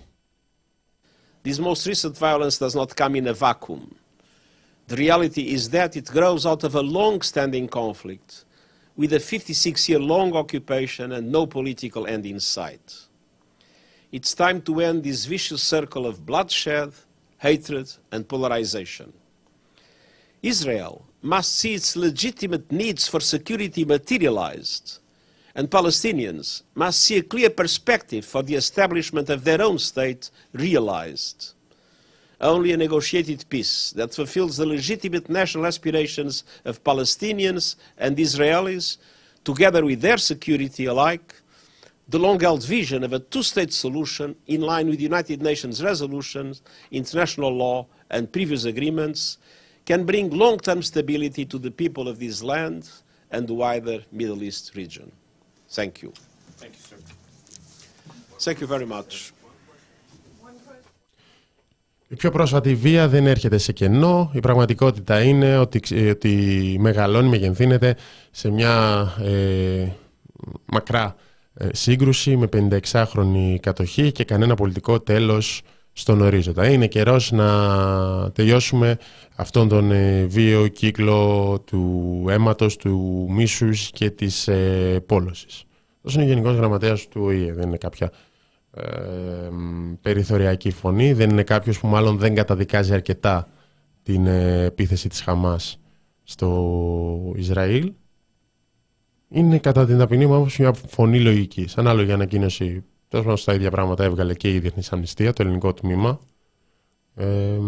[1.45, 3.83] This most recent violence does not come in a vacuum.
[4.87, 8.29] The reality is that it grows out of a long-standing conflict
[9.01, 13.07] with a 56-year-long occupation and no political end in sight.
[14.11, 16.93] It's time to end this vicious circle of bloodshed,
[17.39, 19.11] hatred and polarization.
[20.43, 24.99] Israel must see its legitimate needs for security materialized
[25.55, 31.53] and Palestinians must see a clear perspective for the establishment of their own state realized.
[32.41, 38.97] Only a negotiated peace that fulfills the legitimate national aspirations of Palestinians and Israelis,
[39.43, 41.35] together with their security alike,
[42.09, 47.85] the long-held vision of a two-state solution in line with United Nations resolutions, international law
[48.09, 49.37] and previous agreements,
[49.85, 52.89] can bring long-term stability to the people of this land
[53.29, 55.11] and the wider Middle East region.
[55.69, 56.11] Thank you.
[56.57, 56.95] Thank you, sir.
[58.39, 59.31] Thank you very much.
[62.11, 64.31] Η πιο πρόσφατη βία δεν έρχεται σε κενό.
[64.33, 67.95] Η πραγματικότητα είναι ότι, ότι μεγαλώνει, μεγενθύνεται
[68.31, 69.87] σε μια ε,
[70.65, 71.15] μακρά
[71.53, 75.61] ε, σύγκρουση με 56χρονη κατοχή και κανένα πολιτικό τέλος
[75.93, 76.69] στον ορίζοντα.
[76.69, 78.97] Είναι καιρός να τελειώσουμε
[79.35, 85.63] αυτόν τον ε, βίαιο κύκλο του αίματος, του μίσους και της ε, πόλωσης.
[85.95, 88.11] Αυτός είναι ο Γενικός Γραμματέας του ΟΗΕ, δεν είναι κάποια
[88.73, 88.83] ε,
[90.01, 93.47] περιθωριακή φωνή, δεν είναι κάποιος που μάλλον δεν καταδικάζει αρκετά
[94.03, 95.79] την ε, επίθεση της Χαμάς
[96.23, 97.93] στο Ισραήλ.
[99.29, 101.67] Είναι κατά την ταπεινή μου μια φωνή λογική.
[101.67, 105.73] Σαν ανάλογη ανακοίνωση Τέλος πάντων, στα ίδια πράγματα έβγαλε και η Διεθνής Αμνηστία, το ελληνικό
[105.73, 106.19] τμήμα.
[107.15, 107.59] Ε,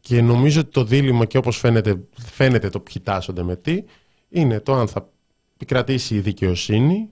[0.00, 3.84] και νομίζω ότι το δίλημα και όπως φαίνεται, φαίνεται το ποιοι τάσσονται με τι,
[4.28, 5.08] είναι το αν θα
[5.54, 7.08] επικρατήσει η δικαιοσύνη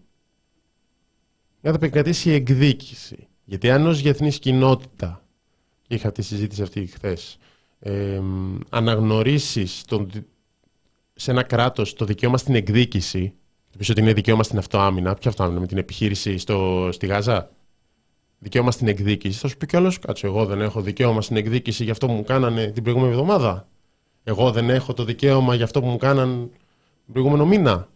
[1.60, 3.28] ή αν θα επικρατήσει η εκδίκηση.
[3.44, 5.24] Γιατί αν ως διεθνής κοινότητα,
[5.88, 7.38] είχα τη συζήτηση αυτή χθες,
[7.78, 8.20] ε,
[8.68, 10.10] αναγνωρίσεις τον,
[11.14, 13.34] σε ένα κράτος το δικαίωμα στην εκδίκηση,
[13.78, 15.14] Πεις ότι είναι δικαίωμα στην αυτοάμυνα.
[15.14, 17.50] Ποια αυτοάμυνα, με την επιχείρηση στο, στη Γάζα;
[18.38, 19.38] Δικαίωμα στην εκδίκηση.
[19.38, 20.26] Θα σου πει κι άλλο, κάτσε.
[20.26, 23.68] Εγώ δεν έχω δικαίωμα στην εκδίκηση για αυτό που μου κάνανε την προηγούμενη εβδομάδα.
[24.24, 26.50] Εγώ δεν έχω το δικαίωμα για αυτό που μου κάναν
[27.04, 27.88] την προηγούμενο μήνα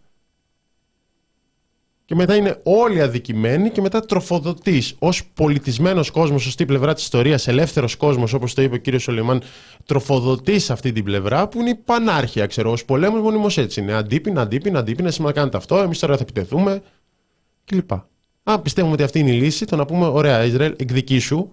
[2.05, 7.49] και μετά είναι όλοι αδικημένοι και μετά τροφοδοτείς ως πολιτισμένος κόσμος, σωστή πλευρά της ιστορίας,
[7.49, 9.43] ελεύθερος κόσμος, όπως το είπε ο κύριος Σολεμάν,
[9.87, 12.71] τροφοδοτείς αυτή την πλευρά που είναι η πανάρχια, ξέρω.
[12.71, 13.93] Ω πολέμος μονίμως έτσι είναι.
[13.93, 16.83] Αντίπεινα, αντίπεινα, αντίπεινα, σήμερα κάνετε αυτό, εμείς τώρα θα επιτεθούμε
[17.65, 17.91] κλπ.
[18.43, 21.49] Αν πιστεύουμε ότι αυτή είναι η λύση, το να πούμε: Ωραία, Ισραήλ, εκδικήσου,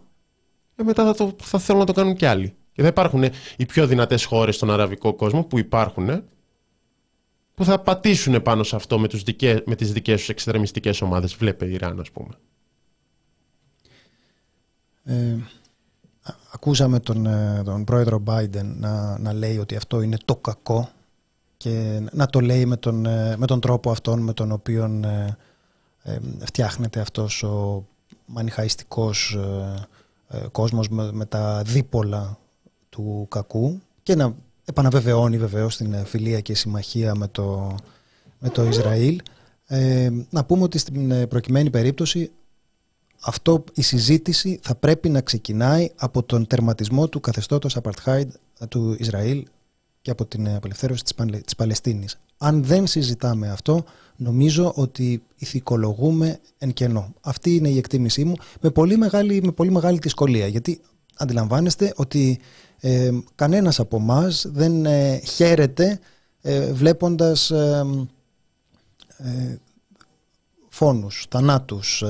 [0.76, 2.54] ε, μετά θα, το, θα θέλουν να το κάνουν κι άλλοι.
[2.74, 3.24] Και θα υπάρχουν
[3.58, 6.24] οι πιο δυνατές χώρες στον αραβικό κόσμο που υπάρχουν,
[7.56, 11.36] που θα πατήσουν πάνω σε αυτό με, τους δικέ, με τις δικές τους εξτρεμιστικές ομάδες.
[11.36, 12.34] Βλέπε η Ιράν, ας πούμε.
[15.04, 15.38] Ε,
[16.54, 20.90] ακούσαμε τον, ε, τον πρόεδρο Biden να, να λέει ότι αυτό είναι το κακό
[21.62, 25.38] και να το λέει με τον, ε, με τον τρόπο αυτόν με τον οποίο ε,
[26.04, 27.86] ε, φτιάχνεται αυτός ο
[28.26, 29.38] μανιχαϊστικός
[30.52, 32.38] κόσμος με, με τα δίπολα
[32.90, 34.36] του κακού και να
[34.66, 37.76] επαναβεβαιώνει βεβαίως την φιλία και συμμαχία με το,
[38.40, 39.22] με το Ισραήλ.
[39.68, 42.32] Ε, να πούμε ότι στην προκειμένη περίπτωση
[43.22, 48.28] αυτό η συζήτηση θα πρέπει να ξεκινάει από τον τερματισμό του καθεστώτος Apartheid
[48.70, 49.46] του Ισραήλ
[50.02, 52.20] και από την απελευθέρωση της, της Παλαιστίνης.
[52.38, 53.84] Αν δεν συζητάμε αυτό,
[54.16, 57.14] νομίζω ότι ηθικολογούμε εν κενό.
[57.22, 60.48] Αυτή είναι η εκτίμησή μου με πολύ μεγάλη, με πολύ μεγάλη δυσκολία.
[60.48, 60.82] Γιατί
[61.18, 62.40] αντιλαμβάνεστε ότι
[62.80, 66.00] ε, κανένας από εμά δεν ε, χαίρεται
[66.42, 67.86] ε, βλέποντας ε,
[69.18, 69.58] ε,
[70.70, 72.04] φόνους, θανάτους,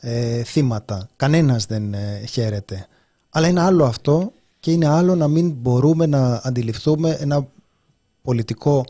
[0.00, 1.08] ε, θύματα.
[1.16, 1.94] Κανένας δεν
[2.28, 2.86] χαίρεται.
[3.30, 7.46] Αλλά είναι άλλο αυτό και είναι άλλο να μην μπορούμε να αντιληφθούμε ένα
[8.22, 8.84] πολιτικό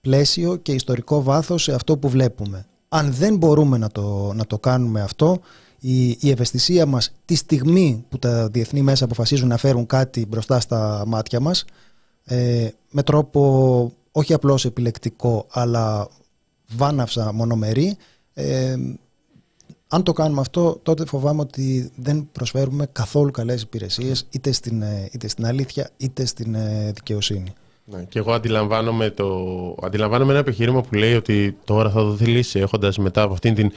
[0.00, 2.66] πλαίσιο και ιστορικό βάθος σε αυτό που βλέπουμε.
[2.88, 5.40] Αν δεν μπορούμε να το, να το κάνουμε αυτό,
[5.84, 10.60] η, η ευαισθησία μας τη στιγμή που τα διεθνή μέσα αποφασίζουν να φέρουν κάτι μπροστά
[10.60, 11.64] στα μάτια μας
[12.24, 16.08] ε, με τρόπο όχι απλώς επιλεκτικό αλλά
[16.76, 17.96] βάναυσα μονομερή
[18.34, 18.74] ε,
[19.88, 25.08] αν το κάνουμε αυτό τότε φοβάμαι ότι δεν προσφέρουμε καθόλου καλές υπηρεσίες είτε στην, ε,
[25.12, 27.52] είτε στην αλήθεια είτε στην ε, δικαιοσύνη.
[27.84, 29.26] Ναι, και εγώ αντιλαμβάνομαι, το,
[29.82, 33.72] αντιλαμβάνομαι ένα επιχείρημα που λέει ότι τώρα θα δοθεί λύση έχοντας μετά από αυτήν την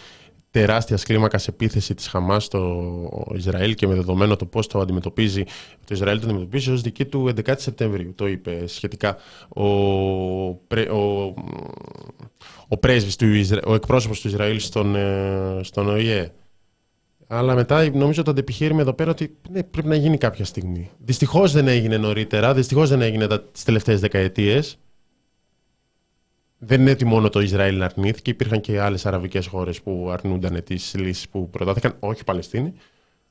[0.60, 2.92] τεράστιας κλίμακας επίθεση της Χαμάς στο
[3.36, 5.44] Ισραήλ και με δεδομένο το πώς το αντιμετωπίζει.
[5.86, 8.14] Το Ισραήλ το αντιμετωπίζει ως δική του 11 Σεπτεμβρίου.
[8.16, 9.18] Το είπε σχετικά
[9.48, 11.34] ο, ο,
[12.68, 13.26] ο πρέσβης του
[13.66, 16.32] ο εκπρόσωπος του Ισραήλ στον, ε, στον ΟΗΕ.
[17.28, 20.90] Αλλά μετά νομίζω το αντεπιχείρημα εδώ πέρα ότι ναι, πρέπει να γίνει κάποια στιγμή.
[20.98, 24.78] Δυστυχώς δεν έγινε νωρίτερα, δυστυχώς δεν έγινε τις τελευταίες δεκαετίες.
[26.58, 30.96] Δεν είναι ότι μόνο το Ισραήλ αρνήθηκε, υπήρχαν και άλλες αραβικές χώρες που αρνούνταν τις
[30.96, 32.74] λύσεις που προτάθηκαν, όχι η Παλαιστίνη.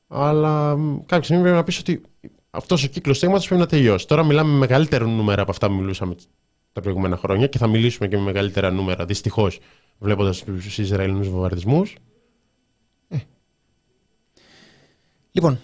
[0.07, 2.01] Αλλά κάποια στιγμή πρέπει να πεις ότι
[2.49, 4.07] αυτός ο κύκλος θέματο πρέπει να τελειώσει.
[4.07, 6.15] Τώρα μιλάμε με μεγαλύτερο νούμερα από αυτά που μιλούσαμε
[6.73, 9.59] τα προηγούμενα χρόνια και θα μιλήσουμε και με μεγαλύτερα νούμερα, δυστυχώς,
[9.97, 11.95] βλέποντας τους Ισραηλινούς βομβαρδισμούς.
[13.07, 13.17] Ε.
[15.31, 15.59] Λοιπόν,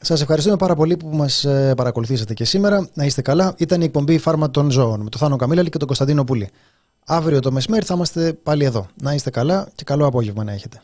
[0.00, 2.88] Σας ευχαριστούμε πάρα πολύ που μας ε, παρακολουθήσατε και σήμερα.
[2.94, 3.54] Να είστε καλά.
[3.58, 6.48] Ήταν η εκπομπή Φάρμα των Ζώων με τον Θάνο Καμίλαλη και τον Κωνσταντίνο Πουλή.
[7.08, 8.86] Αύριο το μεσημέρι θα είμαστε πάλι εδώ.
[9.02, 10.82] Να είστε καλά και καλό απόγευμα να έχετε.